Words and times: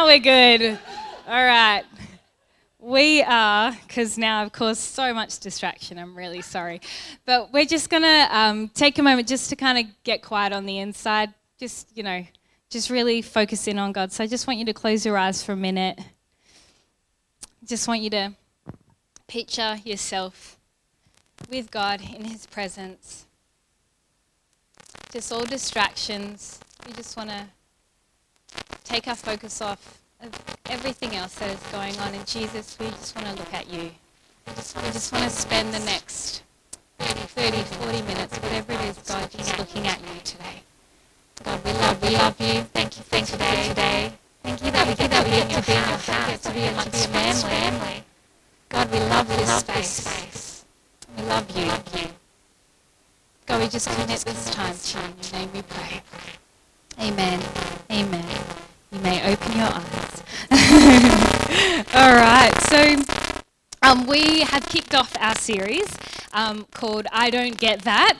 now 0.00 0.06
we're 0.06 0.18
good. 0.18 0.78
All 1.28 1.44
right. 1.44 1.82
We 2.78 3.22
are, 3.22 3.76
because 3.86 4.16
now 4.16 4.40
I've 4.40 4.50
caused 4.50 4.80
so 4.80 5.12
much 5.12 5.40
distraction, 5.40 5.98
I'm 5.98 6.16
really 6.16 6.40
sorry. 6.40 6.80
But 7.26 7.52
we're 7.52 7.66
just 7.66 7.90
going 7.90 8.04
to 8.04 8.28
um, 8.30 8.68
take 8.68 8.98
a 8.98 9.02
moment 9.02 9.28
just 9.28 9.50
to 9.50 9.56
kind 9.56 9.76
of 9.76 9.84
get 10.02 10.22
quiet 10.22 10.54
on 10.54 10.64
the 10.64 10.78
inside. 10.78 11.34
Just, 11.58 11.94
you 11.94 12.02
know, 12.02 12.24
just 12.70 12.88
really 12.88 13.20
focus 13.20 13.68
in 13.68 13.78
on 13.78 13.92
God. 13.92 14.10
So 14.10 14.24
I 14.24 14.26
just 14.26 14.46
want 14.46 14.58
you 14.58 14.64
to 14.64 14.72
close 14.72 15.04
your 15.04 15.18
eyes 15.18 15.42
for 15.42 15.52
a 15.52 15.56
minute. 15.56 16.00
Just 17.66 17.86
want 17.86 18.00
you 18.00 18.08
to 18.08 18.32
picture 19.26 19.76
yourself 19.84 20.58
with 21.50 21.70
God 21.70 22.00
in 22.00 22.24
His 22.24 22.46
presence. 22.46 23.26
Just 25.12 25.30
all 25.30 25.44
distractions. 25.44 26.58
We 26.86 26.94
just 26.94 27.18
want 27.18 27.28
to 27.28 27.44
take 28.90 29.06
our 29.06 29.14
focus 29.14 29.62
off 29.62 30.02
of 30.20 30.30
everything 30.68 31.14
else 31.14 31.36
that 31.36 31.48
is 31.48 31.62
going 31.70 31.96
on. 31.98 32.12
And 32.12 32.26
Jesus, 32.26 32.76
we 32.80 32.86
just 32.90 33.14
want 33.14 33.28
to 33.28 33.34
look 33.34 33.54
at 33.54 33.70
you. 33.70 33.92
We 34.48 34.54
just, 34.56 34.76
we 34.76 34.90
just 34.90 35.12
want 35.12 35.24
to 35.24 35.30
spend 35.30 35.72
the 35.72 35.78
next 35.86 36.42
30, 36.98 37.20
30, 37.20 37.62
40 37.62 38.02
minutes, 38.02 38.36
whatever 38.38 38.72
it 38.72 38.80
is, 38.80 38.98
God, 38.98 39.30
just 39.30 39.56
looking 39.58 39.86
at 39.86 40.00
you 40.00 40.20
today. 40.24 40.62
God, 41.44 41.64
we 41.64 41.70
love, 41.70 42.02
we 42.02 42.10
love 42.10 42.40
you. 42.40 42.62
Thank 42.74 42.96
you 42.98 43.04
thank 43.04 43.30
you 43.30 43.38
for 43.38 43.44
today. 43.44 43.68
today. 43.68 44.12
Thank 44.42 44.64
you 44.64 44.70
that 44.72 44.88
we 44.88 44.94
get, 44.96 45.10
that 45.10 45.24
we 45.24 45.30
get 45.30 45.50
to 45.50 45.62
be 45.62 45.72
in 45.72 45.86
your 45.86 46.00
house, 46.00 46.26
get 46.26 46.42
to 46.42 46.52
be 46.52 46.64
amongst 46.64 47.08
family. 47.10 48.02
God, 48.70 48.90
we 48.90 48.98
love 48.98 49.28
this 49.28 49.50
space. 49.60 50.64
We 51.16 51.22
love 51.24 51.48
you. 51.56 51.70
God, 53.46 53.60
we 53.60 53.68
just 53.68 53.88
commit 53.88 54.08
this 54.08 54.50
time 54.50 54.74
to 54.74 54.98
you. 54.98 55.04
In 55.04 55.14
your 55.22 55.32
name 55.32 55.50
we 55.54 55.62
pray. 55.62 56.02
Amen. 56.98 57.40
Amen. 57.88 58.69
You 58.92 58.98
may 59.00 59.32
open 59.32 59.52
your 59.52 59.68
eyes. 59.68 60.22
All 61.94 62.12
right. 62.12 62.52
So 62.62 62.96
um, 63.82 64.06
we 64.08 64.40
have 64.40 64.66
kicked 64.66 64.96
off 64.96 65.16
our 65.20 65.36
series 65.36 65.86
um, 66.32 66.66
called 66.74 67.06
I 67.12 67.30
Don't 67.30 67.56
Get 67.56 67.82
That. 67.82 68.18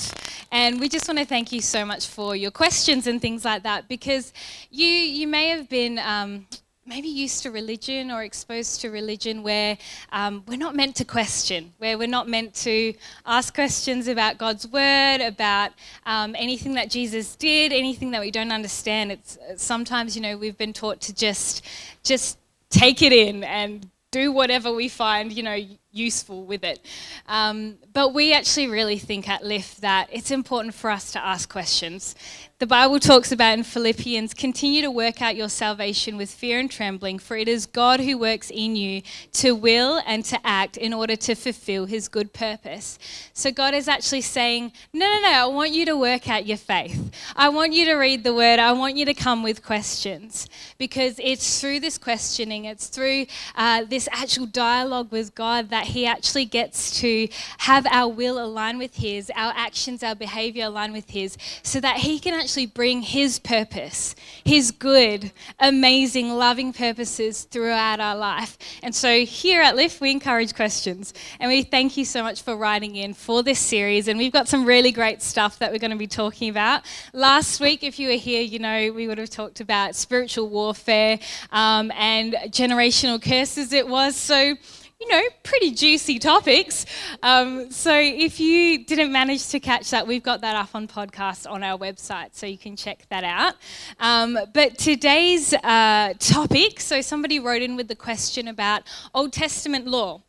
And 0.52 0.78
we 0.78 0.88
just 0.88 1.08
want 1.08 1.18
to 1.18 1.24
thank 1.24 1.50
you 1.50 1.60
so 1.60 1.84
much 1.84 2.06
for 2.06 2.36
your 2.36 2.52
questions 2.52 3.08
and 3.08 3.20
things 3.20 3.44
like 3.44 3.64
that 3.64 3.88
because 3.88 4.32
you, 4.70 4.86
you 4.86 5.26
may 5.26 5.48
have 5.48 5.68
been. 5.68 5.98
Um, 5.98 6.46
maybe 6.90 7.06
used 7.06 7.44
to 7.44 7.52
religion 7.52 8.10
or 8.10 8.24
exposed 8.24 8.80
to 8.80 8.90
religion 8.90 9.44
where 9.44 9.78
um, 10.10 10.42
we're 10.48 10.58
not 10.58 10.74
meant 10.74 10.96
to 10.96 11.04
question, 11.04 11.72
where 11.78 11.96
we're 11.96 12.08
not 12.08 12.28
meant 12.28 12.52
to 12.52 12.92
ask 13.24 13.54
questions 13.54 14.08
about 14.08 14.38
God's 14.38 14.66
word, 14.66 15.20
about 15.20 15.70
um, 16.04 16.34
anything 16.36 16.74
that 16.74 16.90
Jesus 16.90 17.36
did, 17.36 17.72
anything 17.72 18.10
that 18.10 18.20
we 18.20 18.32
don't 18.32 18.50
understand. 18.50 19.12
It's 19.12 19.38
sometimes 19.56 20.16
you 20.16 20.22
know 20.22 20.36
we've 20.36 20.58
been 20.58 20.72
taught 20.72 21.00
to 21.02 21.14
just 21.14 21.64
just 22.02 22.38
take 22.70 23.02
it 23.02 23.12
in 23.12 23.44
and 23.44 23.88
do 24.10 24.32
whatever 24.32 24.72
we 24.72 24.88
find 24.88 25.32
you 25.32 25.44
know 25.44 25.58
useful 25.92 26.44
with 26.44 26.64
it. 26.64 26.84
Um, 27.28 27.78
but 27.92 28.12
we 28.12 28.32
actually 28.32 28.66
really 28.66 28.98
think 28.98 29.28
at 29.28 29.44
Lift 29.44 29.80
that 29.82 30.08
it's 30.12 30.32
important 30.32 30.74
for 30.74 30.90
us 30.90 31.12
to 31.12 31.24
ask 31.24 31.48
questions. 31.48 32.16
The 32.60 32.66
Bible 32.66 33.00
talks 33.00 33.32
about 33.32 33.56
in 33.56 33.64
Philippians 33.64 34.34
continue 34.34 34.82
to 34.82 34.90
work 34.90 35.22
out 35.22 35.34
your 35.34 35.48
salvation 35.48 36.18
with 36.18 36.30
fear 36.30 36.60
and 36.60 36.70
trembling, 36.70 37.18
for 37.18 37.34
it 37.34 37.48
is 37.48 37.64
God 37.64 38.00
who 38.00 38.18
works 38.18 38.50
in 38.50 38.76
you 38.76 39.00
to 39.32 39.54
will 39.54 40.02
and 40.04 40.22
to 40.26 40.38
act 40.46 40.76
in 40.76 40.92
order 40.92 41.16
to 41.16 41.34
fulfill 41.34 41.86
his 41.86 42.06
good 42.06 42.34
purpose. 42.34 42.98
So 43.32 43.50
God 43.50 43.72
is 43.72 43.88
actually 43.88 44.20
saying, 44.20 44.72
No, 44.92 45.06
no, 45.06 45.22
no, 45.22 45.28
I 45.28 45.46
want 45.46 45.70
you 45.70 45.86
to 45.86 45.96
work 45.96 46.28
out 46.28 46.44
your 46.44 46.58
faith. 46.58 47.10
I 47.34 47.48
want 47.48 47.72
you 47.72 47.86
to 47.86 47.94
read 47.94 48.24
the 48.24 48.34
word. 48.34 48.58
I 48.58 48.72
want 48.72 48.94
you 48.94 49.06
to 49.06 49.14
come 49.14 49.42
with 49.42 49.64
questions 49.64 50.46
because 50.76 51.18
it's 51.18 51.62
through 51.62 51.80
this 51.80 51.96
questioning, 51.96 52.66
it's 52.66 52.88
through 52.88 53.24
uh, 53.56 53.84
this 53.84 54.06
actual 54.12 54.44
dialogue 54.44 55.10
with 55.10 55.34
God 55.34 55.70
that 55.70 55.86
He 55.86 56.04
actually 56.04 56.44
gets 56.44 57.00
to 57.00 57.26
have 57.56 57.86
our 57.86 58.08
will 58.08 58.38
align 58.38 58.76
with 58.76 58.96
His, 58.96 59.32
our 59.34 59.54
actions, 59.56 60.02
our 60.02 60.14
behavior 60.14 60.66
align 60.66 60.92
with 60.92 61.08
His, 61.08 61.38
so 61.62 61.80
that 61.80 61.96
He 61.96 62.18
can 62.18 62.34
actually 62.34 62.49
bring 62.74 63.02
His 63.02 63.38
purpose, 63.38 64.14
His 64.44 64.70
good, 64.70 65.32
amazing, 65.58 66.30
loving 66.30 66.72
purposes 66.72 67.44
throughout 67.44 68.00
our 68.00 68.16
life. 68.16 68.58
And 68.82 68.94
so 68.94 69.24
here 69.24 69.62
at 69.62 69.76
Lift, 69.76 70.00
we 70.00 70.10
encourage 70.10 70.54
questions. 70.54 71.14
And 71.38 71.48
we 71.50 71.62
thank 71.62 71.96
you 71.96 72.04
so 72.04 72.22
much 72.22 72.42
for 72.42 72.56
writing 72.56 72.96
in 72.96 73.14
for 73.14 73.42
this 73.42 73.58
series. 73.58 74.08
And 74.08 74.18
we've 74.18 74.32
got 74.32 74.48
some 74.48 74.64
really 74.64 74.92
great 74.92 75.22
stuff 75.22 75.58
that 75.58 75.72
we're 75.72 75.78
going 75.78 75.90
to 75.90 75.96
be 75.96 76.06
talking 76.06 76.50
about. 76.50 76.82
Last 77.12 77.60
week, 77.60 77.82
if 77.82 77.98
you 77.98 78.08
were 78.08 78.14
here, 78.14 78.42
you 78.42 78.58
know, 78.58 78.92
we 78.92 79.08
would 79.08 79.18
have 79.18 79.30
talked 79.30 79.60
about 79.60 79.94
spiritual 79.94 80.48
warfare 80.48 81.18
um, 81.52 81.90
and 81.96 82.34
generational 82.48 83.22
curses, 83.22 83.72
it 83.72 83.88
was. 83.88 84.16
So, 84.16 84.56
you 85.00 85.08
know, 85.08 85.22
pretty 85.42 85.70
juicy 85.70 86.18
topics. 86.18 86.84
Um, 87.22 87.70
so 87.70 87.94
if 87.94 88.38
you 88.38 88.84
didn't 88.84 89.10
manage 89.10 89.48
to 89.48 89.58
catch 89.58 89.90
that, 89.90 90.06
we've 90.06 90.22
got 90.22 90.42
that 90.42 90.56
up 90.56 90.74
on 90.74 90.86
podcast 90.86 91.50
on 91.50 91.64
our 91.64 91.78
website, 91.78 92.30
so 92.32 92.46
you 92.46 92.58
can 92.58 92.76
check 92.76 93.06
that 93.08 93.24
out. 93.24 93.54
Um, 93.98 94.38
but 94.52 94.76
today's 94.76 95.54
uh, 95.54 96.12
topic, 96.18 96.80
so 96.80 97.00
somebody 97.00 97.40
wrote 97.40 97.62
in 97.62 97.76
with 97.76 97.88
the 97.88 97.96
question 97.96 98.48
about 98.48 98.82
Old 99.14 99.32
Testament 99.32 99.86
law. 99.86 100.22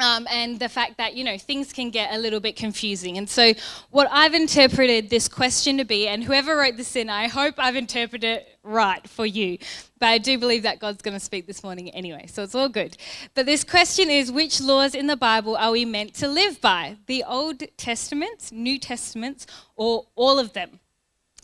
Um, 0.00 0.26
and 0.30 0.58
the 0.58 0.68
fact 0.68 0.96
that 0.96 1.14
you 1.14 1.24
know 1.24 1.36
things 1.36 1.72
can 1.72 1.90
get 1.90 2.14
a 2.14 2.18
little 2.18 2.40
bit 2.40 2.56
confusing. 2.56 3.18
And 3.18 3.28
so 3.28 3.52
what 3.90 4.08
i've 4.10 4.34
interpreted 4.34 5.10
this 5.10 5.28
question 5.28 5.76
to 5.78 5.84
be 5.84 6.08
and 6.08 6.24
whoever 6.24 6.56
wrote 6.56 6.76
this 6.76 6.96
in 6.96 7.10
i 7.10 7.28
hope 7.28 7.54
i've 7.58 7.76
interpreted 7.76 8.38
it 8.38 8.58
right 8.62 9.06
for 9.08 9.26
you. 9.26 9.58
But 9.98 10.06
i 10.06 10.18
do 10.18 10.38
believe 10.38 10.62
that 10.62 10.78
god's 10.78 11.02
going 11.02 11.14
to 11.14 11.24
speak 11.24 11.46
this 11.46 11.62
morning 11.62 11.90
anyway 11.90 12.26
so 12.26 12.42
it's 12.42 12.54
all 12.54 12.68
good. 12.68 12.96
But 13.34 13.46
this 13.46 13.62
question 13.62 14.10
is 14.10 14.32
which 14.32 14.60
laws 14.60 14.94
in 14.94 15.06
the 15.06 15.16
bible 15.16 15.56
are 15.56 15.70
we 15.70 15.84
meant 15.84 16.14
to 16.14 16.28
live 16.28 16.60
by? 16.60 16.96
The 17.06 17.24
old 17.24 17.62
testaments 17.76 18.50
new 18.50 18.78
testaments 18.78 19.46
or 19.76 20.06
all 20.16 20.38
of 20.38 20.54
them 20.54 20.79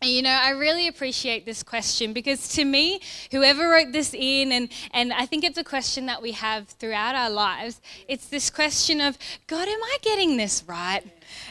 you 0.02 0.22
know, 0.22 0.30
I 0.30 0.50
really 0.50 0.88
appreciate 0.88 1.46
this 1.46 1.62
question 1.62 2.12
because 2.12 2.48
to 2.50 2.64
me, 2.64 3.00
whoever 3.30 3.68
wrote 3.68 3.92
this 3.92 4.12
in, 4.12 4.52
and, 4.52 4.68
and 4.92 5.12
I 5.12 5.24
think 5.26 5.42
it's 5.42 5.58
a 5.58 5.64
question 5.64 6.06
that 6.06 6.20
we 6.20 6.32
have 6.32 6.68
throughout 6.68 7.14
our 7.14 7.30
lives, 7.30 7.80
it's 8.06 8.26
this 8.28 8.50
question 8.50 9.00
of, 9.00 9.16
God, 9.46 9.66
am 9.66 9.82
I 9.82 9.96
getting 10.02 10.36
this 10.36 10.64
right? 10.66 11.02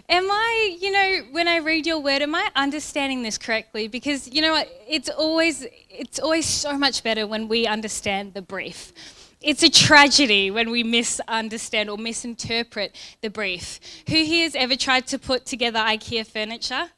Am 0.08 0.30
I, 0.30 0.78
you 0.80 0.92
know, 0.92 1.22
when 1.32 1.48
I 1.48 1.58
read 1.58 1.88
your 1.88 2.00
word, 2.00 2.22
am 2.22 2.36
I 2.36 2.50
understanding 2.56 3.24
this 3.24 3.38
correctly? 3.38 3.88
Because, 3.88 4.32
you 4.32 4.42
know, 4.42 4.64
it's 4.88 5.10
always, 5.10 5.66
it's 5.90 6.20
always 6.20 6.46
so 6.46 6.78
much 6.78 7.04
better 7.04 7.26
when 7.26 7.48
we 7.48 7.66
understand 7.66 8.36
the 8.36 8.42
brief. 8.42 8.94
It's 9.42 9.64
a 9.64 9.70
tragedy 9.70 10.50
when 10.50 10.72
we 10.72 10.84
misunderstand 10.84 11.90
or 11.90 11.98
misinterpret 11.98 12.96
the 13.22 13.30
brief. 13.30 13.80
Who 14.08 14.24
here 14.24 14.44
has 14.44 14.56
ever 14.56 14.76
tried 14.76 15.08
to 15.08 15.20
put 15.20 15.46
together 15.46 15.80
IKEA 15.80 16.26
furniture? 16.26 16.92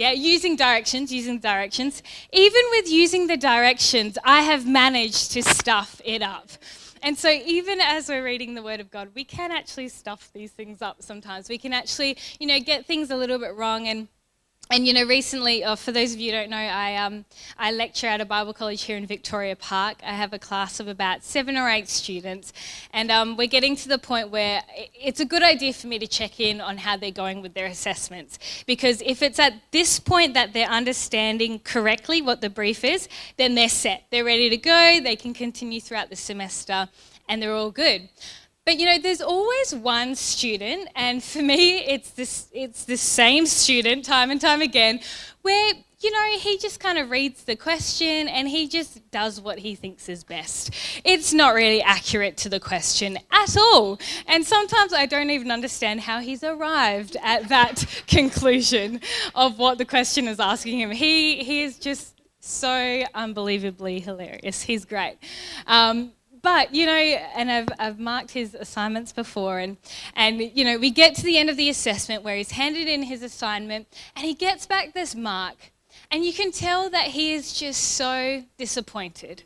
Yeah, 0.00 0.12
using 0.12 0.56
directions, 0.56 1.12
using 1.12 1.40
directions. 1.40 2.02
Even 2.32 2.62
with 2.70 2.90
using 2.90 3.26
the 3.26 3.36
directions, 3.36 4.16
I 4.24 4.40
have 4.40 4.66
managed 4.66 5.32
to 5.32 5.42
stuff 5.42 6.00
it 6.06 6.22
up. 6.22 6.48
And 7.02 7.18
so, 7.18 7.28
even 7.28 7.82
as 7.82 8.08
we're 8.08 8.24
reading 8.24 8.54
the 8.54 8.62
Word 8.62 8.80
of 8.80 8.90
God, 8.90 9.10
we 9.14 9.24
can 9.24 9.52
actually 9.52 9.90
stuff 9.90 10.30
these 10.32 10.52
things 10.52 10.80
up 10.80 11.02
sometimes. 11.02 11.50
We 11.50 11.58
can 11.58 11.74
actually, 11.74 12.16
you 12.38 12.46
know, 12.46 12.58
get 12.60 12.86
things 12.86 13.10
a 13.10 13.16
little 13.16 13.38
bit 13.38 13.54
wrong 13.54 13.88
and 13.88 14.08
and 14.70 14.86
you 14.86 14.94
know, 14.94 15.04
recently, 15.04 15.64
uh, 15.64 15.74
for 15.74 15.90
those 15.90 16.14
of 16.14 16.20
you 16.20 16.30
who 16.30 16.38
don't 16.38 16.48
know, 16.48 16.56
I, 16.56 16.94
um, 16.94 17.24
I 17.58 17.72
lecture 17.72 18.06
at 18.06 18.20
a 18.20 18.24
Bible 18.24 18.52
college 18.52 18.82
here 18.82 18.96
in 18.96 19.04
Victoria 19.04 19.56
Park. 19.56 19.98
I 20.06 20.12
have 20.12 20.32
a 20.32 20.38
class 20.38 20.78
of 20.78 20.86
about 20.86 21.24
seven 21.24 21.56
or 21.56 21.68
eight 21.68 21.88
students, 21.88 22.52
and 22.92 23.10
um, 23.10 23.36
we're 23.36 23.48
getting 23.48 23.74
to 23.74 23.88
the 23.88 23.98
point 23.98 24.30
where 24.30 24.62
it's 24.94 25.18
a 25.18 25.24
good 25.24 25.42
idea 25.42 25.72
for 25.72 25.88
me 25.88 25.98
to 25.98 26.06
check 26.06 26.38
in 26.38 26.60
on 26.60 26.78
how 26.78 26.96
they're 26.96 27.10
going 27.10 27.42
with 27.42 27.54
their 27.54 27.66
assessments. 27.66 28.38
Because 28.64 29.02
if 29.04 29.22
it's 29.22 29.40
at 29.40 29.54
this 29.72 29.98
point 29.98 30.34
that 30.34 30.52
they're 30.52 30.68
understanding 30.68 31.58
correctly 31.58 32.22
what 32.22 32.40
the 32.40 32.48
brief 32.48 32.84
is, 32.84 33.08
then 33.38 33.56
they're 33.56 33.68
set. 33.68 34.04
They're 34.10 34.24
ready 34.24 34.48
to 34.50 34.56
go, 34.56 35.00
they 35.02 35.16
can 35.16 35.34
continue 35.34 35.80
throughout 35.80 36.10
the 36.10 36.16
semester, 36.16 36.88
and 37.28 37.42
they're 37.42 37.54
all 37.54 37.72
good. 37.72 38.08
But 38.70 38.78
you 38.78 38.86
know, 38.86 39.00
there's 39.00 39.20
always 39.20 39.74
one 39.74 40.14
student, 40.14 40.90
and 40.94 41.20
for 41.24 41.42
me, 41.42 41.78
it's 41.78 42.10
this 42.10 42.46
it's 42.52 42.84
the 42.84 42.96
same 42.96 43.44
student 43.44 44.04
time 44.04 44.30
and 44.30 44.40
time 44.40 44.62
again, 44.62 45.00
where 45.42 45.72
you 45.98 46.12
know, 46.12 46.38
he 46.38 46.56
just 46.56 46.78
kind 46.78 46.96
of 46.96 47.10
reads 47.10 47.42
the 47.42 47.56
question 47.56 48.28
and 48.28 48.46
he 48.48 48.68
just 48.68 49.10
does 49.10 49.40
what 49.40 49.58
he 49.58 49.74
thinks 49.74 50.08
is 50.08 50.22
best. 50.22 50.70
It's 51.04 51.32
not 51.32 51.52
really 51.54 51.82
accurate 51.82 52.36
to 52.38 52.48
the 52.48 52.60
question 52.60 53.18
at 53.32 53.56
all. 53.56 53.98
And 54.28 54.46
sometimes 54.46 54.92
I 54.92 55.04
don't 55.04 55.30
even 55.30 55.50
understand 55.50 56.02
how 56.02 56.20
he's 56.20 56.44
arrived 56.44 57.16
at 57.24 57.48
that 57.48 57.84
conclusion 58.06 59.00
of 59.34 59.58
what 59.58 59.78
the 59.78 59.84
question 59.84 60.28
is 60.28 60.38
asking 60.38 60.78
him. 60.78 60.92
He, 60.92 61.42
he 61.42 61.64
is 61.64 61.76
just 61.76 62.20
so 62.38 63.02
unbelievably 63.14 63.98
hilarious. 63.98 64.62
He's 64.62 64.84
great. 64.84 65.18
Um, 65.66 66.12
but 66.42 66.74
you 66.74 66.86
know, 66.86 66.92
and 66.92 67.50
I've, 67.50 67.68
I've 67.78 67.98
marked 67.98 68.32
his 68.32 68.54
assignments 68.54 69.12
before, 69.12 69.58
and 69.58 69.76
and 70.14 70.40
you 70.40 70.64
know, 70.64 70.78
we 70.78 70.90
get 70.90 71.14
to 71.16 71.22
the 71.22 71.38
end 71.38 71.50
of 71.50 71.56
the 71.56 71.68
assessment 71.68 72.22
where 72.22 72.36
he's 72.36 72.52
handed 72.52 72.88
in 72.88 73.02
his 73.02 73.22
assignment, 73.22 73.88
and 74.16 74.24
he 74.24 74.34
gets 74.34 74.66
back 74.66 74.94
this 74.94 75.14
mark, 75.14 75.72
and 76.10 76.24
you 76.24 76.32
can 76.32 76.52
tell 76.52 76.90
that 76.90 77.08
he 77.08 77.32
is 77.34 77.52
just 77.52 77.82
so 77.82 78.44
disappointed. 78.58 79.42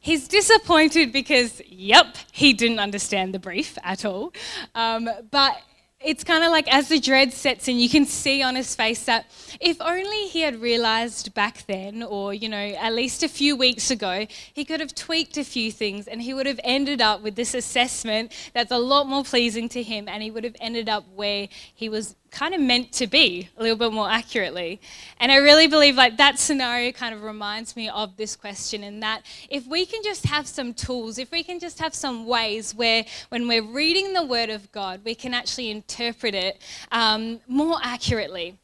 He's 0.00 0.26
disappointed 0.28 1.12
because, 1.12 1.60
yep, 1.66 2.16
he 2.32 2.54
didn't 2.54 2.78
understand 2.78 3.34
the 3.34 3.38
brief 3.38 3.76
at 3.82 4.06
all. 4.06 4.32
Um, 4.74 5.10
but 5.30 5.60
it's 6.02 6.24
kind 6.24 6.42
of 6.42 6.50
like 6.50 6.72
as 6.72 6.88
the 6.88 6.98
dread 6.98 7.32
sets 7.32 7.68
in, 7.68 7.78
you 7.78 7.88
can 7.88 8.06
see 8.06 8.42
on 8.42 8.54
his 8.54 8.74
face 8.74 9.04
that 9.04 9.30
if 9.60 9.76
only 9.80 10.28
he 10.28 10.40
had 10.40 10.60
realized 10.60 11.34
back 11.34 11.66
then, 11.66 12.02
or, 12.02 12.32
you 12.32 12.48
know, 12.48 12.56
at 12.56 12.94
least 12.94 13.22
a 13.22 13.28
few 13.28 13.54
weeks 13.54 13.90
ago, 13.90 14.26
he 14.52 14.64
could 14.64 14.80
have 14.80 14.94
tweaked 14.94 15.36
a 15.36 15.44
few 15.44 15.70
things 15.70 16.08
and 16.08 16.22
he 16.22 16.32
would 16.32 16.46
have 16.46 16.58
ended 16.64 17.02
up 17.02 17.22
with 17.22 17.36
this 17.36 17.52
assessment 17.52 18.32
that's 18.54 18.72
a 18.72 18.78
lot 18.78 19.06
more 19.06 19.24
pleasing 19.24 19.68
to 19.68 19.82
him 19.82 20.08
and 20.08 20.22
he 20.22 20.30
would 20.30 20.44
have 20.44 20.56
ended 20.58 20.88
up 20.88 21.04
where 21.14 21.48
he 21.74 21.90
was 21.90 22.16
kind 22.30 22.54
of 22.54 22.60
meant 22.60 22.92
to 22.92 23.06
be 23.06 23.48
a 23.56 23.62
little 23.62 23.76
bit 23.76 23.92
more 23.92 24.08
accurately. 24.08 24.80
And 25.18 25.30
I 25.32 25.36
really 25.36 25.66
believe 25.66 25.96
like 25.96 26.16
that 26.16 26.38
scenario 26.38 26.92
kind 26.92 27.14
of 27.14 27.22
reminds 27.22 27.76
me 27.76 27.88
of 27.88 28.16
this 28.16 28.36
question 28.36 28.82
in 28.82 29.00
that 29.00 29.22
if 29.48 29.66
we 29.66 29.86
can 29.86 30.02
just 30.02 30.26
have 30.26 30.46
some 30.46 30.72
tools, 30.74 31.18
if 31.18 31.30
we 31.30 31.42
can 31.42 31.58
just 31.58 31.78
have 31.78 31.94
some 31.94 32.26
ways 32.26 32.74
where 32.74 33.04
when 33.28 33.48
we're 33.48 33.62
reading 33.62 34.12
the 34.12 34.24
Word 34.24 34.50
of 34.50 34.70
God, 34.72 35.00
we 35.04 35.14
can 35.14 35.34
actually 35.34 35.70
interpret 35.70 36.34
it 36.34 36.60
um, 36.92 37.40
more 37.48 37.78
accurately. 37.82 38.56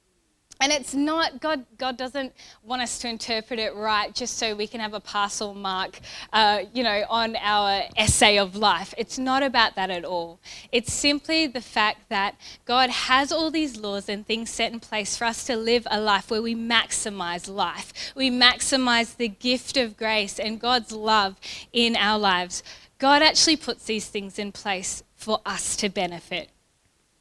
And 0.60 0.72
it's 0.72 0.94
not, 0.94 1.40
God, 1.40 1.66
God 1.76 1.98
doesn't 1.98 2.32
want 2.62 2.80
us 2.80 2.98
to 3.00 3.08
interpret 3.08 3.60
it 3.60 3.74
right 3.74 4.14
just 4.14 4.38
so 4.38 4.54
we 4.54 4.66
can 4.66 4.80
have 4.80 4.94
a 4.94 5.00
parcel 5.00 5.52
mark, 5.54 6.00
uh, 6.32 6.62
you 6.72 6.82
know, 6.82 7.04
on 7.10 7.36
our 7.36 7.82
essay 7.96 8.38
of 8.38 8.56
life. 8.56 8.94
It's 8.96 9.18
not 9.18 9.42
about 9.42 9.74
that 9.76 9.90
at 9.90 10.04
all. 10.04 10.40
It's 10.72 10.92
simply 10.92 11.46
the 11.46 11.60
fact 11.60 12.08
that 12.08 12.36
God 12.64 12.88
has 12.88 13.32
all 13.32 13.50
these 13.50 13.76
laws 13.76 14.08
and 14.08 14.26
things 14.26 14.48
set 14.48 14.72
in 14.72 14.80
place 14.80 15.16
for 15.16 15.26
us 15.26 15.44
to 15.44 15.56
live 15.56 15.86
a 15.90 16.00
life 16.00 16.30
where 16.30 16.42
we 16.42 16.54
maximize 16.54 17.50
life. 17.52 17.92
We 18.14 18.30
maximize 18.30 19.16
the 19.16 19.28
gift 19.28 19.76
of 19.76 19.96
grace 19.96 20.38
and 20.38 20.58
God's 20.58 20.92
love 20.92 21.36
in 21.72 21.96
our 21.96 22.18
lives. 22.18 22.62
God 22.98 23.20
actually 23.20 23.56
puts 23.56 23.84
these 23.84 24.08
things 24.08 24.38
in 24.38 24.52
place 24.52 25.02
for 25.16 25.40
us 25.44 25.76
to 25.76 25.90
benefit. 25.90 26.48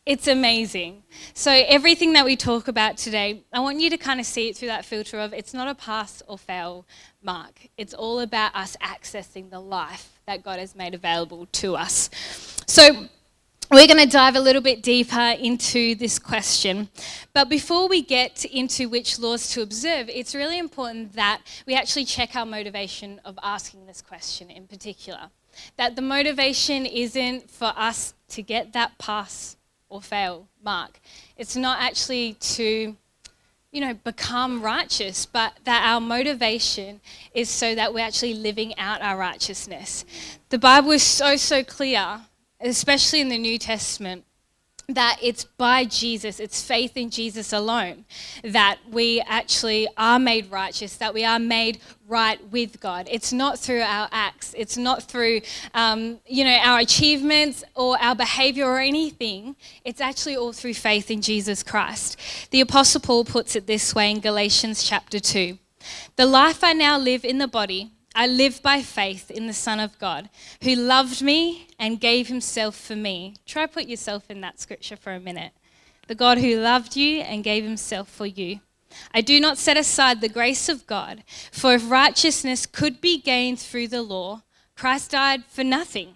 It's 0.05 0.27
amazing. 0.27 1.01
So, 1.33 1.49
everything 1.51 2.13
that 2.13 2.25
we 2.25 2.35
talk 2.35 2.67
about 2.67 2.95
today, 2.95 3.41
I 3.51 3.59
want 3.59 3.79
you 3.79 3.89
to 3.89 3.97
kind 3.97 4.19
of 4.19 4.27
see 4.27 4.49
it 4.49 4.55
through 4.55 4.67
that 4.67 4.85
filter 4.85 5.19
of 5.19 5.33
it's 5.33 5.51
not 5.51 5.67
a 5.67 5.73
pass 5.73 6.21
or 6.27 6.37
fail 6.37 6.85
mark. 7.23 7.69
It's 7.75 7.95
all 7.95 8.19
about 8.19 8.55
us 8.55 8.77
accessing 8.83 9.49
the 9.49 9.59
life 9.59 10.19
that 10.27 10.43
God 10.43 10.59
has 10.59 10.75
made 10.75 10.93
available 10.93 11.47
to 11.53 11.75
us. 11.75 12.11
So, 12.67 13.07
we're 13.71 13.87
going 13.87 13.97
to 13.97 14.05
dive 14.05 14.35
a 14.35 14.39
little 14.39 14.61
bit 14.61 14.83
deeper 14.83 15.35
into 15.39 15.95
this 15.95 16.19
question. 16.19 16.89
But 17.33 17.49
before 17.49 17.87
we 17.87 18.03
get 18.03 18.45
into 18.45 18.87
which 18.87 19.17
laws 19.17 19.49
to 19.53 19.63
observe, 19.63 20.07
it's 20.09 20.35
really 20.35 20.59
important 20.59 21.13
that 21.13 21.41
we 21.65 21.73
actually 21.73 22.05
check 22.05 22.35
our 22.35 22.45
motivation 22.45 23.19
of 23.25 23.39
asking 23.41 23.87
this 23.87 24.03
question 24.03 24.51
in 24.51 24.67
particular. 24.67 25.31
That 25.77 25.95
the 25.95 26.03
motivation 26.03 26.85
isn't 26.85 27.49
for 27.49 27.73
us 27.75 28.13
to 28.29 28.43
get 28.43 28.73
that 28.73 28.99
pass 28.99 29.57
or 29.89 30.01
fail 30.01 30.47
mark. 30.63 30.99
It's 31.37 31.55
not 31.55 31.81
actually 31.81 32.33
to, 32.33 32.95
you 33.71 33.81
know, 33.81 33.93
become 33.93 34.61
righteous, 34.61 35.25
but 35.25 35.53
that 35.63 35.83
our 35.85 36.01
motivation 36.01 37.01
is 37.33 37.49
so 37.49 37.75
that 37.75 37.93
we're 37.93 38.05
actually 38.05 38.33
living 38.33 38.77
out 38.77 39.01
our 39.01 39.17
righteousness. 39.17 40.05
The 40.49 40.57
Bible 40.57 40.91
is 40.91 41.03
so, 41.03 41.35
so 41.35 41.63
clear, 41.63 42.21
especially 42.59 43.21
in 43.21 43.29
the 43.29 43.37
New 43.37 43.57
Testament, 43.57 44.25
that 44.87 45.17
it's 45.21 45.43
by 45.43 45.85
Jesus, 45.85 46.39
it's 46.39 46.61
faith 46.61 46.95
in 46.95 47.09
Jesus 47.09 47.51
alone, 47.53 48.05
that 48.43 48.77
we 48.89 49.21
actually 49.27 49.87
are 49.97 50.19
made 50.19 50.51
righteous, 50.51 50.95
that 50.97 51.13
we 51.13 51.25
are 51.25 51.39
made 51.39 51.79
right 52.07 52.39
with 52.51 52.79
God. 52.79 53.07
It's 53.09 53.33
not 53.33 53.57
through 53.57 53.81
our 53.81 54.07
acts, 54.11 54.53
it's 54.57 54.77
not 54.77 55.03
through, 55.03 55.41
um, 55.73 56.19
you 56.27 56.43
know, 56.43 56.57
our 56.57 56.79
achievements 56.79 57.63
or 57.75 57.99
our 57.99 58.15
behavior 58.15 58.65
or 58.65 58.79
anything. 58.79 59.55
It's 59.83 60.01
actually 60.01 60.37
all 60.37 60.53
through 60.53 60.75
faith 60.75 61.09
in 61.09 61.21
Jesus 61.21 61.63
Christ. 61.63 62.17
The 62.51 62.61
Apostle 62.61 63.01
Paul 63.01 63.25
puts 63.25 63.55
it 63.55 63.65
this 63.65 63.95
way 63.95 64.11
in 64.11 64.19
Galatians 64.19 64.83
chapter 64.83 65.19
2 65.19 65.57
The 66.15 66.25
life 66.25 66.63
I 66.63 66.73
now 66.73 66.97
live 66.99 67.25
in 67.25 67.39
the 67.39 67.47
body, 67.47 67.91
I 68.17 68.27
live 68.27 68.61
by 68.63 68.81
faith 68.81 69.29
in 69.29 69.45
the 69.45 69.53
Son 69.53 69.79
of 69.81 69.99
God, 69.99 70.29
who 70.63 70.73
loved 70.73 71.21
me 71.21 71.67
and 71.77 71.99
gave 71.99 72.29
himself 72.29 72.75
for 72.75 72.95
me. 72.95 73.35
Try 73.45 73.65
put 73.65 73.87
yourself 73.87 74.31
in 74.31 74.39
that 74.39 74.59
scripture 74.59 74.95
for 74.95 75.13
a 75.13 75.19
minute. 75.19 75.51
The 76.07 76.15
God 76.15 76.37
who 76.37 76.55
loved 76.55 76.95
you 76.95 77.19
and 77.19 77.43
gave 77.43 77.65
himself 77.65 78.07
for 78.07 78.25
you. 78.25 78.61
I 79.13 79.19
do 79.19 79.41
not 79.41 79.57
set 79.57 79.75
aside 79.75 80.21
the 80.21 80.29
grace 80.29 80.69
of 80.69 80.87
God, 80.87 81.23
for 81.51 81.73
if 81.73 81.91
righteousness 81.91 82.65
could 82.65 83.01
be 83.01 83.19
gained 83.19 83.59
through 83.59 83.89
the 83.89 84.01
law, 84.01 84.43
Christ 84.77 85.11
died 85.11 85.43
for 85.49 85.65
nothing. 85.65 86.15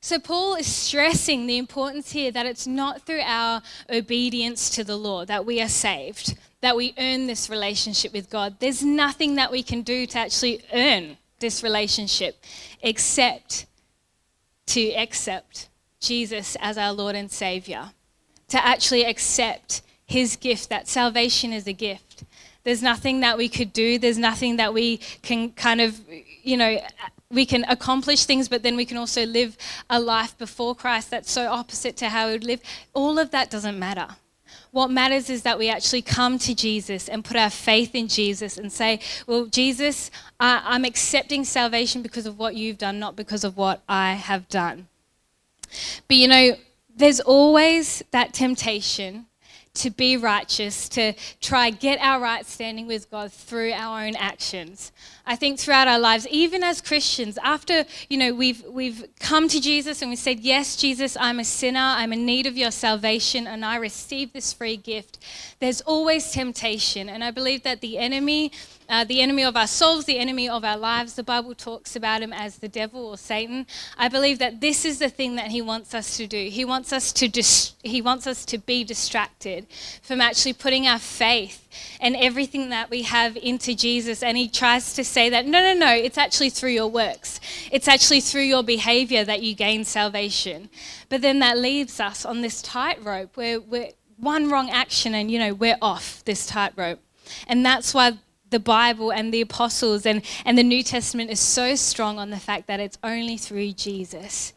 So, 0.00 0.18
Paul 0.18 0.56
is 0.56 0.66
stressing 0.66 1.46
the 1.46 1.58
importance 1.58 2.10
here 2.10 2.32
that 2.32 2.44
it's 2.44 2.66
not 2.66 3.02
through 3.02 3.22
our 3.24 3.62
obedience 3.88 4.68
to 4.70 4.84
the 4.84 4.96
law 4.96 5.24
that 5.24 5.46
we 5.46 5.62
are 5.62 5.68
saved, 5.68 6.36
that 6.62 6.76
we 6.76 6.94
earn 6.96 7.26
this 7.26 7.50
relationship 7.50 8.12
with 8.12 8.30
God. 8.30 8.56
There's 8.60 8.82
nothing 8.82 9.34
that 9.34 9.50
we 9.50 9.62
can 9.62 9.82
do 9.82 10.06
to 10.06 10.18
actually 10.18 10.62
earn 10.72 11.18
this 11.40 11.62
relationship 11.62 12.42
except 12.80 13.66
to 14.66 14.92
accept 14.94 15.68
Jesus 16.00 16.56
as 16.60 16.78
our 16.78 16.92
Lord 16.92 17.14
and 17.14 17.30
Savior, 17.30 17.90
to 18.48 18.64
actually 18.64 19.04
accept 19.04 19.82
His 20.06 20.36
gift, 20.36 20.68
that 20.70 20.88
salvation 20.88 21.52
is 21.52 21.66
a 21.66 21.72
gift. 21.72 22.24
There's 22.64 22.82
nothing 22.82 23.20
that 23.20 23.36
we 23.36 23.48
could 23.48 23.72
do, 23.72 23.98
there's 23.98 24.18
nothing 24.18 24.56
that 24.56 24.72
we 24.72 24.98
can 25.22 25.50
kind 25.50 25.80
of, 25.80 26.00
you 26.42 26.56
know, 26.56 26.80
we 27.28 27.44
can 27.44 27.64
accomplish 27.64 28.24
things, 28.24 28.48
but 28.48 28.62
then 28.62 28.76
we 28.76 28.84
can 28.84 28.98
also 28.98 29.26
live 29.26 29.56
a 29.90 29.98
life 29.98 30.38
before 30.38 30.76
Christ 30.76 31.10
that's 31.10 31.30
so 31.30 31.48
opposite 31.50 31.96
to 31.96 32.08
how 32.08 32.26
we 32.26 32.32
would 32.32 32.44
live. 32.44 32.60
All 32.94 33.18
of 33.18 33.32
that 33.32 33.50
doesn't 33.50 33.78
matter. 33.78 34.08
What 34.72 34.90
matters 34.90 35.28
is 35.28 35.42
that 35.42 35.58
we 35.58 35.68
actually 35.68 36.00
come 36.00 36.38
to 36.40 36.54
Jesus 36.54 37.06
and 37.06 37.22
put 37.22 37.36
our 37.36 37.50
faith 37.50 37.94
in 37.94 38.08
Jesus 38.08 38.56
and 38.56 38.72
say, 38.72 39.00
Well, 39.26 39.44
Jesus, 39.44 40.10
I, 40.40 40.74
am 40.74 40.86
accepting 40.86 41.44
salvation 41.44 42.00
because 42.00 42.26
of 42.26 42.38
what 42.38 42.56
you've 42.56 42.78
done, 42.78 42.98
not 42.98 43.14
because 43.14 43.44
of 43.44 43.58
what 43.58 43.82
I 43.86 44.14
have 44.14 44.48
done. 44.48 44.88
But 46.08 46.16
you 46.16 46.26
know, 46.26 46.56
there's 46.94 47.20
always 47.20 48.02
that 48.12 48.32
temptation 48.32 49.26
to 49.74 49.90
be 49.90 50.16
righteous, 50.16 50.88
to 50.90 51.14
try 51.40 51.70
get 51.70 51.98
our 52.00 52.20
right 52.20 52.44
standing 52.44 52.86
with 52.86 53.10
God 53.10 53.32
through 53.32 53.72
our 53.72 54.04
own 54.04 54.14
actions. 54.16 54.92
I 55.24 55.36
think 55.36 55.58
throughout 55.58 55.88
our 55.88 55.98
lives, 55.98 56.26
even 56.28 56.62
as 56.62 56.82
Christians, 56.82 57.38
after 57.42 57.84
you 58.10 58.18
know 58.18 58.34
we've 58.34 58.62
we've 58.68 59.04
come 59.18 59.48
to 59.48 59.60
Jesus 59.60 60.02
and 60.02 60.10
we 60.10 60.16
said, 60.16 60.40
"Yes, 60.40 60.76
Jesus, 60.76 61.16
I'm 61.18 61.38
a 61.38 61.44
sinner. 61.44 61.80
I'm 61.80 62.12
in 62.12 62.26
need 62.26 62.46
of 62.46 62.56
your 62.56 62.70
salvation, 62.70 63.46
and 63.46 63.64
I 63.64 63.76
receive 63.76 64.32
this 64.32 64.52
free 64.52 64.76
gift." 64.76 65.18
There's 65.58 65.80
always 65.82 66.30
temptation, 66.32 67.08
and 67.08 67.24
I 67.24 67.30
believe 67.30 67.62
that 67.62 67.80
the 67.80 67.96
enemy 67.98 68.52
uh, 68.92 69.04
the 69.04 69.22
enemy 69.22 69.42
of 69.42 69.56
our 69.56 69.66
souls, 69.66 70.04
the 70.04 70.18
enemy 70.18 70.46
of 70.46 70.66
our 70.66 70.76
lives. 70.76 71.14
The 71.14 71.22
Bible 71.22 71.54
talks 71.54 71.96
about 71.96 72.20
him 72.20 72.30
as 72.30 72.58
the 72.58 72.68
devil 72.68 73.06
or 73.06 73.16
Satan. 73.16 73.66
I 73.96 74.08
believe 74.08 74.38
that 74.38 74.60
this 74.60 74.84
is 74.84 74.98
the 74.98 75.08
thing 75.08 75.36
that 75.36 75.50
he 75.50 75.62
wants 75.62 75.94
us 75.94 76.18
to 76.18 76.26
do. 76.26 76.50
He 76.50 76.66
wants 76.66 76.92
us 76.92 77.10
to 77.14 77.26
dis- 77.26 77.72
he 77.82 78.02
wants 78.02 78.26
us 78.26 78.44
to 78.44 78.58
be 78.58 78.84
distracted 78.84 79.66
from 80.02 80.20
actually 80.20 80.52
putting 80.52 80.86
our 80.86 80.98
faith 80.98 81.66
and 82.02 82.14
everything 82.16 82.68
that 82.68 82.90
we 82.90 83.00
have 83.00 83.34
into 83.38 83.74
Jesus. 83.74 84.22
And 84.22 84.36
he 84.36 84.46
tries 84.46 84.92
to 84.92 85.04
say 85.04 85.30
that 85.30 85.46
no, 85.46 85.60
no, 85.62 85.72
no, 85.72 85.94
it's 85.94 86.18
actually 86.18 86.50
through 86.50 86.72
your 86.72 86.88
works. 86.88 87.40
It's 87.70 87.88
actually 87.88 88.20
through 88.20 88.42
your 88.42 88.62
behavior 88.62 89.24
that 89.24 89.42
you 89.42 89.54
gain 89.54 89.86
salvation. 89.86 90.68
But 91.08 91.22
then 91.22 91.38
that 91.38 91.56
leaves 91.56 91.98
us 91.98 92.26
on 92.26 92.42
this 92.42 92.60
tightrope 92.60 93.38
where 93.38 93.58
we're 93.58 93.92
one 94.18 94.50
wrong 94.50 94.68
action 94.68 95.14
and 95.14 95.30
you 95.30 95.38
know 95.38 95.54
we're 95.54 95.78
off 95.80 96.22
this 96.26 96.46
tightrope. 96.46 97.00
And 97.48 97.64
that's 97.64 97.94
why 97.94 98.18
the 98.52 98.60
Bible 98.60 99.10
and 99.10 99.34
the 99.34 99.40
apostles 99.40 100.06
and, 100.06 100.22
and 100.44 100.56
the 100.56 100.62
New 100.62 100.84
Testament 100.84 101.30
is 101.30 101.40
so 101.40 101.74
strong 101.74 102.20
on 102.20 102.30
the 102.30 102.38
fact 102.38 102.68
that 102.68 102.78
it's 102.78 102.98
only 103.02 103.36
through 103.36 103.72
Jesus. 103.72 104.52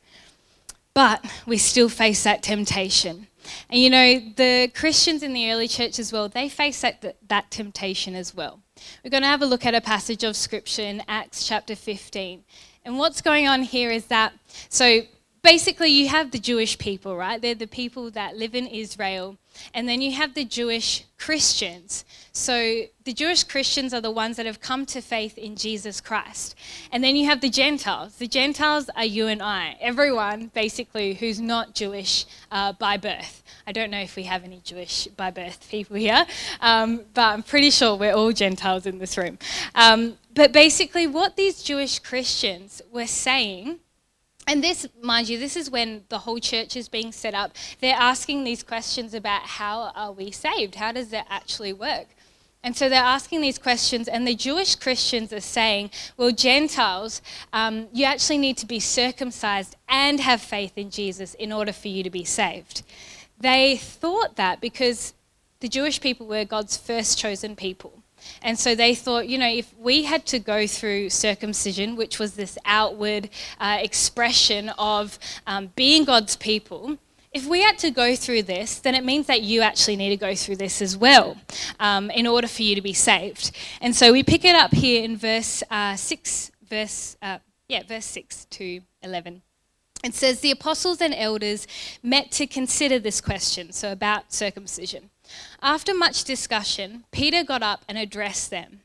But 0.93 1.25
we 1.47 1.57
still 1.57 1.89
face 1.89 2.23
that 2.23 2.43
temptation. 2.43 3.27
And 3.69 3.79
you 3.79 3.89
know, 3.89 4.19
the 4.35 4.71
Christians 4.73 5.23
in 5.23 5.33
the 5.33 5.51
early 5.51 5.67
church 5.67 5.99
as 5.99 6.13
well, 6.13 6.29
they 6.29 6.47
face 6.47 6.81
that, 6.81 7.17
that 7.27 7.51
temptation 7.51 8.15
as 8.15 8.35
well. 8.35 8.61
We're 9.03 9.09
going 9.09 9.23
to 9.23 9.27
have 9.27 9.41
a 9.41 9.45
look 9.45 9.65
at 9.65 9.73
a 9.73 9.81
passage 9.81 10.23
of 10.23 10.35
scripture 10.35 10.83
in 10.83 11.03
Acts 11.07 11.47
chapter 11.47 11.75
15. 11.75 12.43
And 12.83 12.97
what's 12.97 13.21
going 13.21 13.47
on 13.47 13.63
here 13.63 13.89
is 13.89 14.05
that, 14.05 14.33
so 14.69 15.01
basically, 15.45 15.89
you 15.89 16.09
have 16.09 16.31
the 16.31 16.39
Jewish 16.39 16.77
people, 16.77 17.15
right? 17.15 17.39
They're 17.39 17.55
the 17.55 17.67
people 17.67 18.09
that 18.11 18.35
live 18.35 18.55
in 18.55 18.65
Israel. 18.65 19.37
And 19.73 19.87
then 19.87 20.01
you 20.01 20.11
have 20.13 20.33
the 20.33 20.43
Jewish 20.43 21.05
Christians. 21.17 22.03
So 22.33 22.83
the 23.05 23.13
Jewish 23.13 23.43
Christians 23.43 23.93
are 23.93 24.01
the 24.01 24.11
ones 24.11 24.37
that 24.37 24.45
have 24.47 24.59
come 24.59 24.85
to 24.87 25.01
faith 25.01 25.37
in 25.37 25.55
Jesus 25.55 26.01
Christ. 26.01 26.55
And 26.91 27.03
then 27.03 27.15
you 27.15 27.27
have 27.27 27.41
the 27.41 27.49
Gentiles. 27.49 28.17
The 28.17 28.27
Gentiles 28.27 28.89
are 28.95 29.05
you 29.05 29.27
and 29.27 29.41
I, 29.41 29.77
everyone 29.79 30.51
basically 30.53 31.13
who's 31.13 31.39
not 31.39 31.75
Jewish 31.75 32.25
uh, 32.51 32.73
by 32.73 32.97
birth. 32.97 33.43
I 33.67 33.71
don't 33.71 33.91
know 33.91 34.01
if 34.01 34.15
we 34.15 34.23
have 34.23 34.43
any 34.43 34.61
Jewish 34.63 35.07
by 35.15 35.31
birth 35.31 35.69
people 35.69 35.95
here, 35.95 36.25
um, 36.59 37.01
but 37.13 37.33
I'm 37.33 37.43
pretty 37.43 37.69
sure 37.69 37.95
we're 37.95 38.13
all 38.13 38.31
Gentiles 38.31 38.85
in 38.85 38.97
this 38.97 39.17
room. 39.17 39.37
Um, 39.75 40.17
but 40.33 40.51
basically, 40.51 41.07
what 41.07 41.37
these 41.37 41.63
Jewish 41.63 41.99
Christians 41.99 42.81
were 42.91 43.07
saying 43.07 43.79
and 44.47 44.63
this, 44.63 44.87
mind 45.01 45.27
you, 45.27 45.39
this 45.39 45.55
is 45.55 45.69
when 45.71 46.03
the 46.09 46.19
whole 46.19 46.39
church 46.39 46.75
is 46.75 46.87
being 46.87 47.11
set 47.11 47.33
up. 47.33 47.51
They're 47.81 47.95
asking 47.95 48.43
these 48.43 48.63
questions 48.63 49.13
about 49.13 49.41
how 49.41 49.91
are 49.95 50.11
we 50.11 50.31
saved? 50.31 50.75
How 50.75 50.91
does 50.91 51.09
that 51.09 51.25
actually 51.29 51.73
work? 51.73 52.07
And 52.63 52.75
so 52.75 52.89
they're 52.89 52.99
asking 52.99 53.41
these 53.41 53.59
questions, 53.59 54.07
and 54.07 54.27
the 54.27 54.33
Jewish 54.33 54.75
Christians 54.75 55.31
are 55.31 55.39
saying, 55.39 55.91
well, 56.17 56.31
Gentiles, 56.31 57.21
um, 57.53 57.87
you 57.93 58.05
actually 58.05 58.39
need 58.39 58.57
to 58.57 58.65
be 58.65 58.79
circumcised 58.79 59.75
and 59.87 60.19
have 60.19 60.41
faith 60.41 60.75
in 60.75 60.89
Jesus 60.89 61.35
in 61.35 61.51
order 61.51 61.71
for 61.71 61.89
you 61.89 62.01
to 62.01 62.09
be 62.09 62.23
saved. 62.23 62.81
They 63.39 63.77
thought 63.77 64.35
that 64.37 64.61
because 64.61 65.13
the 65.59 65.67
Jewish 65.67 66.01
people 66.01 66.25
were 66.25 66.43
God's 66.43 66.75
first 66.75 67.19
chosen 67.19 67.55
people. 67.55 68.01
And 68.41 68.57
so 68.59 68.75
they 68.75 68.95
thought, 68.95 69.27
you 69.27 69.37
know, 69.37 69.47
if 69.47 69.73
we 69.77 70.03
had 70.03 70.25
to 70.27 70.39
go 70.39 70.67
through 70.67 71.09
circumcision, 71.09 71.95
which 71.95 72.19
was 72.19 72.33
this 72.33 72.57
outward 72.65 73.29
uh, 73.59 73.77
expression 73.81 74.69
of 74.77 75.19
um, 75.47 75.71
being 75.75 76.05
God's 76.05 76.35
people, 76.35 76.97
if 77.35 77.45
we 77.45 77.61
had 77.61 77.77
to 77.79 77.91
go 77.91 78.15
through 78.15 78.43
this, 78.43 78.79
then 78.79 78.95
it 78.95 79.03
means 79.03 79.27
that 79.27 79.41
you 79.41 79.61
actually 79.61 79.97
need 79.97 80.09
to 80.09 80.17
go 80.17 80.33
through 80.35 80.55
this 80.55 80.81
as 80.81 80.95
well 80.95 81.37
um, 81.81 82.09
in 82.11 82.27
order 82.27 82.47
for 82.47 82.61
you 82.61 82.75
to 82.75 82.81
be 82.81 82.93
saved. 82.93 83.51
And 83.81 83.93
so 83.93 84.13
we 84.13 84.23
pick 84.23 84.45
it 84.45 84.55
up 84.55 84.73
here 84.73 85.03
in 85.03 85.17
verse 85.17 85.61
uh, 85.69 85.97
6, 85.97 86.51
verse, 86.69 87.17
uh, 87.21 87.39
yeah, 87.67 87.83
verse 87.85 88.05
6 88.05 88.45
to 88.51 88.79
11. 89.03 89.41
It 90.05 90.13
says, 90.13 90.39
The 90.39 90.51
apostles 90.51 91.01
and 91.01 91.13
elders 91.13 91.67
met 92.01 92.31
to 92.31 92.47
consider 92.47 92.99
this 92.99 93.19
question, 93.19 93.73
so 93.73 93.91
about 93.91 94.31
circumcision. 94.31 95.09
After 95.61 95.93
much 95.93 96.23
discussion, 96.23 97.05
Peter 97.11 97.43
got 97.43 97.63
up 97.63 97.83
and 97.87 97.97
addressed 97.97 98.49
them. 98.49 98.81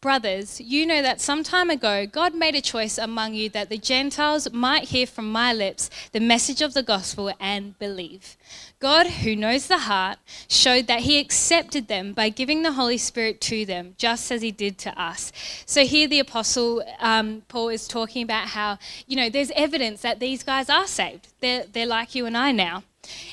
Brothers, 0.00 0.62
you 0.62 0.86
know 0.86 1.02
that 1.02 1.20
some 1.20 1.42
time 1.44 1.68
ago 1.68 2.06
God 2.06 2.34
made 2.34 2.54
a 2.54 2.62
choice 2.62 2.96
among 2.96 3.34
you 3.34 3.50
that 3.50 3.68
the 3.68 3.76
Gentiles 3.76 4.50
might 4.50 4.84
hear 4.84 5.06
from 5.06 5.30
my 5.30 5.52
lips 5.52 5.90
the 6.12 6.20
message 6.20 6.62
of 6.62 6.72
the 6.72 6.82
gospel 6.82 7.30
and 7.38 7.78
believe. 7.78 8.38
God, 8.78 9.06
who 9.06 9.36
knows 9.36 9.66
the 9.66 9.80
heart, 9.80 10.18
showed 10.48 10.86
that 10.86 11.00
he 11.00 11.18
accepted 11.18 11.88
them 11.88 12.14
by 12.14 12.30
giving 12.30 12.62
the 12.62 12.72
Holy 12.72 12.96
Spirit 12.96 13.42
to 13.42 13.66
them, 13.66 13.94
just 13.98 14.32
as 14.32 14.40
he 14.40 14.50
did 14.50 14.78
to 14.78 14.98
us. 14.98 15.32
So 15.66 15.84
here 15.84 16.08
the 16.08 16.20
Apostle 16.20 16.82
um, 16.98 17.42
Paul 17.48 17.68
is 17.68 17.86
talking 17.86 18.22
about 18.22 18.48
how, 18.48 18.78
you 19.06 19.16
know, 19.16 19.28
there's 19.28 19.50
evidence 19.50 20.00
that 20.00 20.18
these 20.18 20.42
guys 20.42 20.70
are 20.70 20.86
saved. 20.86 21.28
They're, 21.40 21.66
they're 21.70 21.84
like 21.84 22.14
you 22.14 22.24
and 22.24 22.38
I 22.38 22.52
now. 22.52 22.84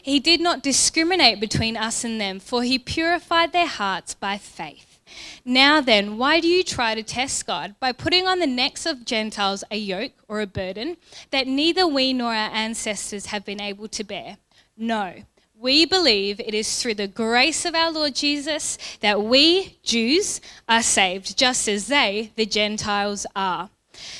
He 0.02 0.20
did 0.20 0.42
not 0.42 0.64
discriminate 0.64 1.40
between 1.40 1.78
us 1.78 2.04
and 2.04 2.20
them, 2.20 2.40
for 2.40 2.64
he 2.64 2.80
purified 2.80 3.52
their 3.52 3.68
hearts 3.68 4.14
by 4.14 4.38
faith. 4.38 5.00
Now 5.46 5.80
then, 5.82 6.18
why 6.18 6.40
do 6.40 6.48
you 6.48 6.64
try 6.64 6.96
to 6.96 7.04
test 7.04 7.48
God 7.48 7.76
by 7.80 7.92
putting 7.92 8.28
on 8.28 8.40
the 8.40 8.48
necks 8.48 8.86
of 8.86 9.06
Gentiles 9.06 9.64
a 9.72 9.78
yoke 9.78 10.14
or 10.28 10.42
a 10.42 10.48
burden 10.48 10.98
that 11.32 11.48
neither 11.48 11.88
we 11.88 12.14
nor 12.14 12.34
our 12.34 12.52
ancestors 12.52 13.28
have 13.28 13.46
been 13.46 13.62
able 13.62 13.88
to 13.88 14.04
bear? 14.04 14.38
No. 14.78 15.24
We 15.60 15.86
believe 15.86 16.40
it 16.40 16.54
is 16.54 16.82
through 16.82 16.96
the 16.96 17.08
grace 17.08 17.66
of 17.66 17.74
our 17.74 17.92
Lord 17.92 18.14
Jesus 18.14 18.78
that 19.00 19.24
we, 19.24 19.80
Jews, 19.82 20.40
are 20.70 20.84
saved, 20.84 21.36
just 21.36 21.68
as 21.68 21.88
they, 21.88 22.32
the 22.36 22.46
Gentiles, 22.46 23.26
are. 23.36 23.72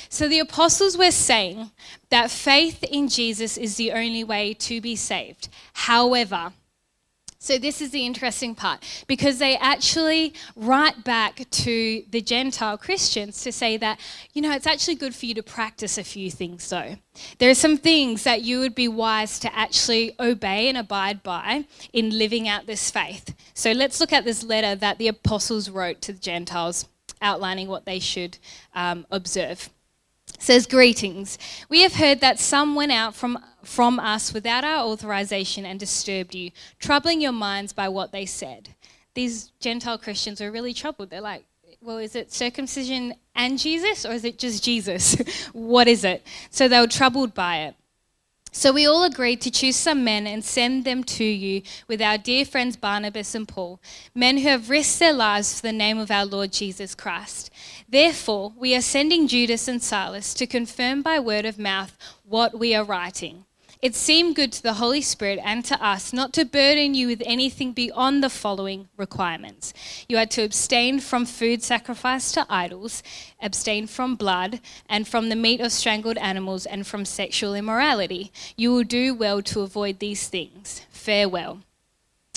So 0.08 0.28
the 0.28 0.40
apostles 0.40 0.98
were 0.98 1.12
saying 1.12 1.70
that 2.10 2.30
faith 2.30 2.82
in 2.84 3.08
Jesus 3.08 3.56
is 3.56 3.76
the 3.76 3.92
only 3.92 4.24
way 4.24 4.54
to 4.54 4.80
be 4.80 4.96
saved. 4.96 5.48
However, 5.72 6.52
so, 7.40 7.56
this 7.56 7.80
is 7.80 7.92
the 7.92 8.04
interesting 8.04 8.56
part 8.56 8.84
because 9.06 9.38
they 9.38 9.56
actually 9.56 10.34
write 10.56 11.04
back 11.04 11.48
to 11.48 12.02
the 12.10 12.20
Gentile 12.20 12.76
Christians 12.76 13.40
to 13.44 13.52
say 13.52 13.76
that, 13.76 14.00
you 14.32 14.42
know, 14.42 14.50
it's 14.50 14.66
actually 14.66 14.96
good 14.96 15.14
for 15.14 15.26
you 15.26 15.34
to 15.34 15.42
practice 15.44 15.96
a 15.98 16.02
few 16.02 16.32
things, 16.32 16.68
though. 16.68 16.96
There 17.38 17.48
are 17.48 17.54
some 17.54 17.76
things 17.76 18.24
that 18.24 18.42
you 18.42 18.58
would 18.58 18.74
be 18.74 18.88
wise 18.88 19.38
to 19.38 19.56
actually 19.56 20.16
obey 20.18 20.68
and 20.68 20.76
abide 20.76 21.22
by 21.22 21.66
in 21.92 22.18
living 22.18 22.48
out 22.48 22.66
this 22.66 22.90
faith. 22.90 23.32
So, 23.54 23.70
let's 23.70 24.00
look 24.00 24.12
at 24.12 24.24
this 24.24 24.42
letter 24.42 24.74
that 24.74 24.98
the 24.98 25.06
apostles 25.06 25.70
wrote 25.70 26.02
to 26.02 26.12
the 26.12 26.18
Gentiles 26.18 26.88
outlining 27.22 27.68
what 27.68 27.84
they 27.84 28.00
should 28.00 28.38
um, 28.74 29.06
observe 29.12 29.70
says 30.38 30.66
greetings. 30.66 31.38
We 31.68 31.82
have 31.82 31.94
heard 31.94 32.20
that 32.20 32.38
some 32.38 32.74
went 32.74 32.92
out 32.92 33.14
from 33.14 33.38
from 33.62 33.98
us 33.98 34.32
without 34.32 34.64
our 34.64 34.84
authorization 34.84 35.66
and 35.66 35.78
disturbed 35.78 36.34
you 36.34 36.50
troubling 36.78 37.20
your 37.20 37.32
minds 37.32 37.72
by 37.72 37.88
what 37.88 38.12
they 38.12 38.24
said. 38.24 38.70
These 39.14 39.52
gentile 39.60 39.98
christians 39.98 40.40
were 40.40 40.50
really 40.50 40.72
troubled. 40.72 41.10
They're 41.10 41.20
like 41.20 41.44
well 41.80 41.98
is 41.98 42.16
it 42.16 42.32
circumcision 42.32 43.14
and 43.36 43.58
jesus 43.58 44.04
or 44.04 44.12
is 44.12 44.24
it 44.24 44.38
just 44.38 44.64
jesus? 44.64 45.16
What 45.52 45.88
is 45.88 46.04
it? 46.04 46.26
So 46.50 46.68
they 46.68 46.80
were 46.80 46.86
troubled 46.86 47.34
by 47.34 47.58
it 47.58 47.74
so 48.58 48.72
we 48.72 48.88
all 48.88 49.04
agreed 49.04 49.40
to 49.42 49.52
choose 49.52 49.76
some 49.76 50.02
men 50.02 50.26
and 50.26 50.44
send 50.44 50.84
them 50.84 51.04
to 51.04 51.22
you 51.22 51.62
with 51.86 52.02
our 52.02 52.18
dear 52.18 52.44
friends 52.44 52.76
Barnabas 52.76 53.36
and 53.36 53.46
Paul, 53.46 53.80
men 54.16 54.38
who 54.38 54.48
have 54.48 54.68
risked 54.68 54.98
their 54.98 55.12
lives 55.12 55.54
for 55.54 55.68
the 55.68 55.72
name 55.72 55.96
of 55.96 56.10
our 56.10 56.26
Lord 56.26 56.50
Jesus 56.50 56.96
Christ. 56.96 57.50
Therefore, 57.88 58.52
we 58.58 58.74
are 58.74 58.82
sending 58.82 59.28
Judas 59.28 59.68
and 59.68 59.80
Silas 59.80 60.34
to 60.34 60.44
confirm 60.44 61.02
by 61.02 61.20
word 61.20 61.46
of 61.46 61.56
mouth 61.56 61.96
what 62.24 62.58
we 62.58 62.74
are 62.74 62.82
writing. 62.82 63.44
It 63.80 63.94
seemed 63.94 64.34
good 64.34 64.50
to 64.54 64.62
the 64.62 64.74
Holy 64.74 65.00
Spirit 65.00 65.38
and 65.44 65.64
to 65.66 65.80
us 65.80 66.12
not 66.12 66.32
to 66.32 66.44
burden 66.44 66.94
you 66.94 67.06
with 67.06 67.22
anything 67.24 67.72
beyond 67.72 68.24
the 68.24 68.30
following 68.30 68.88
requirements. 68.96 69.72
You 70.08 70.18
are 70.18 70.26
to 70.26 70.42
abstain 70.42 70.98
from 70.98 71.24
food 71.24 71.62
sacrificed 71.62 72.34
to 72.34 72.46
idols, 72.50 73.04
abstain 73.40 73.86
from 73.86 74.16
blood, 74.16 74.60
and 74.88 75.06
from 75.06 75.28
the 75.28 75.36
meat 75.36 75.60
of 75.60 75.70
strangled 75.70 76.18
animals, 76.18 76.66
and 76.66 76.88
from 76.88 77.04
sexual 77.04 77.54
immorality. 77.54 78.32
You 78.56 78.72
will 78.72 78.82
do 78.82 79.14
well 79.14 79.42
to 79.42 79.60
avoid 79.60 80.00
these 80.00 80.26
things. 80.26 80.82
Farewell. 80.90 81.60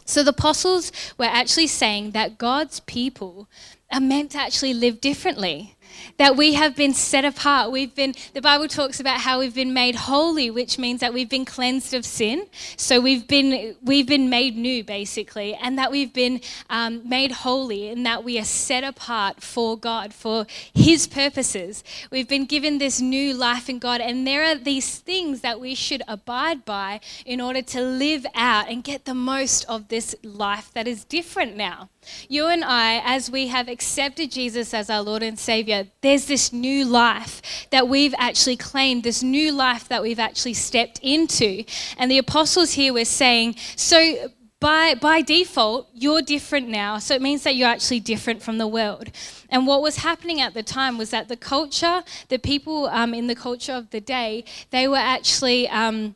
So 0.06 0.24
the 0.24 0.32
apostles 0.32 0.92
were 1.18 1.26
actually 1.26 1.68
saying 1.68 2.12
that 2.12 2.38
God's 2.38 2.82
people 2.82 3.48
are 3.92 4.00
meant 4.00 4.32
to 4.32 4.40
actually 4.40 4.76
live 4.76 5.02
differently 5.02 5.76
that 6.18 6.36
we 6.36 6.54
have 6.54 6.76
been 6.76 6.94
set 6.94 7.26
apart. 7.26 7.72
We've 7.72 7.94
been, 7.94 8.16
the 8.34 8.42
Bible 8.42 8.68
talks 8.68 9.00
about 9.00 9.22
how 9.22 9.40
we've 9.40 9.56
been 9.56 9.74
made 9.74 9.96
holy, 9.96 10.50
which 10.52 10.78
means 10.78 11.00
that 11.02 11.14
we've 11.14 11.30
been 11.30 11.46
cleansed 11.46 11.94
of 11.94 12.06
sin. 12.06 12.48
So 12.78 13.00
we've 13.00 13.28
been, 13.28 13.76
we've 13.82 14.08
been 14.08 14.30
made 14.30 14.56
new, 14.56 14.84
basically, 14.84 15.56
and 15.56 15.78
that 15.78 15.92
we've 15.92 16.14
been 16.14 16.42
um, 16.70 17.08
made 17.08 17.32
holy, 17.32 17.90
and 17.90 18.06
that 18.06 18.24
we 18.24 18.40
are 18.40 18.46
set 18.46 18.84
apart 18.84 19.42
for 19.42 19.78
God, 19.78 20.14
for 20.14 20.46
His 20.74 21.08
purposes. 21.08 21.84
We've 22.12 22.28
been 22.28 22.46
given 22.46 22.78
this 22.78 23.02
new 23.02 23.34
life 23.34 23.70
in 23.70 23.80
God, 23.80 24.02
and 24.02 24.26
there 24.28 24.44
are 24.44 24.56
these 24.56 25.00
things 25.00 25.42
that 25.42 25.60
we 25.60 25.76
should 25.76 26.04
abide 26.08 26.66
by 26.66 27.00
in 27.26 27.42
order 27.42 27.62
to 27.62 27.82
live 27.82 28.26
out 28.36 28.70
and 28.70 28.84
get 28.84 29.06
the 29.06 29.14
most 29.14 29.66
of 29.66 29.88
this 29.88 30.16
life 30.24 30.72
that 30.74 30.88
is 30.88 31.04
different 31.06 31.56
now. 31.56 31.90
You 32.28 32.48
and 32.48 32.64
I, 32.64 33.02
as 33.04 33.30
we 33.30 33.48
have 33.48 33.68
accepted 33.68 34.32
Jesus 34.32 34.74
as 34.74 34.90
our 34.90 35.02
Lord 35.02 35.24
and 35.24 35.38
Savior, 35.38 35.88
there's 36.02 36.26
this 36.26 36.52
new 36.52 36.86
life 36.86 37.42
that 37.70 37.88
we've 37.88 38.16
actually 38.18 38.58
claimed, 38.58 39.04
this 39.04 39.22
new 39.22 39.52
life 39.52 39.88
that 39.90 40.02
we've 40.02 40.20
actually 40.20 40.54
stepped 40.54 41.00
into. 41.04 41.64
And 41.98 42.10
the 42.10 42.18
apostles 42.18 42.74
here 42.74 42.94
were 42.94 43.06
saying, 43.06 43.56
so 43.76 44.32
by, 44.60 44.94
by 44.96 45.22
default, 45.22 45.90
you're 45.94 46.22
different 46.22 46.70
now. 46.70 47.00
So 47.00 47.16
it 47.16 47.22
means 47.22 47.44
that 47.44 47.56
you're 47.56 47.68
actually 47.68 48.00
different 48.00 48.44
from 48.44 48.60
the 48.60 48.68
world. 48.68 49.10
And 49.50 49.68
what 49.68 49.82
was 49.82 49.98
happening 49.98 50.40
at 50.40 50.54
the 50.54 50.64
time 50.64 50.98
was 50.98 51.10
that 51.10 51.28
the 51.28 51.36
culture, 51.36 52.04
the 52.30 52.38
people 52.38 52.86
um, 52.88 53.14
in 53.14 53.28
the 53.28 53.36
culture 53.36 53.74
of 53.74 53.90
the 53.90 54.00
day, 54.00 54.46
they 54.70 54.88
were 54.88 54.98
actually. 54.98 55.68
Um, 55.70 56.16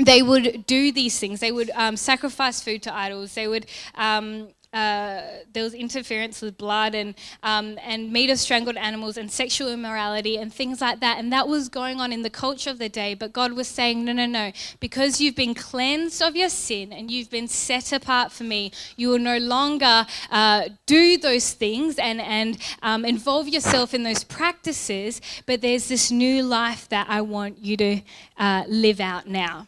they 0.00 0.22
would 0.22 0.64
do 0.66 0.92
these 0.92 1.18
things. 1.18 1.40
They 1.40 1.50
would 1.50 1.70
um, 1.74 1.96
sacrifice 1.96 2.62
food 2.62 2.84
to 2.84 2.94
idols. 2.94 3.34
They 3.34 3.48
would 3.48 3.66
um, 3.96 4.50
uh, 4.72 5.22
there 5.54 5.62
was 5.62 5.72
interference 5.72 6.42
with 6.42 6.58
blood 6.58 6.94
and 6.94 7.14
um, 7.42 7.78
and 7.82 8.12
meat 8.12 8.28
of 8.28 8.38
strangled 8.38 8.76
animals 8.76 9.16
and 9.16 9.30
sexual 9.30 9.72
immorality 9.72 10.36
and 10.36 10.52
things 10.52 10.80
like 10.80 11.00
that, 11.00 11.18
and 11.18 11.32
that 11.32 11.48
was 11.48 11.68
going 11.70 12.00
on 12.00 12.12
in 12.12 12.22
the 12.22 12.30
culture 12.30 12.68
of 12.68 12.78
the 12.78 12.88
day. 12.88 13.14
But 13.14 13.32
God 13.32 13.54
was 13.54 13.66
saying, 13.66 14.04
no, 14.04 14.12
no, 14.12 14.26
no, 14.26 14.52
because 14.78 15.20
you've 15.20 15.36
been 15.36 15.54
cleansed 15.54 16.20
of 16.20 16.36
your 16.36 16.50
sin 16.50 16.92
and 16.92 17.10
you've 17.10 17.30
been 17.30 17.48
set 17.48 17.92
apart 17.92 18.30
for 18.30 18.44
me, 18.44 18.70
you 18.96 19.08
will 19.08 19.18
no 19.18 19.38
longer 19.38 20.06
uh, 20.30 20.68
do 20.84 21.16
those 21.16 21.52
things 21.52 21.98
and 21.98 22.20
and 22.20 22.58
um, 22.82 23.06
involve 23.06 23.48
yourself 23.48 23.94
in 23.94 24.02
those 24.02 24.22
practices. 24.22 25.22
But 25.46 25.62
there's 25.62 25.88
this 25.88 26.10
new 26.10 26.42
life 26.42 26.88
that 26.90 27.06
I 27.08 27.22
want 27.22 27.58
you 27.58 27.76
to 27.78 28.00
uh, 28.36 28.64
live 28.68 29.00
out 29.00 29.26
now. 29.26 29.66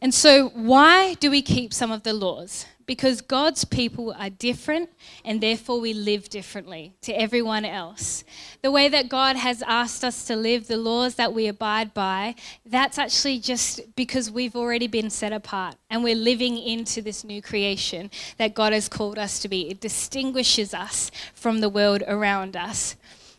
And 0.00 0.14
so, 0.14 0.48
why 0.50 1.14
do 1.14 1.30
we 1.30 1.42
keep 1.42 1.74
some 1.74 1.92
of 1.92 2.04
the 2.04 2.14
laws? 2.14 2.64
Because 2.90 3.20
God's 3.20 3.64
people 3.64 4.12
are 4.18 4.30
different 4.30 4.90
and 5.24 5.40
therefore 5.40 5.78
we 5.78 5.94
live 5.94 6.28
differently 6.28 6.92
to 7.02 7.12
everyone 7.12 7.64
else. 7.64 8.24
The 8.62 8.72
way 8.72 8.88
that 8.88 9.08
God 9.08 9.36
has 9.36 9.62
asked 9.62 10.02
us 10.02 10.24
to 10.24 10.34
live, 10.34 10.66
the 10.66 10.76
laws 10.76 11.14
that 11.14 11.32
we 11.32 11.46
abide 11.46 11.94
by, 11.94 12.34
that's 12.66 12.98
actually 12.98 13.38
just 13.38 13.94
because 13.94 14.28
we've 14.28 14.56
already 14.56 14.88
been 14.88 15.08
set 15.08 15.32
apart 15.32 15.76
and 15.88 16.02
we're 16.02 16.16
living 16.16 16.58
into 16.58 17.00
this 17.00 17.22
new 17.22 17.40
creation 17.40 18.10
that 18.38 18.54
God 18.54 18.72
has 18.72 18.88
called 18.88 19.20
us 19.20 19.38
to 19.38 19.48
be. 19.48 19.70
It 19.70 19.80
distinguishes 19.80 20.74
us 20.74 21.12
from 21.32 21.60
the 21.60 21.68
world 21.68 22.02
around 22.08 22.56
us. 22.56 22.96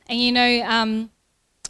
And 0.07 0.17
you 0.17 0.31
know, 0.31 0.61
um, 0.65 1.09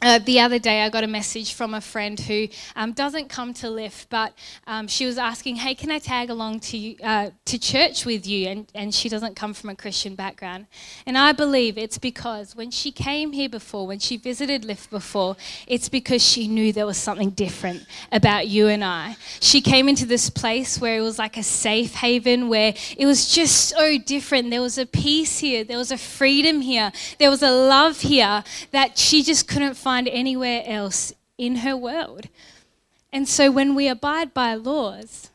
uh, 0.02 0.20
the 0.20 0.40
other 0.40 0.58
day, 0.58 0.82
I 0.82 0.90
got 0.90 1.04
a 1.04 1.08
message 1.08 1.54
from 1.54 1.76
a 1.76 1.82
friend 1.82 2.20
who 2.20 2.48
um, 2.76 2.92
doesn't 2.92 3.30
come 3.30 3.54
to 3.56 3.70
Lift, 3.70 4.10
but 4.10 4.34
um, 4.66 4.88
she 4.88 5.06
was 5.06 5.20
asking, 5.20 5.58
"Hey, 5.58 5.76
can 5.76 5.92
I 5.92 6.00
tag 6.00 6.32
along 6.32 6.62
to 6.62 7.00
uh, 7.02 7.30
to 7.46 7.60
church 7.60 8.04
with 8.06 8.26
you?" 8.26 8.48
And 8.48 8.68
and 8.74 8.96
she 8.96 9.10
doesn't 9.10 9.36
come 9.36 9.54
from 9.54 9.70
a 9.70 9.76
Christian 9.76 10.16
background, 10.16 10.66
and 11.06 11.18
I 11.18 11.34
believe 11.34 11.78
it's 11.78 12.00
because 12.00 12.56
when 12.56 12.72
she 12.72 12.92
came 12.92 13.32
here 13.32 13.50
before, 13.50 13.86
when 13.86 14.00
she 14.00 14.18
visited 14.18 14.66
Lift 14.66 14.90
before, 14.90 15.38
it's 15.68 15.88
because 15.88 16.24
she 16.26 16.48
knew 16.48 16.74
there 16.74 16.88
was 16.88 16.98
something 16.98 17.30
different 17.30 17.86
about 18.12 18.48
you 18.48 18.70
and 18.70 18.84
I. 18.84 19.18
She 19.40 19.62
came 19.62 19.88
into 19.88 20.08
this 20.08 20.32
place 20.32 20.82
where 20.82 20.98
it 20.98 21.02
was 21.02 21.20
like 21.20 21.38
a 21.38 21.44
safe 21.44 21.94
haven, 21.94 22.50
where 22.50 22.74
it 22.98 23.06
was 23.06 23.32
just 23.32 23.70
so 23.70 24.00
different. 24.00 24.50
There 24.50 24.62
was 24.62 24.80
a 24.80 24.88
peace 24.88 25.38
here, 25.38 25.64
there 25.64 25.78
was 25.78 25.92
a 25.92 25.98
freedom 25.98 26.62
here, 26.62 26.92
there 27.20 27.30
was 27.30 27.44
a 27.44 27.52
love 27.52 28.02
here 28.02 28.44
that 28.72 28.98
she 28.98 29.22
just 29.22 29.48
couldn't 29.48 29.76
find 29.76 29.91
find 29.92 30.08
anywhere 30.08 30.64
else 30.66 31.12
in 31.38 31.58
her 31.58 31.76
world. 31.76 32.30
And 33.12 33.28
so 33.28 33.52
when 33.52 33.76
we 33.76 33.90
abide 33.90 34.34
by 34.34 34.54
laws, 34.54 35.32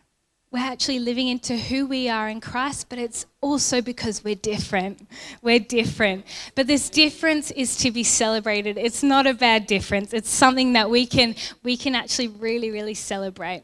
we're 0.50 0.60
actually 0.72 0.98
living 0.98 1.28
into 1.28 1.58
who 1.58 1.86
we 1.86 2.08
are 2.08 2.26
in 2.30 2.40
Christ, 2.40 2.88
but 2.88 2.98
it's 2.98 3.26
also 3.42 3.82
because 3.82 4.24
we're 4.24 4.34
different. 4.54 5.06
We're 5.42 5.58
different. 5.58 6.24
But 6.54 6.68
this 6.68 6.88
difference 6.88 7.50
is 7.50 7.76
to 7.82 7.90
be 7.90 8.02
celebrated. 8.02 8.78
It's 8.78 9.02
not 9.02 9.26
a 9.26 9.34
bad 9.34 9.66
difference. 9.66 10.14
It's 10.14 10.30
something 10.30 10.72
that 10.72 10.88
we 10.88 11.04
can 11.04 11.34
we 11.62 11.76
can 11.76 11.94
actually 11.94 12.28
really 12.28 12.70
really 12.70 12.94
celebrate. 12.94 13.62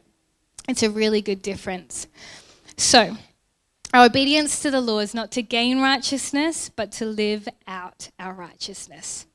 It's 0.69 0.83
a 0.83 0.91
really 0.91 1.23
good 1.23 1.41
difference. 1.41 2.07
So, 2.77 3.17
our 3.95 4.05
obedience 4.05 4.61
to 4.61 4.71
the 4.71 4.83
law 4.83 4.99
is 4.99 5.15
not 5.15 5.31
to 5.33 5.43
gain 5.43 5.81
righteousness, 5.81 6.69
but 6.69 6.93
to 6.99 7.07
live 7.07 7.49
out 7.67 8.11
our 8.19 8.35
righteousness. 8.35 9.27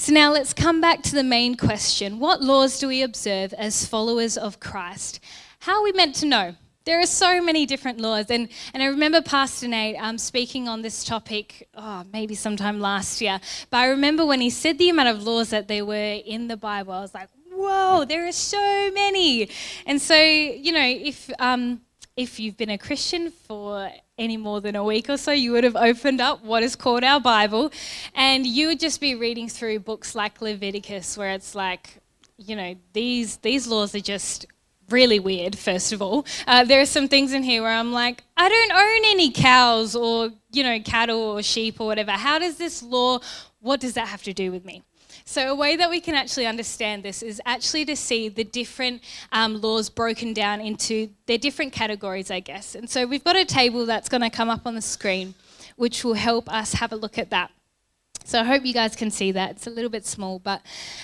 So 0.00 0.12
now 0.12 0.32
let's 0.32 0.54
come 0.54 0.80
back 0.80 1.02
to 1.02 1.12
the 1.12 1.24
main 1.24 1.56
question. 1.56 2.20
What 2.20 2.40
laws 2.40 2.78
do 2.78 2.86
we 2.86 3.02
observe 3.02 3.52
as 3.54 3.84
followers 3.84 4.38
of 4.38 4.60
Christ? 4.60 5.18
How 5.58 5.78
are 5.78 5.82
we 5.82 5.90
meant 5.90 6.14
to 6.16 6.26
know? 6.26 6.54
There 6.84 7.00
are 7.00 7.04
so 7.04 7.42
many 7.42 7.66
different 7.66 8.00
laws. 8.00 8.30
And, 8.30 8.48
and 8.72 8.80
I 8.80 8.86
remember 8.86 9.20
Pastor 9.20 9.66
Nate 9.66 9.96
um, 9.98 10.16
speaking 10.16 10.68
on 10.68 10.82
this 10.82 11.02
topic, 11.02 11.68
oh, 11.74 12.04
maybe 12.12 12.36
sometime 12.36 12.78
last 12.78 13.20
year. 13.20 13.40
But 13.70 13.78
I 13.78 13.86
remember 13.86 14.24
when 14.24 14.40
he 14.40 14.50
said 14.50 14.78
the 14.78 14.88
amount 14.88 15.08
of 15.08 15.24
laws 15.24 15.50
that 15.50 15.66
there 15.66 15.84
were 15.84 16.20
in 16.24 16.46
the 16.46 16.56
Bible, 16.56 16.92
I 16.92 17.00
was 17.00 17.12
like, 17.12 17.28
whoa, 17.52 18.04
there 18.04 18.28
are 18.28 18.32
so 18.32 18.92
many. 18.92 19.50
And 19.84 20.00
so, 20.00 20.14
you 20.14 20.70
know, 20.70 20.86
if, 20.86 21.28
um, 21.40 21.80
if 22.18 22.40
you've 22.40 22.56
been 22.56 22.70
a 22.70 22.76
Christian 22.76 23.30
for 23.30 23.92
any 24.18 24.36
more 24.36 24.60
than 24.60 24.74
a 24.74 24.82
week 24.82 25.08
or 25.08 25.16
so, 25.16 25.30
you 25.30 25.52
would 25.52 25.62
have 25.62 25.76
opened 25.76 26.20
up 26.20 26.42
what 26.42 26.64
is 26.64 26.74
called 26.74 27.04
our 27.04 27.20
Bible, 27.20 27.70
and 28.12 28.44
you 28.44 28.66
would 28.66 28.80
just 28.80 29.00
be 29.00 29.14
reading 29.14 29.48
through 29.48 29.78
books 29.78 30.16
like 30.16 30.42
Leviticus, 30.42 31.16
where 31.16 31.30
it's 31.30 31.54
like, 31.54 32.02
you 32.36 32.56
know, 32.56 32.74
these 32.92 33.36
these 33.36 33.68
laws 33.68 33.94
are 33.94 34.00
just 34.00 34.46
really 34.90 35.20
weird. 35.20 35.56
First 35.56 35.92
of 35.92 36.02
all, 36.02 36.26
uh, 36.48 36.64
there 36.64 36.80
are 36.80 36.86
some 36.86 37.06
things 37.06 37.32
in 37.32 37.44
here 37.44 37.62
where 37.62 37.72
I'm 37.72 37.92
like, 37.92 38.24
I 38.36 38.48
don't 38.48 38.72
own 38.72 39.12
any 39.12 39.30
cows 39.30 39.94
or 39.94 40.30
you 40.50 40.64
know 40.64 40.80
cattle 40.80 41.20
or 41.20 41.42
sheep 41.44 41.80
or 41.80 41.86
whatever. 41.86 42.10
How 42.10 42.40
does 42.40 42.56
this 42.58 42.82
law? 42.82 43.20
What 43.60 43.78
does 43.78 43.94
that 43.94 44.08
have 44.08 44.24
to 44.24 44.32
do 44.32 44.50
with 44.50 44.64
me? 44.64 44.82
So, 45.30 45.50
a 45.50 45.54
way 45.54 45.76
that 45.76 45.90
we 45.90 46.00
can 46.00 46.14
actually 46.14 46.46
understand 46.46 47.02
this 47.02 47.22
is 47.22 47.38
actually 47.44 47.84
to 47.84 47.96
see 47.96 48.30
the 48.30 48.44
different 48.44 49.02
um, 49.30 49.60
laws 49.60 49.90
broken 49.90 50.32
down 50.32 50.62
into 50.62 51.10
their 51.26 51.36
different 51.36 51.70
categories, 51.70 52.30
I 52.30 52.40
guess. 52.40 52.74
And 52.74 52.88
so, 52.88 53.06
we've 53.06 53.22
got 53.22 53.36
a 53.36 53.44
table 53.44 53.84
that's 53.84 54.08
going 54.08 54.22
to 54.22 54.30
come 54.30 54.48
up 54.48 54.62
on 54.64 54.74
the 54.74 54.80
screen, 54.80 55.34
which 55.76 56.02
will 56.02 56.14
help 56.14 56.50
us 56.50 56.72
have 56.72 56.92
a 56.92 56.96
look 56.96 57.18
at 57.18 57.28
that. 57.28 57.50
So 58.24 58.40
I 58.40 58.44
hope 58.44 58.64
you 58.64 58.72
guys 58.72 58.96
can 58.96 59.10
see 59.10 59.32
that. 59.32 59.50
It's 59.50 59.66
a 59.66 59.70
little 59.70 59.90
bit 59.90 60.06
small, 60.06 60.38
but 60.38 60.62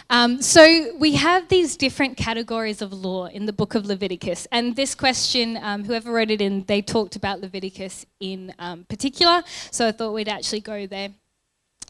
um, 0.09 0.40
so 0.40 0.96
we 0.96 1.16
have 1.16 1.48
these 1.48 1.77
different 1.77 2.16
categories 2.16 2.81
of 2.81 2.94
law 2.94 3.27
in 3.27 3.44
the 3.44 3.53
book 3.53 3.75
of 3.75 3.85
Leviticus. 3.85 4.46
And 4.51 4.75
this 4.75 4.94
question, 4.94 5.59
um, 5.62 5.85
whoever 5.85 6.11
wrote 6.11 6.31
it 6.31 6.40
in, 6.40 6.64
they 6.64 6.81
talked 6.81 7.14
about 7.14 7.40
Leviticus 7.40 8.07
in 8.20 8.55
um, 8.59 8.85
particular. 8.85 9.42
So 9.70 9.87
I 9.87 9.92
thought 9.92 10.12
we'd 10.12 10.29
actually 10.31 10.61
go 10.61 10.87
there. 10.87 11.11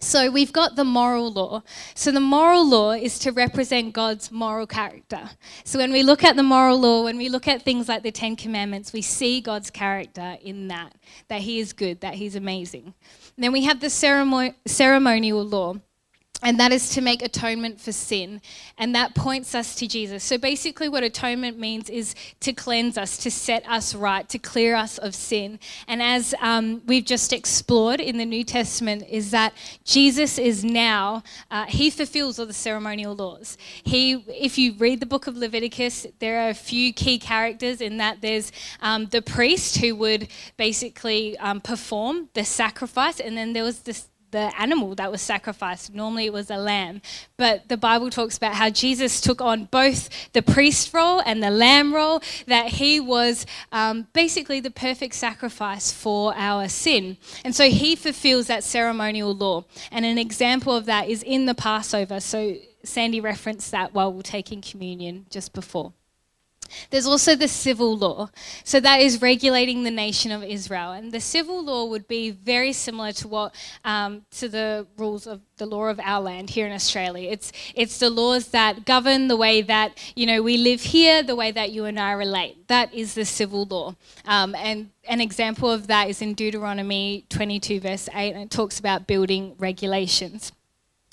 So 0.01 0.31
we've 0.31 0.53
got 0.53 0.77
the 0.77 0.85
moral 0.85 1.33
law. 1.33 1.63
So 1.95 2.11
the 2.13 2.21
moral 2.21 2.69
law 2.69 2.93
is 2.93 3.19
to 3.21 3.33
represent 3.33 3.95
God's 3.95 4.31
moral 4.31 4.67
character. 4.67 5.31
So 5.65 5.79
when 5.79 5.93
we 5.93 6.03
look 6.03 6.23
at 6.23 6.37
the 6.37 6.43
moral 6.43 6.79
law, 6.79 7.05
when 7.05 7.17
we 7.17 7.29
look 7.29 7.49
at 7.49 7.63
things 7.63 7.89
like 7.89 8.03
the 8.03 8.13
Ten 8.13 8.37
Commandments, 8.37 8.93
we 8.93 9.01
see 9.01 9.41
God's 9.41 9.71
character 9.71 10.37
in 10.43 10.69
that, 10.69 10.95
that 11.29 11.41
He 11.41 11.59
is 11.59 11.73
good, 11.73 12.01
that 12.03 12.15
He's 12.15 12.37
amazing. 12.37 12.93
And 13.37 13.45
then 13.45 13.53
we 13.53 13.65
have 13.65 13.81
the 13.81 13.89
ceremonial 13.89 15.45
law 15.45 15.77
and 16.45 16.61
that 16.61 16.73
is 16.73 16.91
to 16.91 17.01
make 17.01 17.23
atonement 17.23 17.81
for 17.81 17.91
sin. 17.91 18.43
And 18.77 18.95
that 18.95 19.15
points 19.15 19.55
us 19.55 19.75
to 19.77 19.89
Jesus. 19.89 20.23
So 20.23 20.37
basically, 20.37 20.91
what 20.91 21.03
atonement 21.03 21.59
means 21.59 21.89
is 21.89 22.15
to 22.41 22.53
cleanse 22.53 22.99
us, 22.99 23.17
to 23.19 23.31
set 23.31 23.67
us 23.67 23.95
right, 23.95 24.29
to 24.29 24.39
clear 24.39 24.75
us 24.75 24.99
of 24.99 25.15
sin. 25.15 25.59
And 25.89 26.03
as 26.03 26.35
um, 26.41 26.83
we've 26.87 27.05
just 27.05 27.33
explored 27.33 27.99
in 27.99 28.19
the 28.19 28.27
New 28.27 28.45
Testament, 28.45 29.05
is 29.09 29.31
that 29.31 29.55
Jesus 29.85 30.39
is 30.39 30.63
now, 30.63 31.23
uh, 31.51 31.65
he 31.65 31.89
fulfills 31.89 32.39
all 32.39 32.47
the 32.47 32.53
ceremonial 32.53 33.17
laws. 33.17 33.57
He, 33.83 34.13
if 34.29 34.59
you 34.59 34.75
read 34.75 35.01
the 35.01 35.07
book 35.07 35.27
of 35.27 35.39
Leviticus, 35.39 36.07
there 36.19 36.41
are 36.41 36.51
a 36.51 36.55
few 36.55 36.93
key 36.93 37.19
characters 37.19 37.81
in 37.81 37.97
that 37.97 38.21
there's 38.21 38.53
um, 38.83 39.07
the 39.07 39.23
priest 39.23 39.79
who 39.79 39.97
would 39.97 40.29
basically 40.59 41.39
um, 41.39 41.63
perform 41.63 42.29
the 42.35 42.45
sacrifice, 42.45 43.19
and 43.19 43.35
then 43.35 43.55
there 43.55 43.65
was 43.65 43.81
this 43.81 44.09
the 44.35 44.53
animal 44.61 44.97
that 44.97 45.13
was 45.13 45.23
sacrificed. 45.23 45.95
Normally 45.95 46.27
it 46.27 46.33
was 46.33 46.51
a 46.51 46.57
lamb. 46.57 47.01
But 47.37 47.69
the 47.69 47.77
Bible 47.77 48.11
talks 48.11 48.37
about 48.37 48.57
how 48.57 48.69
Jesus 48.69 49.21
took 49.21 49.41
on 49.41 49.67
both 49.67 50.33
the 50.33 50.43
priest 50.43 50.93
role 50.93 51.23
and 51.25 51.41
the 51.41 51.51
lamb 51.51 51.95
role, 51.95 52.21
that 52.49 52.67
he 52.67 52.99
was 52.99 53.47
um, 53.71 54.09
basically 54.13 54.59
the 54.59 54.73
perfect 54.73 55.15
sacrifice 55.15 55.93
for 55.93 56.35
our 56.35 56.69
sin. 56.69 57.17
And 57.45 57.55
so 57.55 57.69
he 57.69 57.95
fulfills 57.95 58.49
that 58.49 58.65
ceremonial 58.65 59.33
law. 59.33 59.67
And 59.93 60.05
an 60.05 60.19
example 60.19 60.75
of 60.75 60.87
that 60.87 61.09
is 61.09 61.23
in 61.23 61.47
the 61.47 61.55
Passover. 61.55 62.19
So 62.19 62.57
Sandy 62.83 63.21
referenced 63.21 63.71
that 63.71 63.95
while 63.95 64.11
we 64.11 64.17
we're 64.17 64.23
taking 64.23 64.61
communion 64.61 65.27
just 65.31 65.53
before. 65.53 65.93
There's 66.91 67.07
also 67.07 67.35
the 67.35 67.49
civil 67.49 67.97
law. 67.97 68.31
So 68.65 68.81
that 68.81 69.01
is 69.01 69.21
regulating 69.21 69.83
the 69.83 69.91
nation 69.91 70.31
of 70.33 70.43
Israel. 70.43 70.93
And 70.93 71.13
the 71.13 71.21
civil 71.21 71.65
law 71.65 71.85
would 71.87 72.07
be 72.09 72.31
very 72.31 72.73
similar 72.73 73.13
to 73.13 73.29
what 73.29 73.55
um, 73.85 74.25
to 74.33 74.49
the 74.49 74.87
rules 74.97 75.27
of 75.27 75.41
the 75.57 75.67
law 75.67 75.87
of 75.87 76.01
our 76.01 76.21
land 76.21 76.51
here 76.51 76.67
in 76.67 76.73
Australia. 76.73 77.31
It's 77.31 77.53
it's 77.75 77.99
the 77.99 78.11
laws 78.11 78.49
that 78.49 78.85
govern 78.85 79.29
the 79.29 79.37
way 79.37 79.63
that 79.63 79.99
you 80.17 80.27
know 80.27 80.43
we 80.43 80.57
live 80.57 80.81
here, 80.81 81.23
the 81.23 81.37
way 81.37 81.51
that 81.53 81.73
you 81.73 81.85
and 81.85 81.99
I 81.99 82.13
relate. 82.13 82.69
That 82.69 82.93
is 82.93 83.15
the 83.15 83.25
civil 83.25 83.65
law. 83.65 83.95
Um, 84.25 84.55
and 84.55 84.91
an 85.09 85.21
example 85.21 85.71
of 85.71 85.87
that 85.87 86.09
is 86.09 86.23
in 86.23 86.35
Deuteronomy 86.35 87.25
22 87.29 87.81
verse 87.81 88.09
8, 88.15 88.33
and 88.33 88.43
it 88.43 88.51
talks 88.51 88.79
about 88.79 89.07
building 89.07 89.55
regulations. 89.59 90.53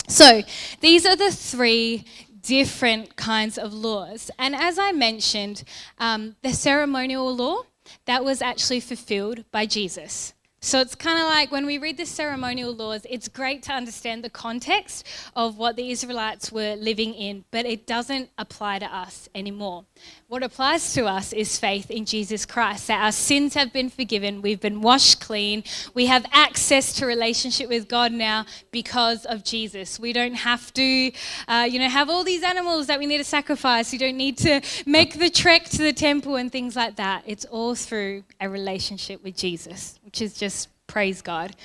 So 0.08 0.42
these 0.80 1.06
are 1.06 1.16
the 1.16 1.30
three 1.30 2.04
different 2.42 3.16
kinds 3.16 3.56
of 3.56 3.72
laws. 3.72 4.30
And 4.38 4.54
as 4.54 4.78
I 4.78 4.92
mentioned, 4.92 5.64
um, 5.98 6.36
the 6.42 6.52
ceremonial 6.52 7.34
law, 7.34 7.62
that 8.04 8.24
was 8.24 8.42
actually 8.42 8.80
fulfilled 8.80 9.44
by 9.50 9.66
Jesus. 9.66 10.34
So 10.64 10.78
it's 10.80 10.94
kind 10.94 11.18
of 11.18 11.24
like 11.24 11.50
when 11.50 11.66
we 11.66 11.78
read 11.78 11.96
the 11.96 12.06
ceremonial 12.06 12.72
laws, 12.72 13.04
it's 13.10 13.26
great 13.26 13.64
to 13.64 13.72
understand 13.72 14.22
the 14.22 14.30
context 14.30 15.04
of 15.34 15.58
what 15.58 15.74
the 15.74 15.90
Israelites 15.90 16.52
were 16.52 16.76
living 16.76 17.14
in, 17.14 17.44
but 17.50 17.66
it 17.66 17.84
doesn't 17.84 18.30
apply 18.38 18.78
to 18.78 18.86
us 18.86 19.28
anymore. 19.34 19.84
What 20.28 20.44
applies 20.44 20.94
to 20.94 21.06
us 21.06 21.32
is 21.32 21.58
faith 21.58 21.90
in 21.90 22.04
Jesus 22.04 22.46
Christ, 22.46 22.86
that 22.86 23.02
our 23.02 23.10
sins 23.10 23.54
have 23.54 23.72
been 23.72 23.90
forgiven, 23.90 24.40
we've 24.40 24.60
been 24.60 24.82
washed 24.82 25.20
clean, 25.20 25.64
we 25.94 26.06
have 26.06 26.24
access 26.32 26.92
to 26.94 27.06
relationship 27.06 27.68
with 27.68 27.88
God 27.88 28.12
now 28.12 28.46
because 28.70 29.26
of 29.26 29.42
Jesus. 29.42 29.98
We 29.98 30.12
don't 30.12 30.34
have 30.34 30.72
to, 30.74 31.12
uh, 31.48 31.66
you 31.68 31.80
know, 31.80 31.88
have 31.88 32.08
all 32.08 32.22
these 32.22 32.44
animals 32.44 32.86
that 32.86 33.00
we 33.00 33.06
need 33.06 33.18
to 33.18 33.24
sacrifice. 33.24 33.90
We 33.90 33.98
don't 33.98 34.16
need 34.16 34.38
to 34.38 34.60
make 34.86 35.18
the 35.18 35.28
trek 35.28 35.64
to 35.70 35.78
the 35.78 35.92
temple 35.92 36.36
and 36.36 36.52
things 36.52 36.76
like 36.76 36.96
that. 36.96 37.24
It's 37.26 37.44
all 37.46 37.74
through 37.74 38.22
a 38.40 38.48
relationship 38.48 39.24
with 39.24 39.36
Jesus, 39.36 39.98
which 40.04 40.22
is 40.22 40.34
just 40.34 40.51
praise 40.92 41.22
God. 41.22 41.56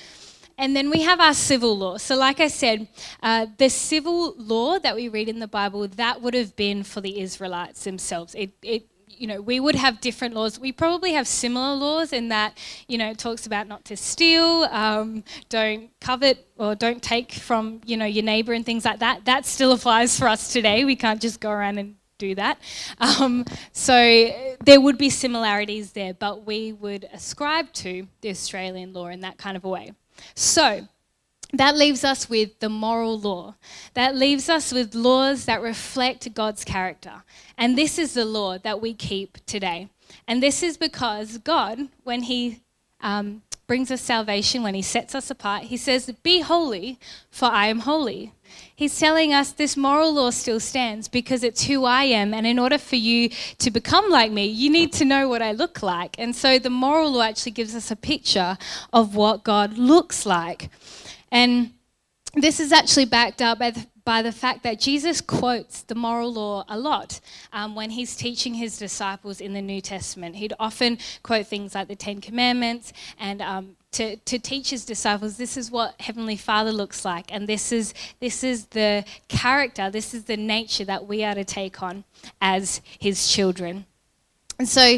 And 0.58 0.74
then 0.74 0.90
we 0.90 1.04
have 1.04 1.20
our 1.20 1.34
civil 1.34 1.78
law. 1.78 1.98
So, 1.98 2.16
like 2.16 2.40
I 2.40 2.48
said, 2.48 2.88
uh, 3.22 3.48
the 3.58 3.70
civil 3.70 4.34
law 4.38 4.80
that 4.80 4.96
we 4.96 5.10
read 5.10 5.28
in 5.28 5.40
the 5.40 5.48
Bible, 5.48 5.86
that 5.88 6.22
would 6.22 6.34
have 6.34 6.56
been 6.56 6.82
for 6.84 7.02
the 7.02 7.20
Israelites 7.20 7.84
themselves. 7.84 8.34
It, 8.34 8.52
it 8.64 8.88
you 9.08 9.28
know, 9.28 9.42
we 9.42 9.60
would 9.60 9.76
have 9.76 10.00
different 10.00 10.34
laws. 10.34 10.60
We 10.60 10.72
probably 10.72 11.12
have 11.14 11.28
similar 11.28 11.76
laws 11.76 12.14
in 12.14 12.30
that, 12.30 12.58
you 12.88 12.98
know, 12.98 13.10
it 13.10 13.18
talks 13.18 13.46
about 13.46 13.68
not 13.68 13.84
to 13.86 13.98
steal, 13.98 14.68
um, 14.72 15.24
don't 15.50 15.90
covet, 16.00 16.48
or 16.58 16.74
don't 16.76 17.04
take 17.04 17.34
from, 17.34 17.82
you 17.86 17.98
know, 17.98 18.06
your 18.06 18.24
neighbor 18.24 18.54
and 18.54 18.66
things 18.66 18.86
like 18.86 19.00
that. 19.00 19.26
That 19.26 19.46
still 19.46 19.74
applies 19.74 20.18
for 20.18 20.28
us 20.28 20.54
today. 20.54 20.86
We 20.86 20.96
can't 20.96 21.22
just 21.22 21.42
go 21.42 21.50
around 21.50 21.80
and 21.80 21.97
do 22.18 22.36
that. 22.36 22.60
Um, 23.00 23.46
so 23.72 24.56
there 24.64 24.82
would 24.82 24.98
be 24.98 25.10
similarities 25.10 25.92
there, 25.92 26.14
but 26.14 26.46
we 26.46 26.74
would 26.74 27.08
ascribe 27.14 27.72
to 27.74 28.08
the 28.22 28.30
Australian 28.30 28.94
law 28.94 29.08
in 29.08 29.22
that 29.22 29.38
kind 29.38 29.56
of 29.56 29.64
a 29.66 29.70
way. 29.70 29.92
So 30.36 30.88
that 31.54 31.78
leaves 31.78 32.04
us 32.04 32.30
with 32.30 32.60
the 32.60 32.70
moral 32.70 33.20
law. 33.20 33.56
That 33.94 34.16
leaves 34.16 34.50
us 34.50 34.72
with 34.72 34.94
laws 34.94 35.46
that 35.46 35.62
reflect 35.62 36.34
God's 36.34 36.66
character. 36.66 37.24
And 37.58 37.78
this 37.78 37.98
is 37.98 38.14
the 38.14 38.26
law 38.26 38.58
that 38.58 38.82
we 38.82 38.94
keep 38.94 39.38
today. 39.46 39.90
And 40.28 40.44
this 40.44 40.62
is 40.62 40.78
because 40.78 41.38
God, 41.38 41.88
when 42.04 42.24
He 42.24 42.62
um, 43.00 43.44
brings 43.66 43.92
us 43.92 44.02
salvation, 44.02 44.64
when 44.64 44.74
He 44.74 44.82
sets 44.82 45.16
us 45.16 45.30
apart, 45.30 45.64
He 45.64 45.78
says, 45.78 46.12
Be 46.24 46.42
holy, 46.42 47.00
for 47.30 47.46
I 47.46 47.68
am 47.68 47.80
holy. 47.80 48.34
He's 48.76 49.00
telling 49.00 49.34
us 49.34 49.52
this 49.52 49.76
moral 49.76 50.14
law 50.14 50.30
still 50.30 50.60
stands 50.60 51.08
because 51.08 51.44
it's 51.44 51.64
who 51.64 51.86
I 51.86 52.04
am. 52.04 52.34
And 52.34 52.46
in 52.46 52.60
order 52.60 52.78
for 52.78 52.96
you 52.96 53.30
to 53.60 53.72
become 53.72 54.10
like 54.10 54.32
me, 54.32 54.46
you 54.46 54.70
need 54.70 54.94
to 54.94 55.06
know 55.06 55.28
what 55.28 55.42
I 55.42 55.52
look 55.52 55.82
like. 55.82 56.16
And 56.20 56.36
so 56.36 56.60
the 56.60 56.70
moral 56.70 57.12
law 57.12 57.24
actually 57.24 57.54
gives 57.54 57.76
us 57.76 57.92
a 57.92 57.96
picture 57.96 58.58
of 58.94 59.16
what 59.16 59.44
God 59.44 59.78
looks 59.78 60.26
like. 60.26 60.70
And 61.32 61.72
this 62.36 62.60
is 62.60 62.72
actually 62.72 63.06
backed 63.06 63.42
up 63.42 63.60
by 63.60 63.72
the, 63.72 63.88
by 64.06 64.22
the 64.22 64.32
fact 64.32 64.64
that 64.64 64.80
Jesus 64.80 65.22
quotes 65.22 65.82
the 65.82 65.96
moral 65.96 66.32
law 66.32 66.64
a 66.70 66.78
lot 66.78 67.20
um, 67.52 67.76
when 67.76 67.90
he's 67.90 68.16
teaching 68.16 68.54
his 68.54 68.78
disciples 68.78 69.42
in 69.42 69.54
the 69.54 69.62
New 69.62 69.82
Testament. 69.82 70.36
He'd 70.36 70.54
often 70.60 71.00
quote 71.24 71.48
things 71.48 71.76
like 71.76 71.88
the 71.88 71.96
Ten 71.96 72.22
Commandments 72.22 72.94
and 73.20 73.42
um, 73.42 73.76
to, 73.98 74.16
to 74.16 74.38
teach 74.38 74.70
his 74.70 74.86
disciples 74.86 75.38
this 75.38 75.58
is 75.58 75.72
what 75.72 76.00
heavenly 76.00 76.38
father 76.38 76.72
looks 76.72 77.04
like. 77.04 77.34
And 77.34 77.48
this 77.48 77.72
is 77.72 77.96
this 78.20 78.44
is 78.44 78.68
the 78.68 79.04
character 79.28 79.90
this 79.90 80.14
is 80.14 80.26
the 80.26 80.38
nature 80.38 80.86
that 80.86 81.08
we 81.08 81.24
are 81.24 81.34
to 81.34 81.44
take 81.44 81.82
on 81.82 82.04
as 82.40 82.82
his 83.00 83.28
children. 83.28 83.86
And 84.60 84.70
so 84.70 84.98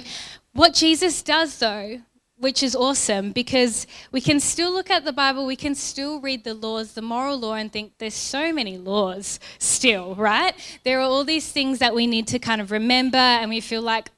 what 0.53 0.73
jesus 0.73 1.21
does 1.21 1.59
though 1.59 2.01
which 2.38 2.63
is 2.63 2.75
awesome 2.75 3.31
because 3.31 3.85
we 4.12 4.19
can 4.19 4.39
still 4.39 4.71
look 4.71 4.89
at 4.89 5.05
the 5.05 5.13
bible 5.13 5.45
we 5.45 5.55
can 5.55 5.75
still 5.75 6.19
read 6.19 6.43
the 6.43 6.53
laws 6.53 6.93
the 6.93 7.01
moral 7.01 7.38
law 7.38 7.53
and 7.53 7.71
think 7.71 7.93
there's 7.99 8.13
so 8.13 8.51
many 8.51 8.77
laws 8.77 9.39
still 9.59 10.15
right? 10.15 10.53
There 10.83 10.99
are 10.99 11.03
all 11.03 11.23
these 11.23 11.49
things 11.51 11.79
that 11.79 11.95
we 11.95 12.05
need 12.07 12.27
to 12.27 12.39
kind 12.39 12.59
of 12.59 12.71
remember 12.71 13.17
and 13.17 13.49
we 13.49 13.62
feel 13.62 13.81
like 13.81 14.12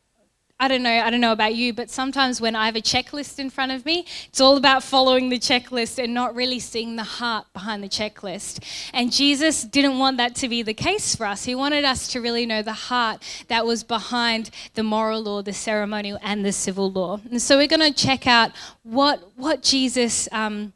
I 0.61 0.67
don't 0.67 0.83
know, 0.83 0.91
I 0.91 1.09
don't 1.09 1.21
know 1.21 1.31
about 1.31 1.55
you, 1.55 1.73
but 1.73 1.89
sometimes 1.89 2.39
when 2.39 2.55
I 2.55 2.67
have 2.67 2.75
a 2.75 2.81
checklist 2.81 3.39
in 3.39 3.49
front 3.49 3.71
of 3.71 3.83
me, 3.83 4.05
it's 4.27 4.39
all 4.39 4.57
about 4.57 4.83
following 4.83 5.29
the 5.29 5.39
checklist 5.39 5.97
and 5.97 6.13
not 6.13 6.35
really 6.35 6.59
seeing 6.59 6.97
the 6.97 7.03
heart 7.03 7.47
behind 7.51 7.83
the 7.83 7.89
checklist. 7.89 8.63
And 8.93 9.11
Jesus 9.11 9.63
didn't 9.63 9.97
want 9.97 10.17
that 10.17 10.35
to 10.35 10.47
be 10.47 10.61
the 10.61 10.75
case 10.75 11.15
for 11.15 11.25
us. 11.25 11.45
He 11.45 11.55
wanted 11.55 11.83
us 11.83 12.07
to 12.09 12.21
really 12.21 12.45
know 12.45 12.61
the 12.61 12.73
heart 12.73 13.23
that 13.47 13.65
was 13.65 13.83
behind 13.83 14.51
the 14.75 14.83
moral 14.83 15.23
law, 15.23 15.41
the 15.41 15.51
ceremonial, 15.51 16.19
and 16.21 16.45
the 16.45 16.51
civil 16.51 16.91
law. 16.91 17.19
And 17.31 17.41
so 17.41 17.57
we're 17.57 17.65
going 17.65 17.91
to 17.91 17.91
check 17.91 18.27
out 18.27 18.51
what, 18.83 19.31
what 19.35 19.63
Jesus 19.63 20.29
um, 20.31 20.73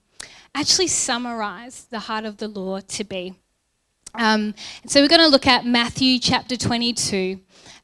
actually 0.55 0.87
summarized 0.87 1.91
the 1.91 1.99
heart 1.99 2.25
of 2.25 2.37
the 2.37 2.47
law 2.47 2.79
to 2.79 3.03
be. 3.03 3.35
Um, 4.17 4.55
so 4.87 5.01
we're 5.01 5.09
going 5.09 5.21
to 5.21 5.27
look 5.27 5.45
at 5.45 5.65
Matthew 5.65 6.19
chapter 6.19 6.57
22. 6.57 7.39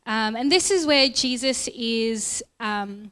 Um, 0.06 0.36
and 0.36 0.52
this 0.52 0.72
is 0.72 0.86
where 0.86 1.10
Jesus 1.10 1.68
is. 1.70 2.44
Um, 2.60 3.12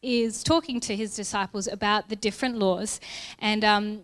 is 0.00 0.44
talking 0.44 0.78
to 0.78 0.94
his 0.94 1.16
disciples 1.16 1.66
about 1.66 2.08
the 2.08 2.14
different 2.14 2.56
laws. 2.56 3.00
And 3.40 3.64
um, 3.64 4.00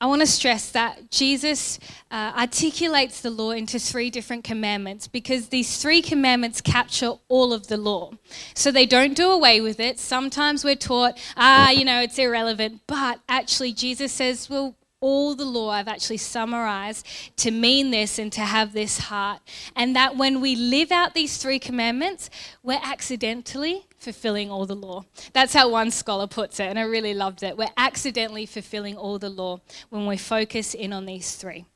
I 0.00 0.06
want 0.06 0.20
to 0.20 0.26
stress 0.26 0.70
that 0.72 1.10
Jesus 1.10 1.78
uh, 2.10 2.32
articulates 2.36 3.20
the 3.20 3.30
law 3.30 3.52
into 3.52 3.78
three 3.78 4.10
different 4.10 4.44
commandments 4.44 5.06
because 5.06 5.48
these 5.48 5.78
three 5.78 6.02
commandments 6.02 6.60
capture 6.60 7.12
all 7.28 7.52
of 7.52 7.68
the 7.68 7.76
law. 7.76 8.12
So 8.54 8.70
they 8.70 8.86
don't 8.86 9.14
do 9.14 9.30
away 9.30 9.60
with 9.60 9.80
it. 9.80 9.98
Sometimes 9.98 10.64
we're 10.64 10.76
taught, 10.76 11.18
ah, 11.36 11.70
you 11.70 11.84
know, 11.84 12.00
it's 12.00 12.18
irrelevant. 12.18 12.82
But 12.86 13.20
actually, 13.28 13.72
Jesus 13.72 14.12
says, 14.12 14.50
well, 14.50 14.74
all 15.04 15.34
the 15.34 15.44
law 15.44 15.68
I've 15.68 15.86
actually 15.86 16.16
summarized 16.16 17.06
to 17.36 17.50
mean 17.50 17.90
this 17.90 18.18
and 18.18 18.32
to 18.32 18.40
have 18.40 18.72
this 18.72 18.96
heart. 18.98 19.42
And 19.76 19.94
that 19.94 20.16
when 20.16 20.40
we 20.40 20.56
live 20.56 20.90
out 20.90 21.12
these 21.12 21.36
three 21.36 21.58
commandments, 21.58 22.30
we're 22.62 22.80
accidentally 22.82 23.86
fulfilling 23.98 24.50
all 24.50 24.64
the 24.64 24.74
law. 24.74 25.04
That's 25.34 25.52
how 25.52 25.68
one 25.68 25.90
scholar 25.90 26.26
puts 26.26 26.58
it, 26.58 26.64
and 26.64 26.78
I 26.78 26.82
really 26.84 27.12
loved 27.12 27.42
it. 27.42 27.58
We're 27.58 27.76
accidentally 27.76 28.46
fulfilling 28.46 28.96
all 28.96 29.18
the 29.18 29.28
law 29.28 29.60
when 29.90 30.06
we 30.06 30.16
focus 30.16 30.72
in 30.72 30.90
on 30.94 31.04
these 31.04 31.36
three. 31.36 31.66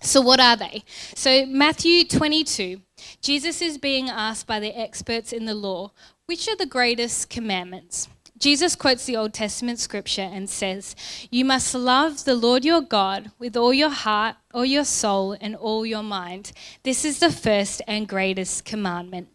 So, 0.00 0.20
what 0.20 0.38
are 0.38 0.56
they? 0.56 0.84
So, 1.16 1.44
Matthew 1.46 2.06
22, 2.06 2.82
Jesus 3.20 3.60
is 3.60 3.78
being 3.78 4.08
asked 4.08 4.46
by 4.46 4.60
the 4.60 4.78
experts 4.78 5.32
in 5.32 5.44
the 5.44 5.54
law, 5.54 5.90
which 6.26 6.48
are 6.48 6.56
the 6.56 6.66
greatest 6.66 7.30
commandments? 7.30 8.08
Jesus 8.40 8.74
quotes 8.74 9.04
the 9.04 9.18
Old 9.18 9.34
Testament 9.34 9.78
scripture 9.78 10.22
and 10.32 10.48
says, 10.48 10.96
You 11.30 11.44
must 11.44 11.74
love 11.74 12.24
the 12.24 12.34
Lord 12.34 12.64
your 12.64 12.80
God 12.80 13.30
with 13.38 13.54
all 13.54 13.74
your 13.74 13.90
heart, 13.90 14.36
all 14.54 14.64
your 14.64 14.86
soul, 14.86 15.36
and 15.42 15.54
all 15.54 15.84
your 15.84 16.02
mind. 16.02 16.52
This 16.82 17.04
is 17.04 17.18
the 17.18 17.30
first 17.30 17.82
and 17.86 18.08
greatest 18.08 18.64
commandment. 18.64 19.28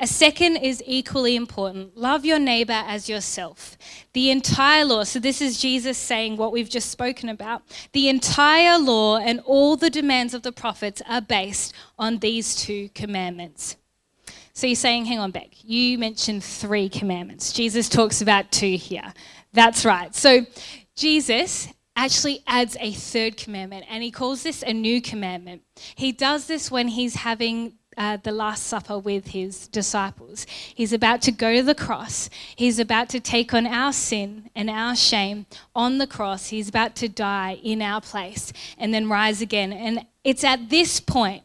A 0.00 0.06
second 0.06 0.56
is 0.56 0.82
equally 0.86 1.36
important 1.36 1.98
love 1.98 2.24
your 2.24 2.38
neighbor 2.38 2.82
as 2.86 3.10
yourself. 3.10 3.76
The 4.14 4.30
entire 4.30 4.86
law, 4.86 5.04
so 5.04 5.18
this 5.18 5.42
is 5.42 5.60
Jesus 5.60 5.98
saying 5.98 6.38
what 6.38 6.50
we've 6.50 6.70
just 6.70 6.90
spoken 6.90 7.28
about. 7.28 7.62
The 7.92 8.08
entire 8.08 8.78
law 8.78 9.18
and 9.18 9.40
all 9.40 9.76
the 9.76 9.90
demands 9.90 10.32
of 10.32 10.42
the 10.42 10.52
prophets 10.52 11.02
are 11.06 11.20
based 11.20 11.74
on 11.98 12.20
these 12.20 12.56
two 12.56 12.88
commandments. 12.94 13.76
So 14.56 14.66
you're 14.66 14.74
saying, 14.74 15.04
hang 15.04 15.18
on, 15.18 15.32
Beck, 15.32 15.50
you 15.64 15.98
mentioned 15.98 16.42
three 16.42 16.88
commandments. 16.88 17.52
Jesus 17.52 17.90
talks 17.90 18.22
about 18.22 18.50
two 18.50 18.78
here. 18.78 19.12
That's 19.52 19.84
right. 19.84 20.14
So 20.14 20.46
Jesus 20.96 21.68
actually 21.94 22.42
adds 22.46 22.74
a 22.80 22.90
third 22.92 23.36
commandment, 23.36 23.84
and 23.90 24.02
he 24.02 24.10
calls 24.10 24.44
this 24.44 24.62
a 24.62 24.72
new 24.72 25.02
commandment. 25.02 25.60
He 25.94 26.10
does 26.10 26.46
this 26.46 26.70
when 26.70 26.88
he's 26.88 27.16
having 27.16 27.74
uh, 27.98 28.16
the 28.22 28.32
Last 28.32 28.62
Supper 28.64 28.98
with 28.98 29.28
his 29.28 29.68
disciples. 29.68 30.46
He's 30.74 30.94
about 30.94 31.20
to 31.22 31.32
go 31.32 31.56
to 31.56 31.62
the 31.62 31.74
cross. 31.74 32.30
He's 32.56 32.78
about 32.78 33.10
to 33.10 33.20
take 33.20 33.52
on 33.52 33.66
our 33.66 33.92
sin 33.92 34.48
and 34.54 34.70
our 34.70 34.96
shame 34.96 35.44
on 35.74 35.98
the 35.98 36.06
cross. 36.06 36.48
He's 36.48 36.70
about 36.70 36.96
to 36.96 37.10
die 37.10 37.60
in 37.62 37.82
our 37.82 38.00
place 38.00 38.54
and 38.78 38.94
then 38.94 39.10
rise 39.10 39.42
again. 39.42 39.74
And 39.74 40.06
it's 40.24 40.44
at 40.44 40.70
this 40.70 40.98
point 40.98 41.42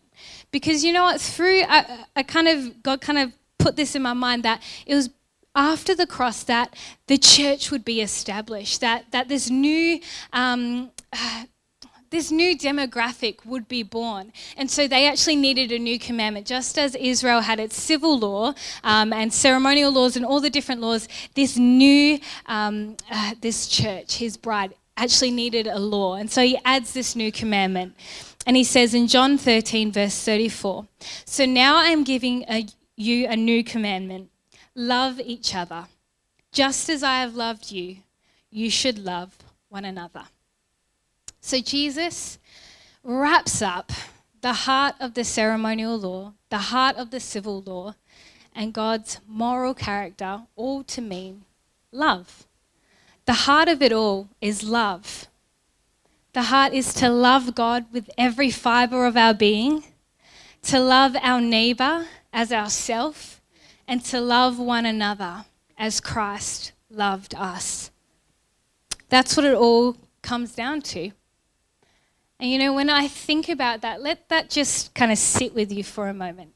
because 0.52 0.84
you 0.84 0.94
know 0.94 1.04
what? 1.04 1.22
Through, 1.22 1.64
I, 1.68 2.06
I 2.16 2.24
kind 2.24 2.48
of, 2.48 2.84
God 2.84 3.02
kind 3.02 3.18
of 3.18 3.34
put 3.58 3.76
this 3.76 3.96
in 3.96 4.02
my 4.02 4.14
mind 4.14 4.44
that 4.44 4.62
it 4.86 4.96
was 4.96 5.10
after 5.56 5.94
the 5.94 6.08
cross 6.08 6.44
that 6.44 6.76
the 7.08 7.18
church 7.18 7.72
would 7.72 7.84
be 7.84 8.02
established, 8.02 8.82
that, 8.82 9.12
that 9.12 9.28
this 9.28 9.50
new, 9.50 10.00
um, 10.34 10.92
uh, 11.12 11.44
this 12.10 12.30
new 12.30 12.58
demographic 12.58 13.46
would 13.46 13.68
be 13.68 13.84
born. 13.84 14.34
And 14.58 14.70
so 14.70 14.88
they 14.88 15.08
actually 15.08 15.38
needed 15.38 15.72
a 15.72 15.80
new 15.80 15.98
commandment. 15.98 16.46
Just 16.46 16.78
as 16.78 16.94
Israel 16.96 17.42
had 17.42 17.60
its 17.60 17.82
civil 17.82 18.20
law 18.20 18.54
um, 18.84 19.14
and 19.14 19.34
ceremonial 19.34 19.92
laws 19.92 20.16
and 20.18 20.26
all 20.26 20.42
the 20.42 20.50
different 20.50 20.82
laws, 20.82 21.08
this 21.36 21.58
new, 21.58 22.20
um, 22.48 22.98
uh, 23.10 23.34
this 23.42 23.68
church, 23.68 24.18
his 24.18 24.38
bride, 24.38 24.74
actually 24.98 25.32
needed 25.32 25.68
a 25.68 25.80
law. 25.80 26.16
And 26.16 26.30
so 26.30 26.42
he 26.44 26.60
adds 26.66 26.94
this 26.94 27.16
new 27.16 27.32
commandment. 27.32 27.96
And 28.45 28.58
he 28.58 28.63
says 28.63 28.93
in 28.93 29.08
John 29.08 29.38
13, 29.38 29.91
verse 29.91 30.23
34 30.23 30.88
So 31.25 31.45
now 31.45 31.77
I 31.77 31.88
am 31.88 32.04
giving 32.04 32.43
a, 32.49 32.67
you 32.95 33.27
a 33.27 33.36
new 33.36 33.63
commandment 33.63 34.30
love 34.75 35.19
each 35.19 35.56
other. 35.56 35.86
Just 36.51 36.89
as 36.89 37.04
I 37.04 37.19
have 37.19 37.36
loved 37.36 37.71
you, 37.71 37.97
you 38.49 38.69
should 38.69 38.99
love 38.99 39.38
one 39.69 39.86
another. 39.86 40.23
So 41.39 41.60
Jesus 41.60 42.38
wraps 43.04 43.62
up 43.62 43.91
the 44.41 44.54
heart 44.54 44.95
of 44.99 45.13
the 45.13 45.23
ceremonial 45.23 45.97
law, 45.97 46.34
the 46.49 46.58
heart 46.58 46.97
of 46.97 47.12
the 47.12 47.19
civil 47.19 47.62
law, 47.62 47.95
and 48.54 48.73
God's 48.73 49.19
moral 49.27 49.73
character 49.73 50.41
all 50.56 50.84
to 50.84 51.01
mean 51.01 51.45
love. 51.91 52.45
The 53.25 53.34
heart 53.34 53.69
of 53.69 53.82
it 53.82 53.93
all 53.93 54.27
is 54.41 54.63
love. 54.63 55.27
The 56.34 56.44
heart 56.44 56.74
is 56.74 56.94
to 56.96 57.10
love 57.10 57.56
God 57.56 57.86
with 57.91 58.10
every 58.17 58.52
fiber 58.52 59.06
of 59.06 59.17
our 59.17 59.34
being, 59.34 59.84
to 60.63 60.80
love 60.80 61.15
our 61.22 61.41
neighbor 61.41 62.08
as 62.32 62.54
ourself, 62.54 63.41
and 63.88 64.04
to 64.06 64.22
love 64.22 64.58
one 64.58 64.86
another 64.86 65.46
as 65.78 66.00
Christ 66.00 66.72
loved 66.89 67.36
us. 67.36 67.91
That's 69.10 69.36
what 69.36 69.46
it 69.46 69.56
all 69.56 69.98
comes 70.22 70.56
down 70.56 70.82
to. 70.84 71.12
And 72.39 72.50
you 72.50 72.58
know, 72.58 72.74
when 72.74 72.89
I 72.89 73.08
think 73.08 73.50
about 73.50 73.82
that, 73.82 74.02
let 74.02 74.30
that 74.30 74.50
just 74.50 74.94
kind 74.94 75.12
of 75.12 75.17
sit 75.17 75.54
with 75.54 75.72
you 75.72 75.84
for 75.84 76.08
a 76.08 76.13
moment. 76.13 76.54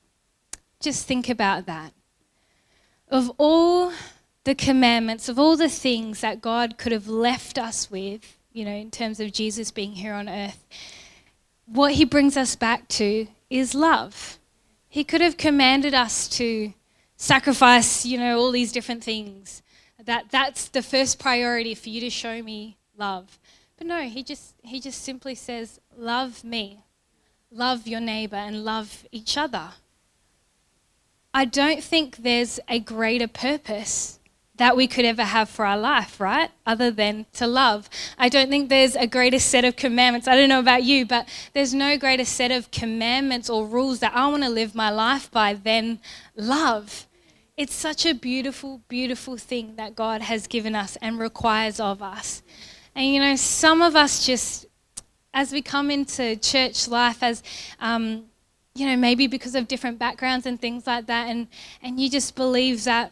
Just 0.80 1.06
think 1.06 1.30
about 1.30 1.66
that. 1.66 1.92
Of 3.10 3.32
all 3.38 3.92
the 4.46 4.56
commandments, 4.56 5.28
of 5.28 5.38
all 5.38 5.58
the 5.58 5.70
things 5.70 6.22
that 6.22 6.42
God 6.42 6.78
could 6.78 6.92
have 6.92 7.08
left 7.08 7.58
us 7.58 7.92
with, 7.92 8.38
you 8.56 8.64
know, 8.64 8.72
in 8.72 8.90
terms 8.90 9.20
of 9.20 9.34
Jesus 9.34 9.70
being 9.70 9.92
here 9.92 10.14
on 10.14 10.30
earth, 10.30 10.66
what 11.66 11.94
he 11.94 12.06
brings 12.06 12.38
us 12.38 12.56
back 12.56 12.88
to 12.88 13.28
is 13.50 13.76
love. 13.76 14.40
He 14.88 15.04
could 15.04 15.20
have 15.20 15.36
commanded 15.36 15.94
us 15.94 16.30
to 16.30 16.74
sacrifice, 17.18 18.06
you 18.06 18.18
know, 18.18 18.40
all 18.40 18.52
these 18.52 18.72
different 18.72 19.04
things. 19.04 19.62
That 20.02 20.32
that's 20.32 20.70
the 20.70 20.82
first 20.82 21.20
priority 21.20 21.76
for 21.76 21.90
you 21.90 22.00
to 22.00 22.10
show 22.10 22.42
me 22.42 22.78
love. 22.98 23.40
But 23.78 23.88
no, 23.88 24.04
he 24.04 24.24
just 24.24 24.56
he 24.64 24.80
just 24.80 25.04
simply 25.04 25.36
says, 25.36 25.82
"Love 25.98 26.44
me. 26.44 26.80
Love 27.52 27.88
your 27.88 28.00
neighbor 28.00 28.38
and 28.38 28.64
love 28.64 29.06
each 29.12 29.38
other." 29.38 29.72
I 31.34 31.44
don't 31.44 31.84
think 31.84 32.18
there's 32.18 32.60
a 32.70 32.80
greater 32.80 33.28
purpose 33.28 34.20
that 34.58 34.78
we 34.78 34.88
could 34.88 35.06
ever 35.06 35.24
have 35.24 35.50
for 35.50 35.66
our 35.66 35.78
life, 35.78 36.20
right? 36.20 36.50
Other 36.66 36.92
than 36.92 37.26
to 37.34 37.48
love. 37.48 37.90
I 38.18 38.30
don't 38.30 38.50
think 38.50 38.70
there's 38.70 38.96
a 38.96 39.08
greater 39.08 39.40
set 39.40 39.66
of 39.66 39.76
commandments. 39.76 40.28
I 40.28 40.36
don't 40.36 40.50
know 40.50 40.60
about 40.60 40.84
you, 40.84 41.06
but 41.06 41.28
there's 41.54 41.74
no 41.74 41.98
greater 41.98 42.26
set 42.26 42.52
of 42.52 42.72
commandments 42.72 43.50
or 43.50 43.68
rules 43.68 44.00
that 44.00 44.16
I 44.16 44.28
want 44.28 44.44
to 44.44 44.50
live 44.50 44.74
my 44.74 44.90
life 44.90 45.30
by 45.30 45.54
than 45.54 46.00
love. 46.36 47.08
It's 47.58 47.74
such 47.74 48.06
a 48.06 48.14
beautiful, 48.14 48.82
beautiful 48.88 49.38
thing 49.38 49.76
that 49.78 49.96
God 49.96 50.22
has 50.22 50.48
given 50.48 50.76
us 50.76 50.98
and 51.02 51.20
requires 51.20 51.80
of 51.80 52.02
us. 52.02 52.42
And 52.96 53.08
you 53.08 53.20
know, 53.20 53.36
some 53.36 53.82
of 53.82 53.96
us 53.96 54.26
just, 54.26 54.66
as 55.34 55.52
we 55.52 55.62
come 55.62 55.92
into 55.92 56.38
church 56.38 56.88
life, 56.88 57.22
as 57.22 57.44
um, 57.80 58.26
you 58.74 58.86
know, 58.86 58.98
maybe 58.98 59.28
because 59.28 59.56
of 59.56 59.68
different 59.70 60.00
backgrounds 60.00 60.46
and 60.46 60.60
things 60.60 60.86
like 60.86 61.08
that, 61.08 61.30
and 61.30 61.48
and 61.82 62.00
you 62.00 62.10
just 62.10 62.36
believe 62.36 62.84
that, 62.84 63.12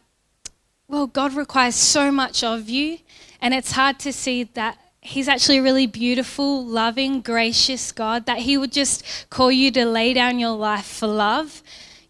well, 0.87 1.07
God 1.07 1.33
requires 1.33 1.75
so 1.75 2.11
much 2.11 2.43
of 2.43 2.69
you, 2.69 2.99
and 3.41 3.53
it's 3.53 3.71
hard 3.71 3.99
to 3.99 4.13
see 4.13 4.43
that 4.43 4.77
He's 5.01 5.27
actually 5.27 5.57
a 5.57 5.63
really 5.63 5.87
beautiful, 5.87 6.65
loving, 6.65 7.19
gracious 7.21 7.91
God, 7.91 8.25
that 8.25 8.39
He 8.39 8.57
would 8.57 8.71
just 8.71 9.03
call 9.29 9.51
you 9.51 9.69
to 9.71 9.85
lay 9.85 10.13
down 10.13 10.39
your 10.39 10.55
life 10.55 10.85
for 10.85 11.07
love 11.07 11.61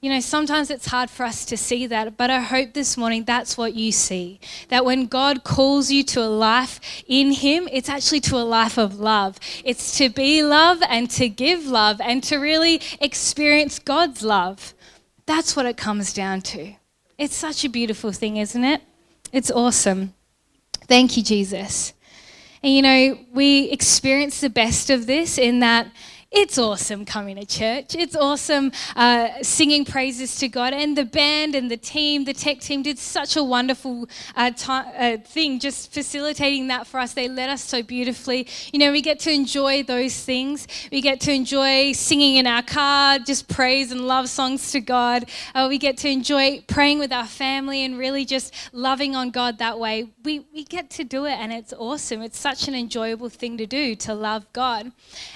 you 0.04 0.10
know, 0.10 0.20
sometimes 0.20 0.70
it's 0.70 0.88
hard 0.88 1.10
for 1.10 1.24
us 1.24 1.46
to 1.46 1.56
see 1.56 1.88
that, 1.88 2.18
but 2.18 2.30
I 2.30 2.42
hope 2.42 2.74
this 2.74 2.98
morning 2.98 3.24
that's 3.24 3.58
what 3.58 3.74
you 3.74 3.94
see. 3.94 4.42
That 4.68 4.84
when 4.84 5.06
God 5.06 5.46
calls 5.46 5.92
you 5.92 6.04
to 6.04 6.20
a 6.20 6.28
life 6.28 6.82
in 7.08 7.32
Him, 7.32 7.70
it's 7.72 7.88
actually 7.88 8.20
to 8.28 8.36
a 8.36 8.44
life 8.44 8.78
of 8.78 9.00
love. 9.00 9.40
It's 9.64 9.98
to 10.00 10.10
be 10.10 10.44
love 10.44 10.84
and 10.90 11.10
to 11.12 11.30
give 11.30 11.68
love 11.68 12.02
and 12.02 12.22
to 12.24 12.36
really 12.36 12.82
experience 13.00 13.80
God's 13.80 14.24
love. 14.24 14.74
That's 15.26 15.56
what 15.56 15.66
it 15.66 15.78
comes 15.78 16.12
down 16.12 16.42
to. 16.42 16.74
It's 17.18 17.36
such 17.36 17.64
a 17.64 17.70
beautiful 17.70 18.12
thing, 18.12 18.38
isn't 18.38 18.64
it? 18.64 18.82
It's 19.32 19.52
awesome. 19.52 20.14
Thank 20.88 21.18
you, 21.18 21.24
Jesus. 21.24 21.94
And 22.62 22.74
you 22.74 22.82
know, 22.82 23.18
we 23.34 23.70
experience 23.72 24.42
the 24.42 24.50
best 24.50 24.90
of 24.90 25.06
this 25.06 25.38
in 25.38 25.60
that 25.60 25.88
it's 26.34 26.58
awesome 26.58 27.06
coming 27.06 27.36
to 27.36 27.46
church. 27.46 27.94
It's 27.96 28.16
awesome 28.16 28.72
uh, 28.96 29.30
singing 29.44 29.86
praises 29.86 30.36
to 30.38 30.48
God. 30.48 30.74
And 30.74 30.98
the 30.98 31.06
band 31.06 31.54
and 31.54 31.70
the 31.70 31.78
team, 31.78 32.26
the 32.26 32.34
tech 32.34 32.60
team, 32.60 32.82
did 32.82 32.98
such 32.98 33.38
a 33.38 33.44
wonderful 33.44 34.10
uh, 34.36 34.50
t- 34.50 34.66
uh, 34.72 35.18
thing 35.18 35.60
just 35.60 35.94
facilitating 35.94 36.68
that 36.68 36.88
for 36.88 37.00
us. 37.00 37.14
They 37.14 37.28
led 37.28 37.50
us 37.50 37.64
so 37.64 37.84
beautifully. 37.84 38.48
You 38.72 38.80
know, 38.80 38.92
we 38.92 39.04
get 39.04 39.20
to 39.22 39.32
enjoy 39.32 39.84
those 39.84 40.20
things. 40.20 40.68
We 40.92 41.02
get 41.02 41.22
to 41.22 41.32
enjoy 41.32 41.92
singing 41.92 42.38
in 42.38 42.48
our 42.48 42.64
car, 42.64 43.20
just 43.20 43.48
praise 43.48 43.92
and 43.92 44.02
love 44.02 44.28
songs 44.28 44.72
to 44.72 44.82
God. 44.82 45.30
Uh, 45.54 45.68
we 45.70 45.78
get 45.78 45.98
to 45.98 46.10
enjoy 46.10 46.62
praying 46.68 46.98
with 46.98 47.14
our 47.14 47.28
family 47.28 47.86
and 47.86 47.96
really 47.96 48.26
just 48.26 48.54
loving 48.72 49.16
on 49.16 49.30
God 49.30 49.60
that 49.60 49.78
way. 49.78 50.10
We, 50.24 50.40
we 50.52 50.64
get 50.64 50.90
to 50.92 51.04
do 51.04 51.26
it, 51.26 51.34
and 51.34 51.54
it's 51.54 51.74
awesome. 51.74 52.24
It's 52.24 52.40
such 52.40 52.68
an 52.68 52.74
enjoyable 52.74 53.30
thing 53.30 53.58
to 53.58 53.68
do 53.68 53.94
to 53.96 54.16
love 54.16 54.52
God. 54.52 54.92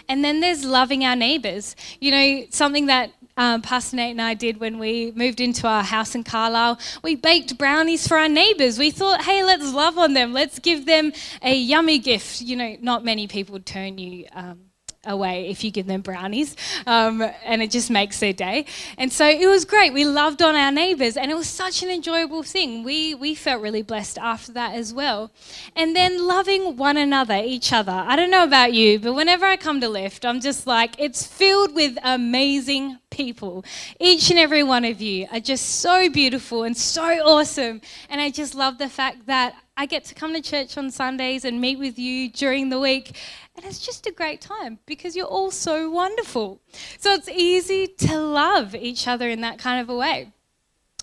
And 0.10 0.24
then 0.24 0.40
there's 0.40 0.66
love 0.66 0.87
loving 0.88 1.04
our 1.04 1.18
neighbours. 1.18 1.76
You 2.00 2.12
know, 2.12 2.46
something 2.50 2.86
that 2.86 3.12
um, 3.36 3.62
Pastor 3.62 3.98
Nate 3.98 4.12
and 4.12 4.22
I 4.22 4.36
did 4.36 4.58
when 4.62 4.80
we 4.80 5.12
moved 5.12 5.42
into 5.42 5.68
our 5.68 5.84
house 5.84 6.16
in 6.16 6.24
Carlisle. 6.24 6.80
We 7.04 7.16
baked 7.16 7.58
brownies 7.58 8.08
for 8.08 8.18
our 8.18 8.30
neighbours. 8.30 8.80
We 8.80 8.90
thought, 8.90 9.24
hey, 9.24 9.44
let's 9.44 9.74
love 9.74 9.98
on 9.98 10.14
them. 10.14 10.32
Let's 10.32 10.60
give 10.60 10.86
them 10.86 11.12
a 11.42 11.54
yummy 11.54 12.00
gift. 12.00 12.40
You 12.40 12.56
know, 12.56 12.78
not 12.80 13.04
many 13.04 13.28
people 13.28 13.52
would 13.52 13.66
turn 13.66 13.98
you 13.98 14.28
um, 14.32 14.67
away 15.06 15.50
if 15.50 15.64
you 15.64 15.72
give 15.72 15.88
them 15.88 16.02
brownies, 16.02 16.56
um, 16.86 17.22
and 17.44 17.62
it 17.62 17.72
just 17.72 17.90
makes 17.90 18.20
their 18.20 18.34
day. 18.34 18.66
And 18.98 19.12
so 19.12 19.28
it 19.28 19.48
was 19.48 19.66
great. 19.66 19.94
We 19.94 20.06
loved 20.06 20.42
on 20.42 20.56
our 20.56 20.72
neighbours, 20.72 21.18
and 21.18 21.32
it 21.32 21.36
was 21.36 21.48
such 21.48 21.84
an 21.84 21.90
enjoyable 21.90 22.44
thing. 22.44 22.84
We 22.84 23.16
we 23.16 23.36
felt 23.36 23.62
really 23.62 23.82
blessed 23.82 24.18
after 24.18 24.52
that 24.54 24.76
as 24.76 24.94
well. 24.94 25.32
And 25.76 25.96
then 25.96 26.26
loving 26.26 26.78
one 26.78 26.98
another, 26.98 27.36
each 27.36 27.74
other. 27.74 27.92
I 27.92 28.16
don't 28.16 28.32
know 28.32 28.44
about 28.44 28.74
you, 28.74 29.00
but 29.00 29.14
whenever 29.14 29.46
I 29.46 29.58
come 29.58 29.82
to 29.82 29.90
Lift, 29.90 30.26
I'm 30.26 30.42
just 30.42 30.68
like 30.68 30.96
it's 30.98 31.26
filled 31.26 31.74
with 31.74 31.98
amazing 32.04 33.00
people. 33.10 33.66
Each 34.00 34.30
and 34.30 34.40
every 34.40 34.64
one 34.64 34.86
of 34.86 35.02
you 35.02 35.28
are 35.32 35.40
just 35.40 35.66
so 35.80 36.10
beautiful 36.10 36.64
and 36.64 36.78
so 36.78 37.04
awesome. 37.04 37.82
And 38.10 38.22
I 38.22 38.30
just 38.30 38.56
love 38.56 38.78
the 38.78 38.90
fact 38.90 39.26
that 39.26 39.56
I 39.80 39.86
get 39.86 40.06
to 40.06 40.16
come 40.16 40.34
to 40.34 40.42
church 40.42 40.78
on 40.78 40.90
Sundays 40.90 41.46
and 41.46 41.62
meet 41.62 41.78
with 41.78 42.00
you 42.00 42.30
during 42.30 42.70
the 42.70 42.80
week. 42.80 43.16
And 43.58 43.66
it's 43.66 43.80
just 43.80 44.06
a 44.06 44.12
great 44.12 44.40
time 44.40 44.78
because 44.86 45.16
you're 45.16 45.26
all 45.26 45.50
so 45.50 45.90
wonderful. 45.90 46.62
So 47.00 47.14
it's 47.14 47.28
easy 47.28 47.88
to 47.88 48.20
love 48.20 48.76
each 48.76 49.08
other 49.08 49.28
in 49.28 49.42
that 49.42 49.58
kind 49.58 49.82
of 49.82 49.90
a 49.90 49.96
way. 49.96 50.32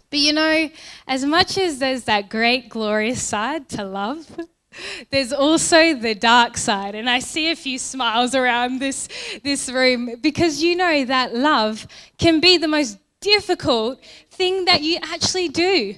But 0.09 0.21
you 0.21 0.33
know, 0.33 0.71
as 1.09 1.25
much 1.25 1.59
as 1.59 1.81
there's 1.81 2.05
that 2.05 2.29
great, 2.29 2.69
glorious 2.69 3.21
side 3.21 3.69
to 3.71 3.85
love, 3.85 4.39
there's 5.11 5.33
also 5.33 5.95
the 5.97 6.15
dark 6.15 6.57
side. 6.57 6.95
And 6.95 7.11
I 7.11 7.19
see 7.19 7.51
a 7.51 7.57
few 7.57 7.77
smiles 7.77 8.37
around 8.37 8.79
this, 8.79 9.09
this 9.43 9.69
room 9.69 10.15
because 10.21 10.63
you 10.63 10.77
know 10.77 11.05
that 11.07 11.35
love 11.35 11.89
can 12.19 12.39
be 12.39 12.57
the 12.57 12.69
most 12.69 12.99
difficult 13.21 14.01
thing 14.31 14.67
that 14.67 14.83
you 14.83 14.99
actually 15.03 15.49
do. 15.49 15.97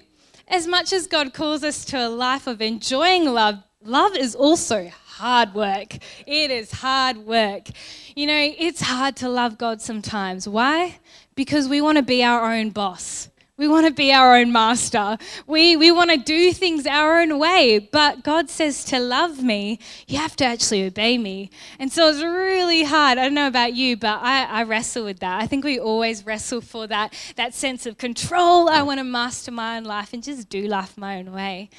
As 0.49 0.67
much 0.67 0.95
as 0.95 1.07
God 1.07 1.35
calls 1.35 1.63
us 1.63 1.85
to 1.87 1.99
a 1.99 2.09
life 2.09 2.47
of 2.47 2.63
enjoying 2.63 3.27
love, 3.27 3.57
love 3.83 4.17
is 4.17 4.35
also 4.35 4.91
hard 5.17 5.55
work. 5.55 5.97
It 6.27 6.51
is 6.51 6.71
hard 6.71 7.17
work. 7.19 7.69
You 8.15 8.27
know, 8.27 8.55
it's 8.59 8.83
hard 8.83 9.17
to 9.17 9.29
love 9.31 9.57
God 9.57 9.81
sometimes. 9.81 10.47
Why? 10.47 10.99
Because 11.35 11.69
we 11.69 11.81
want 11.81 11.97
to 11.97 12.03
be 12.03 12.23
our 12.23 12.53
own 12.53 12.69
boss. 12.71 13.31
We 13.57 13.67
want 13.67 13.87
to 13.87 13.93
be 13.93 14.13
our 14.13 14.37
own 14.37 14.53
master. 14.53 15.17
We, 15.47 15.77
we 15.77 15.91
want 15.91 16.11
to 16.11 16.19
do 16.19 16.53
things 16.53 16.87
our 16.87 17.21
own 17.23 17.39
way. 17.39 17.79
But 17.79 18.23
God 18.23 18.51
says 18.51 18.85
to 18.87 18.99
love 18.99 19.43
me, 19.43 19.79
you 20.07 20.19
have 20.19 20.37
to 20.37 20.45
actually 20.45 20.85
obey 20.85 21.17
me. 21.17 21.49
And 21.79 21.91
so 21.91 22.11
it's 22.11 22.23
really 22.23 22.85
hard. 22.85 23.17
I 23.17 23.25
don't 23.25 23.33
know 23.33 23.47
about 23.47 23.73
you, 23.73 23.97
but 23.97 24.21
I, 24.21 24.45
I 24.45 24.63
wrestle 24.65 25.07
with 25.07 25.21
that. 25.21 25.41
I 25.41 25.47
think 25.47 25.65
we 25.65 25.81
always 25.81 26.27
wrestle 26.27 26.61
for 26.61 26.87
that, 26.89 27.15
that 27.37 27.55
sense 27.55 27.87
of 27.87 27.97
control. 27.97 28.69
I 28.69 28.83
want 28.83 29.01
to 29.01 29.05
master 29.05 29.51
my 29.51 29.79
own 29.79 29.85
life 29.85 30.13
and 30.13 30.23
just 30.23 30.51
do 30.51 30.69
life 30.69 30.99
my 30.99 31.17
own 31.17 31.33
way. 31.33 31.71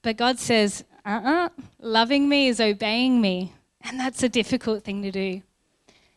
But 0.00 0.16
God 0.16 0.38
says, 0.38 0.84
uh 1.08 1.10
uh-uh, 1.10 1.46
uh 1.46 1.48
loving 1.80 2.28
me 2.28 2.48
is 2.48 2.60
obeying 2.60 3.20
me. 3.20 3.52
And 3.80 3.98
that's 3.98 4.22
a 4.22 4.28
difficult 4.28 4.84
thing 4.84 5.02
to 5.02 5.10
do. 5.10 5.42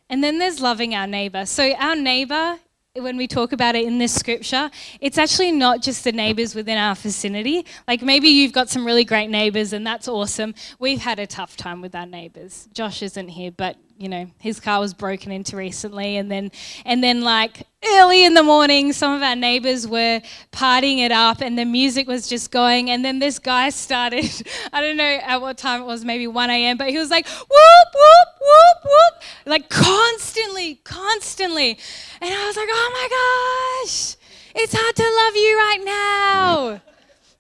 And 0.10 0.22
then 0.22 0.40
there's 0.40 0.60
loving 0.60 0.94
our 0.94 1.08
neighbor. 1.08 1.46
So, 1.46 1.72
our 1.76 1.96
neighbor 1.96 2.60
when 3.00 3.16
we 3.16 3.26
talk 3.26 3.54
about 3.54 3.74
it 3.76 3.86
in 3.86 4.00
this 4.00 4.14
scripture, 4.14 4.70
it's 5.00 5.18
actually 5.18 5.54
not 5.54 5.82
just 5.82 6.04
the 6.04 6.12
neighbors 6.12 6.54
within 6.54 6.78
our 6.78 6.94
vicinity. 6.94 7.66
Like 7.88 8.02
maybe 8.02 8.28
you've 8.28 8.52
got 8.52 8.68
some 8.68 8.86
really 8.86 9.06
great 9.06 9.30
neighbors 9.30 9.72
and 9.72 9.88
that's 9.88 10.10
awesome. 10.10 10.54
We've 10.78 11.00
had 11.00 11.18
a 11.18 11.26
tough 11.26 11.56
time 11.56 11.80
with 11.80 11.96
our 11.96 12.06
neighbors. 12.06 12.68
Josh 12.74 13.02
isn't 13.02 13.30
here, 13.30 13.52
but 13.52 13.78
you 13.98 14.10
know, 14.10 14.30
his 14.40 14.60
car 14.60 14.82
was 14.82 14.94
broken 14.94 15.32
into 15.32 15.56
recently 15.56 16.18
and 16.18 16.30
then 16.30 16.52
and 16.84 17.02
then 17.02 17.22
like 17.22 17.66
early 17.94 18.26
in 18.26 18.34
the 18.34 18.44
morning 18.44 18.92
some 18.92 19.14
of 19.14 19.22
our 19.22 19.38
neighbors 19.38 19.88
were 19.88 20.22
partying 20.52 20.98
it 20.98 21.14
up 21.14 21.40
and 21.40 21.58
the 21.58 21.66
music 21.66 22.08
was 22.08 22.28
just 22.28 22.52
going 22.52 22.90
and 22.90 23.06
then 23.06 23.20
this 23.20 23.40
guy 23.40 23.70
started 23.70 24.30
I 24.74 24.82
don't 24.82 24.98
know 24.98 25.04
at 25.24 25.40
what 25.40 25.58
time 25.58 25.84
it 25.84 25.86
was, 25.86 26.04
maybe 26.04 26.28
1 26.28 26.50
a.m., 26.50 26.76
but 26.76 26.90
he 26.90 26.98
was 26.98 27.10
like 27.10 27.26
whoop 27.26 27.48
whoop 27.94 28.31
whoop 28.42 28.84
whoop 28.84 29.24
like 29.46 29.70
constantly, 29.70 30.76
constantly. 30.84 31.78
And 32.22 32.34
I 32.34 32.48
was 32.48 32.56
like, 32.56 32.70
oh 32.70 32.90
my 32.94 33.84
gosh, 33.88 34.16
it's 34.56 34.74
hard 34.76 34.96
to 34.96 35.04
love 35.04 35.36
you 35.36 35.58
right 35.58 35.82
now. 35.84 36.82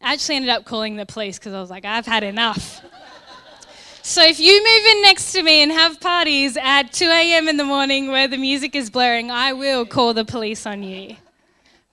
I 0.04 0.14
actually 0.14 0.38
ended 0.38 0.50
up 0.50 0.66
calling 0.66 0.96
the 0.96 1.06
police 1.06 1.38
because 1.38 1.54
I 1.54 1.62
was 1.62 1.70
like, 1.70 1.86
I've 1.86 2.06
had 2.06 2.24
enough. 2.24 2.82
So 4.04 4.24
if 4.24 4.40
you 4.40 4.52
move 4.52 4.86
in 4.96 5.02
next 5.04 5.32
to 5.34 5.44
me 5.44 5.62
and 5.62 5.72
have 5.72 6.00
parties 6.00 6.58
at 6.60 6.92
2 6.92 7.06
a.m. 7.06 7.48
in 7.48 7.58
the 7.58 7.64
morning 7.64 8.08
where 8.08 8.28
the 8.28 8.38
music 8.38 8.76
is 8.76 8.90
blaring, 8.90 9.30
I 9.30 9.54
will 9.54 9.86
call 9.86 10.16
the 10.16 10.26
police 10.26 10.66
on 10.66 10.82
you. 10.82 11.18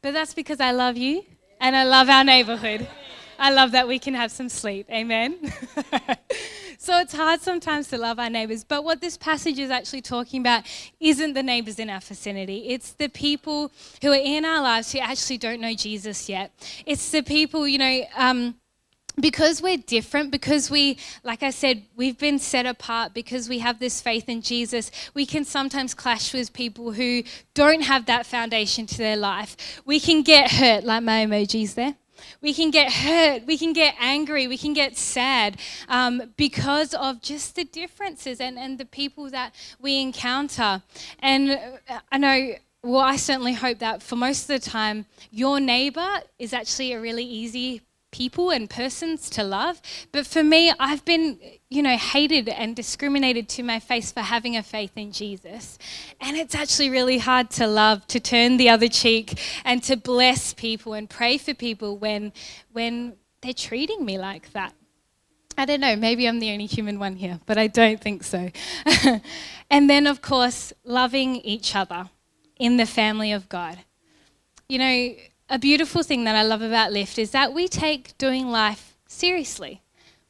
But 0.01 0.15
that's 0.15 0.33
because 0.33 0.59
I 0.59 0.71
love 0.71 0.97
you 0.97 1.23
and 1.61 1.77
I 1.77 1.85
love 1.85 2.09
our 2.09 2.25
neighborhood. 2.25 2.89
I 3.39 3.51
love 3.51 3.73
that 3.73 3.87
we 3.87 3.99
can 3.99 4.15
have 4.15 4.33
some 4.33 4.49
sleep. 4.49 4.87
Amen. 4.91 5.53
so 6.79 7.01
it's 7.01 7.13
hard 7.13 7.41
sometimes 7.41 7.89
to 7.89 7.99
love 7.99 8.19
our 8.19 8.31
neighbors. 8.31 8.63
But 8.63 8.85
what 8.85 9.01
this 9.01 9.17
passage 9.17 9.59
is 9.59 9.71
actually 9.71 10.01
talking 10.01 10.41
about 10.41 10.65
isn't 11.01 11.35
the 11.35 11.43
neighbors 11.43 11.79
in 11.79 11.91
our 11.91 12.01
vicinity, 12.01 12.69
it's 12.69 12.93
the 12.93 13.09
people 13.09 13.73
who 14.01 14.13
are 14.13 14.15
in 14.15 14.45
our 14.45 14.63
lives 14.63 14.93
who 14.93 15.01
actually 15.01 15.39
don't 15.39 15.61
know 15.61 15.75
Jesus 15.75 16.29
yet. 16.29 16.53
It's 16.87 17.11
the 17.11 17.23
people, 17.23 17.67
you 17.67 17.79
know, 17.79 18.05
um, 18.17 18.55
because 19.21 19.61
we're 19.61 19.79
different, 19.79 20.31
because 20.31 20.71
we, 20.71 20.99
like 21.25 21.43
I 21.43 21.51
said, 21.51 21.83
we've 21.97 22.19
been 22.19 22.39
set 22.39 22.67
apart, 22.67 23.15
because 23.15 23.49
we 23.49 23.59
have 23.59 23.81
this 23.81 24.01
faith 24.01 24.29
in 24.29 24.43
Jesus, 24.43 24.91
we 25.15 25.27
can 25.27 25.45
sometimes 25.45 25.95
clash 25.95 26.33
with 26.33 26.53
people 26.53 26.93
who 26.93 27.25
don't 27.55 27.83
have 27.83 28.07
that 28.07 28.27
foundation 28.27 28.87
to 28.87 28.99
their 28.99 29.17
life. 29.17 29.83
We 29.85 29.99
can 30.01 30.23
get 30.23 30.53
hurt, 30.53 30.85
like 30.85 31.03
my 31.03 31.27
emojis 31.27 31.75
there. 31.75 31.97
We 32.41 32.55
can 32.55 32.71
get 32.71 32.93
hurt, 32.93 33.47
we 33.47 33.59
can 33.59 33.73
get 33.73 33.95
angry, 33.99 34.47
we 34.47 34.59
can 34.59 34.73
get 34.73 34.97
sad 34.97 35.59
um, 35.89 36.33
because 36.37 36.95
of 36.95 37.21
just 37.23 37.57
the 37.57 37.65
differences 37.65 38.41
and, 38.41 38.59
and 38.59 38.79
the 38.79 38.85
people 38.85 39.31
that 39.31 39.55
we 39.81 40.01
encounter. 40.01 40.83
And 41.21 41.51
uh, 41.89 42.01
I 42.11 42.19
know 42.19 42.55
well, 42.83 43.01
I 43.01 43.17
certainly 43.17 43.55
hope 43.55 43.81
that 43.81 44.05
for 44.05 44.15
most 44.15 44.43
of 44.43 44.49
the 44.49 44.61
time, 44.61 45.07
your 45.33 45.59
neighbor 45.59 46.21
is 46.39 46.53
actually 46.53 46.93
a 46.93 47.01
really 47.01 47.25
easy 47.25 47.83
people 48.11 48.51
and 48.51 48.69
persons 48.69 49.29
to 49.31 49.43
love. 49.43 49.81
But 50.13 50.27
for 50.27 50.43
me, 50.43 50.73
I've 50.79 51.05
been, 51.05 51.39
you 51.69 51.83
know, 51.83 51.97
hated 51.97 52.49
and 52.49 52.75
discriminated 52.75 53.49
to 53.51 53.63
my 53.63 53.81
face 53.81 54.11
for 54.13 54.21
having 54.21 54.57
a 54.57 54.63
faith 54.63 54.93
in 54.97 55.13
Jesus. 55.13 55.79
And 56.21 56.37
it's 56.37 56.55
actually 56.55 56.91
really 56.91 57.19
hard 57.19 57.51
to 57.53 57.67
love, 57.67 58.07
to 58.09 58.21
turn 58.21 58.57
the 58.57 58.69
other 58.71 58.89
cheek 58.89 59.39
and 59.65 59.83
to 59.85 59.97
bless 59.97 60.55
people 60.55 60.95
and 60.95 61.09
pray 61.09 61.39
for 61.39 61.55
people 61.55 61.97
when 61.97 62.33
when 62.73 63.17
they're 63.41 63.53
treating 63.53 64.05
me 64.05 64.19
like 64.19 64.53
that. 64.53 64.75
I 65.57 65.65
don't 65.65 65.81
know, 65.81 65.97
maybe 65.97 66.29
I'm 66.29 66.39
the 66.39 66.53
only 66.53 66.67
human 66.67 67.01
one 67.01 67.17
here, 67.17 67.41
but 67.45 67.59
I 67.59 67.67
don't 67.67 68.01
think 68.01 68.23
so. 68.23 68.51
and 69.71 69.91
then, 69.91 70.07
of 70.07 70.23
course, 70.23 70.73
loving 70.85 71.37
each 71.37 71.75
other 71.75 72.11
in 72.61 72.77
the 72.77 72.87
family 72.87 73.33
of 73.33 73.49
God. 73.49 73.79
You 74.69 74.79
know, 74.79 75.15
a 75.49 75.59
beautiful 75.59 76.03
thing 76.03 76.25
that 76.25 76.37
I 76.37 76.43
love 76.43 76.61
about 76.61 76.93
Lift 76.93 77.19
is 77.19 77.31
that 77.31 77.55
we 77.55 77.69
take 77.69 78.17
doing 78.19 78.49
life 78.49 78.97
seriously. 79.07 79.81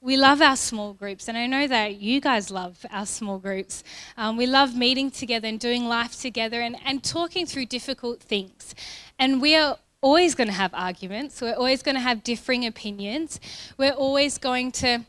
We 0.01 0.17
love 0.17 0.41
our 0.41 0.55
small 0.55 0.93
groups, 0.93 1.29
and 1.29 1.37
I 1.37 1.49
know 1.49 1.67
that 1.67 1.97
you 1.97 2.21
guys 2.21 2.53
love 2.53 2.87
our 2.93 3.05
small 3.05 3.39
groups. 3.39 3.83
Um, 4.17 4.37
we 4.37 4.47
love 4.47 4.77
meeting 4.77 5.11
together 5.11 5.49
and 5.49 5.59
doing 5.59 5.87
life 5.87 6.21
together 6.21 6.61
and, 6.61 6.77
and 6.85 7.03
talking 7.03 7.47
through 7.47 7.67
difficult 7.67 8.21
things. 8.21 8.77
And 9.19 9.43
we 9.43 9.57
are 9.57 9.79
always 10.01 10.37
going 10.37 10.47
to 10.47 10.55
have 10.55 10.73
arguments, 10.73 11.41
we're 11.41 11.55
always 11.55 11.83
going 11.83 11.97
to 11.97 12.01
have 12.01 12.23
differing 12.23 12.65
opinions, 12.65 13.41
we're 13.77 13.91
always 13.91 14.39
going 14.39 14.71
to 14.71 15.05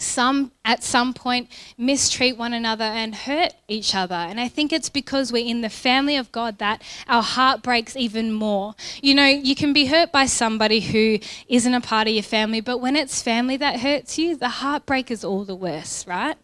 some 0.00 0.52
at 0.64 0.82
some 0.82 1.12
point 1.12 1.48
mistreat 1.76 2.36
one 2.36 2.52
another 2.52 2.84
and 2.84 3.14
hurt 3.14 3.54
each 3.68 3.94
other. 3.94 4.14
And 4.14 4.40
I 4.40 4.48
think 4.48 4.72
it's 4.72 4.88
because 4.88 5.32
we're 5.32 5.46
in 5.46 5.60
the 5.60 5.70
family 5.70 6.16
of 6.16 6.30
God 6.32 6.58
that 6.58 6.82
our 7.06 7.22
heart 7.22 7.62
breaks 7.62 7.96
even 7.96 8.32
more. 8.32 8.74
You 9.02 9.14
know, 9.14 9.26
you 9.26 9.54
can 9.54 9.72
be 9.72 9.86
hurt 9.86 10.12
by 10.12 10.26
somebody 10.26 10.80
who 10.80 11.18
isn't 11.48 11.74
a 11.74 11.80
part 11.80 12.08
of 12.08 12.14
your 12.14 12.22
family, 12.22 12.60
but 12.60 12.78
when 12.78 12.96
it's 12.96 13.22
family 13.22 13.56
that 13.56 13.80
hurts 13.80 14.18
you, 14.18 14.36
the 14.36 14.48
heartbreak 14.48 15.10
is 15.10 15.24
all 15.24 15.44
the 15.44 15.56
worse, 15.56 16.06
right? 16.06 16.36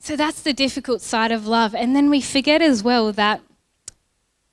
So 0.00 0.16
that's 0.16 0.42
the 0.42 0.52
difficult 0.52 1.02
side 1.02 1.32
of 1.32 1.46
love. 1.46 1.74
And 1.74 1.94
then 1.94 2.08
we 2.10 2.20
forget 2.20 2.62
as 2.62 2.82
well 2.82 3.12
that 3.12 3.40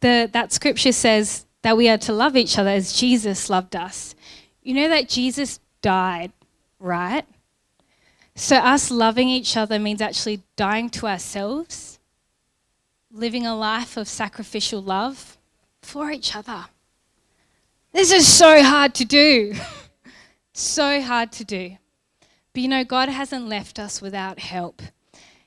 the, 0.02 0.30
that 0.34 0.52
scripture 0.52 0.92
says 0.92 1.46
that 1.62 1.78
we 1.78 1.90
are 1.90 1.98
to 1.98 2.14
love 2.14 2.36
each 2.36 2.58
other 2.58 2.70
as 2.70 2.94
Jesus 2.94 3.50
loved 3.50 3.76
us. 3.76 4.16
You 4.62 4.74
know 4.74 4.90
that 4.90 5.10
Jesus 5.10 5.60
died, 5.82 6.32
right? 6.80 7.26
So, 8.38 8.58
us 8.58 8.92
loving 8.92 9.30
each 9.30 9.56
other 9.56 9.80
means 9.80 10.02
actually 10.02 10.44
dying 10.58 10.90
to 10.92 11.08
ourselves, 11.08 12.00
living 13.10 13.46
a 13.46 13.56
life 13.56 13.96
of 13.96 14.10
sacrificial 14.10 14.82
love 14.82 15.38
for 15.82 16.12
each 16.12 16.36
other. 16.36 16.66
This 17.94 18.12
is 18.12 18.28
so 18.28 18.62
hard 18.62 18.94
to 18.96 19.06
do. 19.06 19.56
so 20.54 21.02
hard 21.02 21.32
to 21.34 21.46
do. 21.46 21.78
But 22.52 22.62
you 22.62 22.68
know, 22.68 22.84
God 22.84 23.08
hasn't 23.08 23.48
left 23.48 23.80
us 23.80 24.02
without 24.02 24.40
help. 24.40 24.82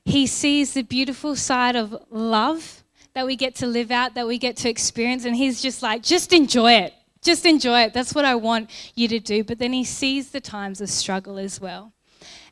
He 0.07 0.27
sees 0.27 0.73
the 0.73 0.83
beautiful 0.83 1.37
side 1.37 1.77
of 1.77 1.95
love 2.11 2.83
that 3.13 3.27
we 3.27 3.37
get 3.37 3.55
to 3.57 3.67
live 3.67 3.91
out, 3.91 4.15
that 4.15 4.27
we 4.27 4.39
get 4.39 4.57
to 4.59 4.71
experience, 4.71 5.27
and 5.27 5.37
He's 5.37 5.61
just 5.61 5.83
like, 5.83 6.03
just 6.03 6.33
enjoy 6.33 6.73
it. 6.73 6.95
Just 7.21 7.45
enjoy 7.45 7.83
it. 7.83 7.93
That's 7.93 8.15
what 8.15 8.25
I 8.25 8.35
want 8.37 8.71
you 8.95 9.09
to 9.09 9.19
do. 9.19 9.45
But 9.45 9.59
then 9.59 9.75
He 9.75 9.85
sees 9.85 10.31
the 10.31 10.41
times 10.41 10.81
of 10.81 10.89
struggle 10.89 11.37
as 11.37 11.61
well 11.61 11.93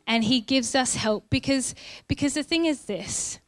and 0.07 0.25
he 0.25 0.41
gives 0.41 0.75
us 0.75 0.95
help 0.95 1.29
because 1.31 1.75
because 2.09 2.35
the 2.35 2.43
thing 2.43 2.65
is 2.65 2.85
this 2.85 3.39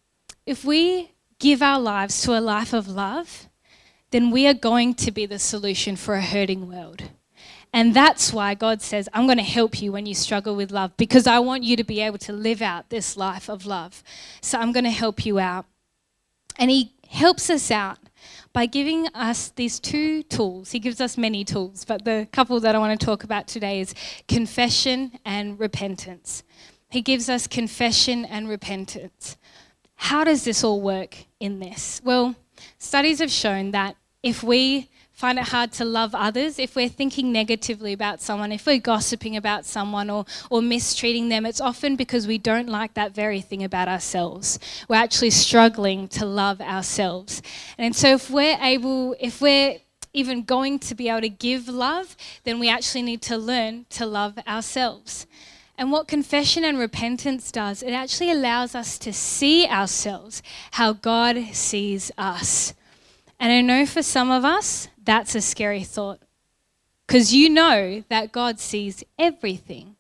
if 0.47 0.65
we 0.65 1.13
give 1.39 1.63
our 1.63 1.81
lives 1.81 2.23
to 2.23 2.37
a 2.37 2.41
life 2.41 2.73
of 2.73 2.89
love 2.89 3.49
then 4.11 4.31
we 4.31 4.47
are 4.47 4.55
going 4.55 4.95
to 4.95 5.11
be 5.11 5.27
the 5.27 5.39
solution 5.39 5.97
for 5.97 6.15
a 6.15 6.23
hurting 6.23 6.69
world 6.69 7.03
and 7.73 7.95
that's 7.95 8.33
why 8.33 8.55
God 8.55 8.81
says, 8.81 9.09
I'm 9.13 9.27
going 9.27 9.39
to 9.39 9.45
help 9.45 9.83
you 9.83 9.93
when 9.93 10.07
you 10.07 10.15
struggle 10.15 10.57
with 10.57 10.71
love 10.71 10.97
because 10.97 11.27
I 11.27 11.39
want 11.39 11.65
you 11.65 11.77
to 11.77 11.85
be 11.85 12.01
able 12.01 12.19
to 12.19 12.33
live 12.33 12.63
out 12.63 12.89
this 12.89 13.17
life 13.17 13.51
of 13.51 13.67
love. 13.67 14.03
So 14.41 14.59
I'm 14.59 14.73
going 14.73 14.85
to 14.85 14.91
help 14.91 15.27
you 15.27 15.39
out. 15.39 15.67
And 16.57 16.71
He 16.71 16.95
helps 17.09 17.51
us 17.51 17.71
out 17.71 17.99
by 18.53 18.67
giving 18.67 19.07
us 19.09 19.51
these 19.51 19.79
two 19.79 20.23
tools. 20.25 20.73
He 20.73 20.79
gives 20.79 21.01
us 21.01 21.17
many 21.17 21.45
tools, 21.45 21.85
but 21.85 22.05
the 22.05 22.29
couple 22.33 22.59
that 22.61 22.75
I 22.75 22.79
want 22.79 22.99
to 22.99 23.05
talk 23.05 23.25
about 23.25 23.47
today 23.47 23.81
is 23.81 23.95
confession 24.27 25.19
and 25.25 25.59
repentance. 25.59 26.43
He 26.91 27.03
gives 27.03 27.29
us 27.29 27.47
confession 27.47 28.25
and 28.25 28.49
repentance. 28.49 29.37
How 29.97 30.25
does 30.25 30.45
this 30.45 30.65
all 30.65 30.81
work 30.81 31.17
in 31.41 31.59
this? 31.59 32.01
Well, 32.05 32.35
studies 32.79 33.19
have 33.19 33.31
shown 33.31 33.73
that 33.73 33.97
if 34.23 34.43
we 34.43 34.91
find 35.19 35.37
it 35.37 35.49
hard 35.49 35.73
to 35.73 35.85
love 35.85 36.15
others, 36.15 36.61
if 36.61 36.77
we're 36.77 36.89
thinking 36.89 37.33
negatively 37.33 37.93
about 37.93 38.21
someone, 38.21 38.53
if 38.53 38.65
we're 38.67 38.79
gossiping 38.79 39.37
about 39.37 39.65
someone 39.65 40.09
or, 40.09 40.25
or 40.49 40.63
mistreating 40.63 41.29
them, 41.29 41.45
it's 41.45 41.61
often 41.61 41.97
because 41.97 42.29
we 42.29 42.39
don't 42.39 42.69
like 42.69 42.95
that 42.95 43.17
very 43.17 43.41
thing 43.41 43.65
about 43.65 43.89
ourselves. 43.89 44.61
We're 44.89 44.95
actually 44.95 45.31
struggling 45.31 46.07
to 46.11 46.25
love 46.25 46.61
ourselves. 46.61 47.43
And 47.77 47.97
so 47.97 48.15
if 48.15 48.31
we're 48.31 48.59
able, 48.63 49.17
if 49.19 49.41
we're 49.41 49.79
even 50.13 50.45
going 50.45 50.79
to 50.79 50.95
be 50.95 51.09
able 51.09 51.23
to 51.23 51.29
give 51.29 51.67
love, 51.67 52.17
then 52.45 52.61
we 52.61 52.69
actually 52.69 53.03
need 53.03 53.23
to 53.23 53.37
learn 53.37 53.87
to 53.91 54.07
love 54.07 54.39
ourselves. 54.47 55.27
And 55.77 55.91
what 55.91 56.07
confession 56.07 56.63
and 56.63 56.79
repentance 56.79 57.51
does, 57.51 57.83
it 57.83 57.91
actually 57.91 58.31
allows 58.31 58.77
us 58.77 58.97
to 58.99 59.13
see 59.13 59.67
ourselves 59.67 60.45
how 60.71 60.93
God 60.93 61.39
sees 61.55 62.13
us. 62.17 62.73
And 63.41 63.53
I 63.53 63.61
know 63.61 63.85
for 63.85 64.03
some 64.03 64.31
of 64.31 64.45
us, 64.45 64.89
that's 65.09 65.35
a 65.35 65.41
scary 65.41 65.85
thought 65.85 66.21
because 67.07 67.33
you 67.33 67.49
know 67.49 68.05
that 68.11 68.31
God 68.31 68.61
sees 68.61 69.03
everything. 69.19 69.97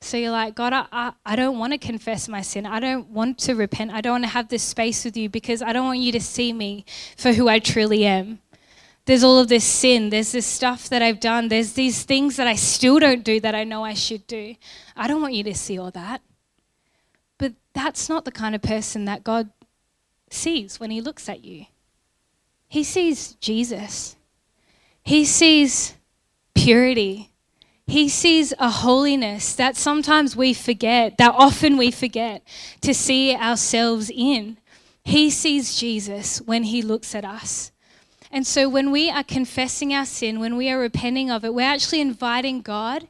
So 0.00 0.16
you're 0.16 0.32
like, 0.32 0.56
God, 0.56 0.72
I, 0.74 1.12
I 1.24 1.36
don't 1.36 1.60
want 1.60 1.74
to 1.74 1.78
confess 1.78 2.28
my 2.28 2.40
sin. 2.40 2.66
I 2.66 2.80
don't 2.80 3.08
want 3.08 3.38
to 3.38 3.54
repent. 3.54 3.92
I 3.92 4.00
don't 4.00 4.14
want 4.14 4.24
to 4.24 4.30
have 4.30 4.48
this 4.48 4.64
space 4.64 5.04
with 5.04 5.16
you 5.16 5.28
because 5.28 5.62
I 5.62 5.72
don't 5.72 5.86
want 5.86 6.00
you 6.00 6.10
to 6.10 6.20
see 6.20 6.52
me 6.52 6.84
for 7.16 7.32
who 7.32 7.48
I 7.48 7.60
truly 7.60 8.04
am. 8.04 8.40
There's 9.04 9.22
all 9.22 9.38
of 9.38 9.46
this 9.46 9.62
sin. 9.62 10.10
There's 10.10 10.32
this 10.32 10.46
stuff 10.46 10.88
that 10.88 11.02
I've 11.02 11.20
done. 11.20 11.46
There's 11.46 11.74
these 11.74 12.02
things 12.02 12.34
that 12.34 12.48
I 12.48 12.56
still 12.56 12.98
don't 12.98 13.22
do 13.22 13.38
that 13.38 13.54
I 13.54 13.62
know 13.62 13.84
I 13.84 13.94
should 13.94 14.26
do. 14.26 14.56
I 14.96 15.06
don't 15.06 15.22
want 15.22 15.34
you 15.34 15.44
to 15.44 15.54
see 15.54 15.78
all 15.78 15.92
that. 15.92 16.20
But 17.38 17.52
that's 17.74 18.08
not 18.08 18.24
the 18.24 18.32
kind 18.32 18.56
of 18.56 18.62
person 18.62 19.04
that 19.04 19.22
God 19.22 19.50
sees 20.30 20.80
when 20.80 20.90
He 20.90 21.00
looks 21.00 21.28
at 21.28 21.44
you. 21.44 21.66
he 22.66 22.82
sees 22.82 23.34
Jesus. 23.34 24.16
He 25.08 25.24
sees 25.24 25.94
purity. 26.54 27.30
He 27.86 28.10
sees 28.10 28.52
a 28.58 28.68
holiness 28.68 29.54
that 29.54 29.74
sometimes 29.74 30.36
we 30.36 30.52
forget, 30.52 31.16
that 31.16 31.34
often 31.34 31.78
we 31.78 31.90
forget 31.90 32.46
to 32.82 32.92
see 32.92 33.34
ourselves 33.34 34.10
in. 34.14 34.58
He 35.02 35.30
sees 35.30 35.76
Jesus 35.76 36.42
when 36.42 36.64
he 36.64 36.82
looks 36.82 37.14
at 37.14 37.24
us. 37.24 37.72
And 38.30 38.46
so 38.46 38.68
when 38.68 38.90
we 38.90 39.10
are 39.10 39.24
confessing 39.24 39.94
our 39.94 40.04
sin, 40.04 40.38
when 40.38 40.56
we 40.56 40.70
are 40.70 40.78
repenting 40.78 41.30
of 41.30 41.44
it, 41.44 41.54
we're 41.54 41.62
actually 41.62 42.00
inviting 42.00 42.60
God 42.60 43.08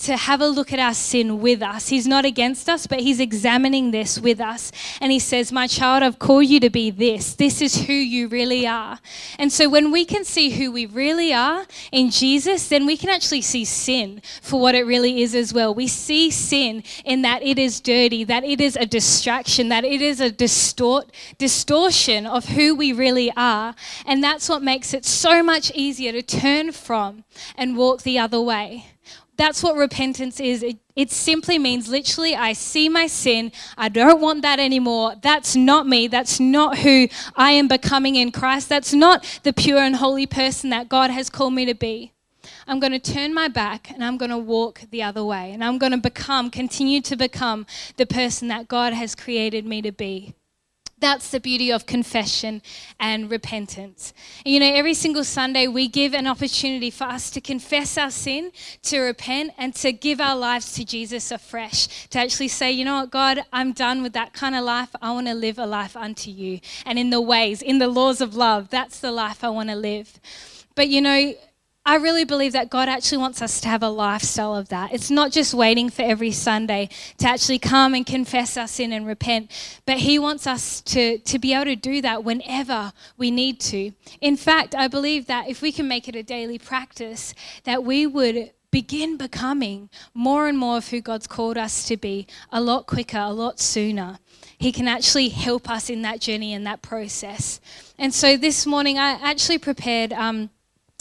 to 0.00 0.16
have 0.16 0.40
a 0.40 0.46
look 0.46 0.72
at 0.72 0.78
our 0.78 0.94
sin 0.94 1.40
with 1.40 1.60
us. 1.60 1.88
He's 1.88 2.06
not 2.06 2.24
against 2.24 2.68
us, 2.68 2.86
but 2.86 3.00
He's 3.00 3.18
examining 3.18 3.90
this 3.90 4.20
with 4.20 4.40
us. 4.40 4.70
And 5.00 5.10
He 5.10 5.18
says, 5.18 5.50
My 5.50 5.66
child, 5.66 6.02
I've 6.02 6.18
called 6.18 6.46
you 6.46 6.60
to 6.60 6.70
be 6.70 6.90
this. 6.90 7.34
This 7.34 7.60
is 7.60 7.86
who 7.86 7.92
you 7.92 8.28
really 8.28 8.66
are. 8.66 9.00
And 9.38 9.52
so 9.52 9.68
when 9.68 9.90
we 9.90 10.04
can 10.04 10.24
see 10.24 10.50
who 10.50 10.70
we 10.70 10.86
really 10.86 11.32
are 11.32 11.66
in 11.90 12.10
Jesus, 12.10 12.68
then 12.68 12.86
we 12.86 12.96
can 12.96 13.10
actually 13.10 13.42
see 13.42 13.64
sin 13.64 14.22
for 14.40 14.60
what 14.60 14.74
it 14.74 14.84
really 14.86 15.22
is 15.22 15.34
as 15.34 15.52
well. 15.52 15.74
We 15.74 15.88
see 15.88 16.30
sin 16.30 16.84
in 17.04 17.22
that 17.22 17.42
it 17.42 17.58
is 17.58 17.80
dirty, 17.80 18.22
that 18.24 18.44
it 18.44 18.60
is 18.60 18.76
a 18.76 18.86
distraction, 18.86 19.68
that 19.70 19.84
it 19.84 20.00
is 20.00 20.20
a 20.20 20.30
distort, 20.30 21.10
distortion 21.38 22.24
of 22.26 22.44
who 22.44 22.74
we 22.74 22.92
really 22.92 23.32
are. 23.36 23.74
And 24.06 24.22
that's 24.22 24.48
what 24.48 24.57
makes 24.62 24.94
it 24.94 25.04
so 25.04 25.42
much 25.42 25.70
easier 25.74 26.12
to 26.12 26.22
turn 26.22 26.72
from 26.72 27.24
and 27.56 27.76
walk 27.76 28.02
the 28.02 28.18
other 28.18 28.40
way. 28.40 28.86
That's 29.38 29.62
what 29.62 29.76
repentance 29.76 30.40
is. 30.40 30.64
It, 30.64 30.78
it, 30.96 31.12
simply 31.12 31.60
means 31.60 31.88
literally, 31.88 32.34
I 32.34 32.54
see 32.54 32.88
my 32.88 33.06
sin. 33.06 33.52
I 33.76 33.88
don't 33.88 34.20
want 34.20 34.42
that 34.42 34.58
anymore. 34.58 35.14
That's 35.22 35.54
not 35.54 35.86
me. 35.86 36.08
That's 36.08 36.40
not 36.40 36.78
who 36.78 37.06
I 37.36 37.52
am 37.52 37.68
becoming 37.68 38.16
in 38.16 38.32
Christ. 38.32 38.68
That's 38.68 38.92
not 38.92 39.40
the 39.44 39.52
pure 39.52 39.78
and 39.78 39.94
holy 39.94 40.26
person 40.26 40.70
that 40.70 40.88
God 40.88 41.10
has 41.12 41.30
called 41.30 41.54
me 41.54 41.64
to 41.66 41.74
be. 41.74 42.12
I'm 42.66 42.80
going 42.80 42.92
to 42.92 42.98
turn 42.98 43.32
my 43.32 43.46
back 43.46 43.92
and 43.92 44.04
I'm 44.04 44.16
going 44.16 44.30
to 44.30 44.38
walk 44.38 44.82
the 44.90 45.04
other 45.04 45.24
way. 45.24 45.52
And 45.52 45.62
I'm 45.62 45.78
going 45.78 45.92
to 45.92 45.98
become, 45.98 46.50
continue 46.50 47.00
to 47.02 47.14
become 47.14 47.64
the 47.96 48.06
person 48.06 48.48
that 48.48 48.66
God 48.66 48.92
has 48.92 49.14
created 49.14 49.64
me 49.66 49.82
to 49.82 49.92
be. 49.92 50.34
That's 51.00 51.30
the 51.30 51.38
beauty 51.38 51.70
of 51.70 51.86
confession 51.86 52.60
and 52.98 53.30
repentance. 53.30 54.12
You 54.44 54.58
know, 54.58 54.72
every 54.74 54.94
single 54.94 55.22
Sunday 55.22 55.68
we 55.68 55.86
give 55.86 56.12
an 56.12 56.26
opportunity 56.26 56.90
for 56.90 57.04
us 57.04 57.30
to 57.30 57.40
confess 57.40 57.96
our 57.96 58.10
sin, 58.10 58.50
to 58.82 59.00
repent, 59.00 59.52
and 59.56 59.74
to 59.76 59.92
give 59.92 60.20
our 60.20 60.36
lives 60.36 60.72
to 60.72 60.84
Jesus 60.84 61.30
afresh. 61.30 62.08
To 62.08 62.18
actually 62.18 62.48
say, 62.48 62.72
you 62.72 62.84
know 62.84 63.00
what, 63.00 63.10
God, 63.10 63.44
I'm 63.52 63.72
done 63.72 64.02
with 64.02 64.12
that 64.14 64.32
kind 64.32 64.56
of 64.56 64.64
life. 64.64 64.90
I 65.00 65.12
want 65.12 65.28
to 65.28 65.34
live 65.34 65.58
a 65.58 65.66
life 65.66 65.96
unto 65.96 66.30
you. 66.30 66.58
And 66.84 66.98
in 66.98 67.10
the 67.10 67.20
ways, 67.20 67.62
in 67.62 67.78
the 67.78 67.88
laws 67.88 68.20
of 68.20 68.34
love, 68.34 68.68
that's 68.70 68.98
the 68.98 69.12
life 69.12 69.44
I 69.44 69.50
want 69.50 69.68
to 69.68 69.76
live. 69.76 70.18
But 70.74 70.88
you 70.88 71.00
know, 71.00 71.34
I 71.88 71.94
really 71.94 72.24
believe 72.26 72.52
that 72.52 72.68
God 72.68 72.90
actually 72.90 73.16
wants 73.16 73.40
us 73.40 73.62
to 73.62 73.68
have 73.68 73.82
a 73.82 73.88
lifestyle 73.88 74.54
of 74.54 74.68
that. 74.68 74.92
It's 74.92 75.10
not 75.10 75.32
just 75.32 75.54
waiting 75.54 75.88
for 75.88 76.02
every 76.02 76.32
Sunday 76.32 76.90
to 77.16 77.26
actually 77.26 77.58
come 77.58 77.94
and 77.94 78.04
confess 78.04 78.58
our 78.58 78.66
sin 78.66 78.92
and 78.92 79.06
repent, 79.06 79.50
but 79.86 79.96
He 79.96 80.18
wants 80.18 80.46
us 80.46 80.82
to, 80.82 81.16
to 81.16 81.38
be 81.38 81.54
able 81.54 81.64
to 81.64 81.76
do 81.76 82.02
that 82.02 82.24
whenever 82.24 82.92
we 83.16 83.30
need 83.30 83.58
to. 83.60 83.92
In 84.20 84.36
fact, 84.36 84.74
I 84.74 84.86
believe 84.86 85.28
that 85.28 85.48
if 85.48 85.62
we 85.62 85.72
can 85.72 85.88
make 85.88 86.08
it 86.08 86.14
a 86.14 86.22
daily 86.22 86.58
practice, 86.58 87.32
that 87.64 87.84
we 87.84 88.06
would 88.06 88.50
begin 88.70 89.16
becoming 89.16 89.88
more 90.12 90.46
and 90.46 90.58
more 90.58 90.76
of 90.76 90.88
who 90.88 91.00
God's 91.00 91.26
called 91.26 91.56
us 91.56 91.88
to 91.88 91.96
be 91.96 92.26
a 92.52 92.60
lot 92.60 92.86
quicker, 92.86 93.16
a 93.16 93.30
lot 93.30 93.60
sooner. 93.60 94.18
He 94.58 94.72
can 94.72 94.88
actually 94.88 95.30
help 95.30 95.70
us 95.70 95.88
in 95.88 96.02
that 96.02 96.20
journey 96.20 96.52
and 96.52 96.66
that 96.66 96.82
process. 96.82 97.62
And 97.98 98.12
so 98.12 98.36
this 98.36 98.66
morning, 98.66 98.98
I 98.98 99.12
actually 99.22 99.56
prepared. 99.56 100.12
Um, 100.12 100.50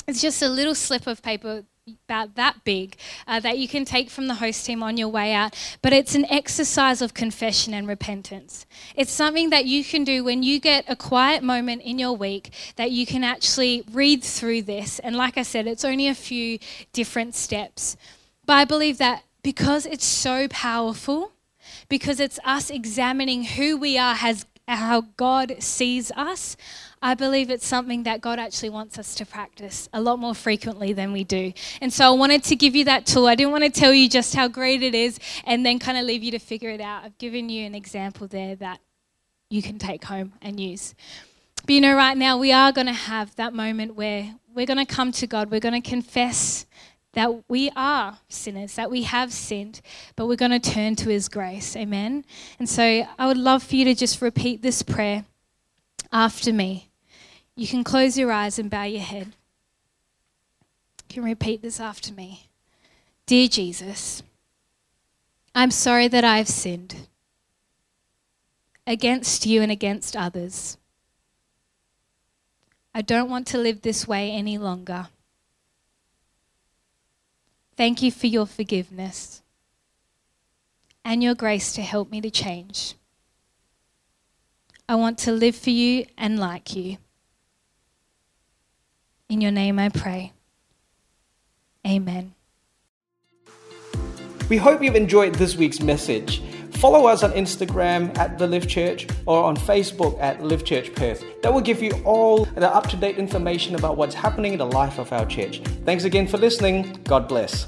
it's 0.07 0.21
just 0.21 0.41
a 0.41 0.47
little 0.47 0.73
slip 0.73 1.05
of 1.05 1.21
paper 1.21 1.65
about 2.07 2.35
that 2.35 2.63
big 2.63 2.97
uh, 3.27 3.39
that 3.39 3.57
you 3.57 3.67
can 3.67 3.85
take 3.85 4.09
from 4.09 4.27
the 4.27 4.35
host 4.35 4.65
team 4.65 4.81
on 4.81 4.97
your 4.97 5.07
way 5.09 5.33
out. 5.33 5.53
But 5.81 5.93
it's 5.93 6.15
an 6.15 6.25
exercise 6.25 7.01
of 7.01 7.13
confession 7.13 7.73
and 7.73 7.87
repentance. 7.87 8.65
It's 8.95 9.11
something 9.11 9.49
that 9.49 9.65
you 9.65 9.83
can 9.83 10.03
do 10.03 10.23
when 10.23 10.43
you 10.43 10.59
get 10.59 10.85
a 10.87 10.95
quiet 10.95 11.43
moment 11.43 11.81
in 11.83 11.99
your 11.99 12.13
week 12.13 12.51
that 12.77 12.91
you 12.91 13.05
can 13.05 13.23
actually 13.23 13.83
read 13.91 14.23
through 14.23 14.63
this. 14.63 14.99
And 14.99 15.15
like 15.15 15.37
I 15.37 15.43
said, 15.43 15.67
it's 15.67 15.85
only 15.85 16.07
a 16.07 16.15
few 16.15 16.59
different 16.93 17.35
steps. 17.35 17.97
But 18.45 18.53
I 18.53 18.65
believe 18.65 18.97
that 18.97 19.23
because 19.43 19.85
it's 19.85 20.05
so 20.05 20.47
powerful, 20.49 21.31
because 21.89 22.19
it's 22.19 22.39
us 22.45 22.69
examining 22.69 23.43
who 23.43 23.77
we 23.77 23.97
are 23.97 24.15
as 24.21 24.45
how 24.76 25.01
God 25.15 25.55
sees 25.59 26.11
us, 26.11 26.57
I 27.01 27.13
believe 27.13 27.49
it's 27.49 27.65
something 27.65 28.03
that 28.03 28.22
God 28.22 28.39
actually 28.39 28.72
wants 28.72 28.97
us 28.97 29.15
to 29.15 29.26
practice 29.26 29.88
a 29.93 30.01
lot 30.01 30.20
more 30.20 30.34
frequently 30.34 30.93
than 30.93 31.13
we 31.13 31.24
do. 31.24 31.53
And 31.80 31.93
so 31.93 32.05
I 32.05 32.09
wanted 32.09 32.43
to 32.45 32.55
give 32.55 32.76
you 32.76 32.86
that 32.86 33.05
tool. 33.05 33.28
I 33.28 33.36
didn't 33.36 33.51
want 33.51 33.63
to 33.63 33.70
tell 33.70 33.93
you 33.93 34.09
just 34.09 34.36
how 34.36 34.47
great 34.47 34.84
it 34.84 34.95
is 34.95 35.20
and 35.45 35.65
then 35.65 35.80
kind 35.80 35.97
of 35.97 36.05
leave 36.05 36.24
you 36.24 36.32
to 36.32 36.39
figure 36.39 36.70
it 36.70 36.82
out. 36.82 37.03
I've 37.03 37.18
given 37.18 37.49
you 37.49 37.65
an 37.65 37.76
example 37.76 38.28
there 38.28 38.55
that 38.55 38.80
you 39.49 39.61
can 39.61 39.78
take 39.78 40.03
home 40.05 40.34
and 40.41 40.59
use. 40.59 40.95
But 41.65 41.74
you 41.74 41.82
know, 41.82 41.95
right 41.95 42.18
now 42.18 42.38
we 42.38 42.51
are 42.51 42.72
going 42.72 42.88
to 42.88 42.93
have 42.93 43.36
that 43.36 43.53
moment 43.53 43.95
where 43.95 44.36
we're 44.53 44.65
going 44.65 44.84
to 44.84 44.86
come 44.86 45.11
to 45.13 45.28
God, 45.28 45.51
we're 45.51 45.59
going 45.59 45.80
to 45.80 45.88
confess 45.88 46.65
that 47.18 47.49
we 47.49 47.72
are 47.76 48.20
sinners, 48.30 48.76
that 48.76 48.91
we 48.91 49.01
have 49.01 49.34
sinned, 49.34 49.82
but 50.15 50.28
we're 50.28 50.36
going 50.36 50.51
to 50.51 50.59
turn 50.59 50.95
to 50.95 51.09
His 51.09 51.28
grace. 51.28 51.76
Amen. 51.76 52.24
And 52.59 52.70
so 52.70 53.07
I 53.18 53.26
would 53.26 53.39
love 53.39 53.63
for 53.63 53.76
you 53.76 53.86
to 53.86 53.95
just 53.95 54.22
repeat 54.22 54.61
this 54.61 54.84
prayer 54.84 55.26
after 56.11 56.53
me. 56.53 56.89
You 57.55 57.68
can 57.68 57.84
close 57.84 58.20
your 58.20 58.32
eyes 58.32 58.59
and 58.59 58.70
bow 58.70 58.84
your 58.84 59.01
head. 59.01 59.30
You 61.09 61.15
can 61.15 61.24
repeat 61.24 61.63
this 61.63 61.80
after 61.80 62.13
me. 62.13 62.49
Dear 63.26 63.47
Jesus, 63.47 64.22
I'm 65.55 65.72
sorry 65.72 66.07
that 66.07 66.24
I've 66.24 66.47
sinned 66.47 67.07
against 68.86 69.43
you 69.47 69.63
and 69.63 69.72
against 69.72 70.15
others. 70.15 70.78
I 72.93 73.01
don't 73.01 73.32
want 73.32 73.47
to 73.47 73.57
live 73.57 73.82
this 73.82 74.07
way 74.07 74.30
any 74.30 74.59
longer. 74.59 75.07
Thank 77.78 78.01
you 78.01 78.11
for 78.11 78.25
your 78.25 78.47
forgiveness 78.47 79.43
and 81.05 81.23
your 81.23 81.36
grace 81.36 81.73
to 81.73 81.82
help 81.84 82.09
me 82.09 82.19
to 82.21 82.32
change. 82.32 82.95
I 84.89 84.95
want 84.95 85.19
to 85.19 85.32
live 85.32 85.55
for 85.55 85.69
you 85.69 86.05
and 86.17 86.39
like 86.39 86.75
you. 86.75 86.97
In 89.30 89.41
your 89.41 89.51
name 89.51 89.78
I 89.78 89.89
pray. 89.89 90.34
Amen. 91.86 92.34
We 94.49 94.57
hope 94.57 94.82
you've 94.82 94.95
enjoyed 94.95 95.36
this 95.36 95.55
week's 95.55 95.82
message. 95.82 96.41
Follow 96.80 97.07
us 97.07 97.23
on 97.23 97.32
Instagram 97.32 98.15
at 98.19 98.38
The 98.38 98.45
Live 98.45 98.67
Church 98.67 99.07
or 99.25 99.43
on 99.43 99.57
Facebook 99.57 100.15
at 100.21 100.43
Live 100.43 100.63
Church 100.63 100.93
Perth. 100.93 101.23
That 101.41 101.51
will 101.51 101.61
give 101.61 101.82
you 101.82 101.91
all 102.05 102.45
the 102.45 102.69
up 102.69 102.88
to 102.89 102.95
date 102.95 103.17
information 103.17 103.73
about 103.73 103.97
what's 103.97 104.13
happening 104.13 104.53
in 104.53 104.59
the 104.59 104.67
life 104.67 104.99
of 104.99 105.11
our 105.11 105.25
church. 105.25 105.59
Thanks 105.86 106.03
again 106.03 106.28
for 106.28 106.38
listening. 106.38 106.99
God 107.03 107.28
bless. 107.28 107.65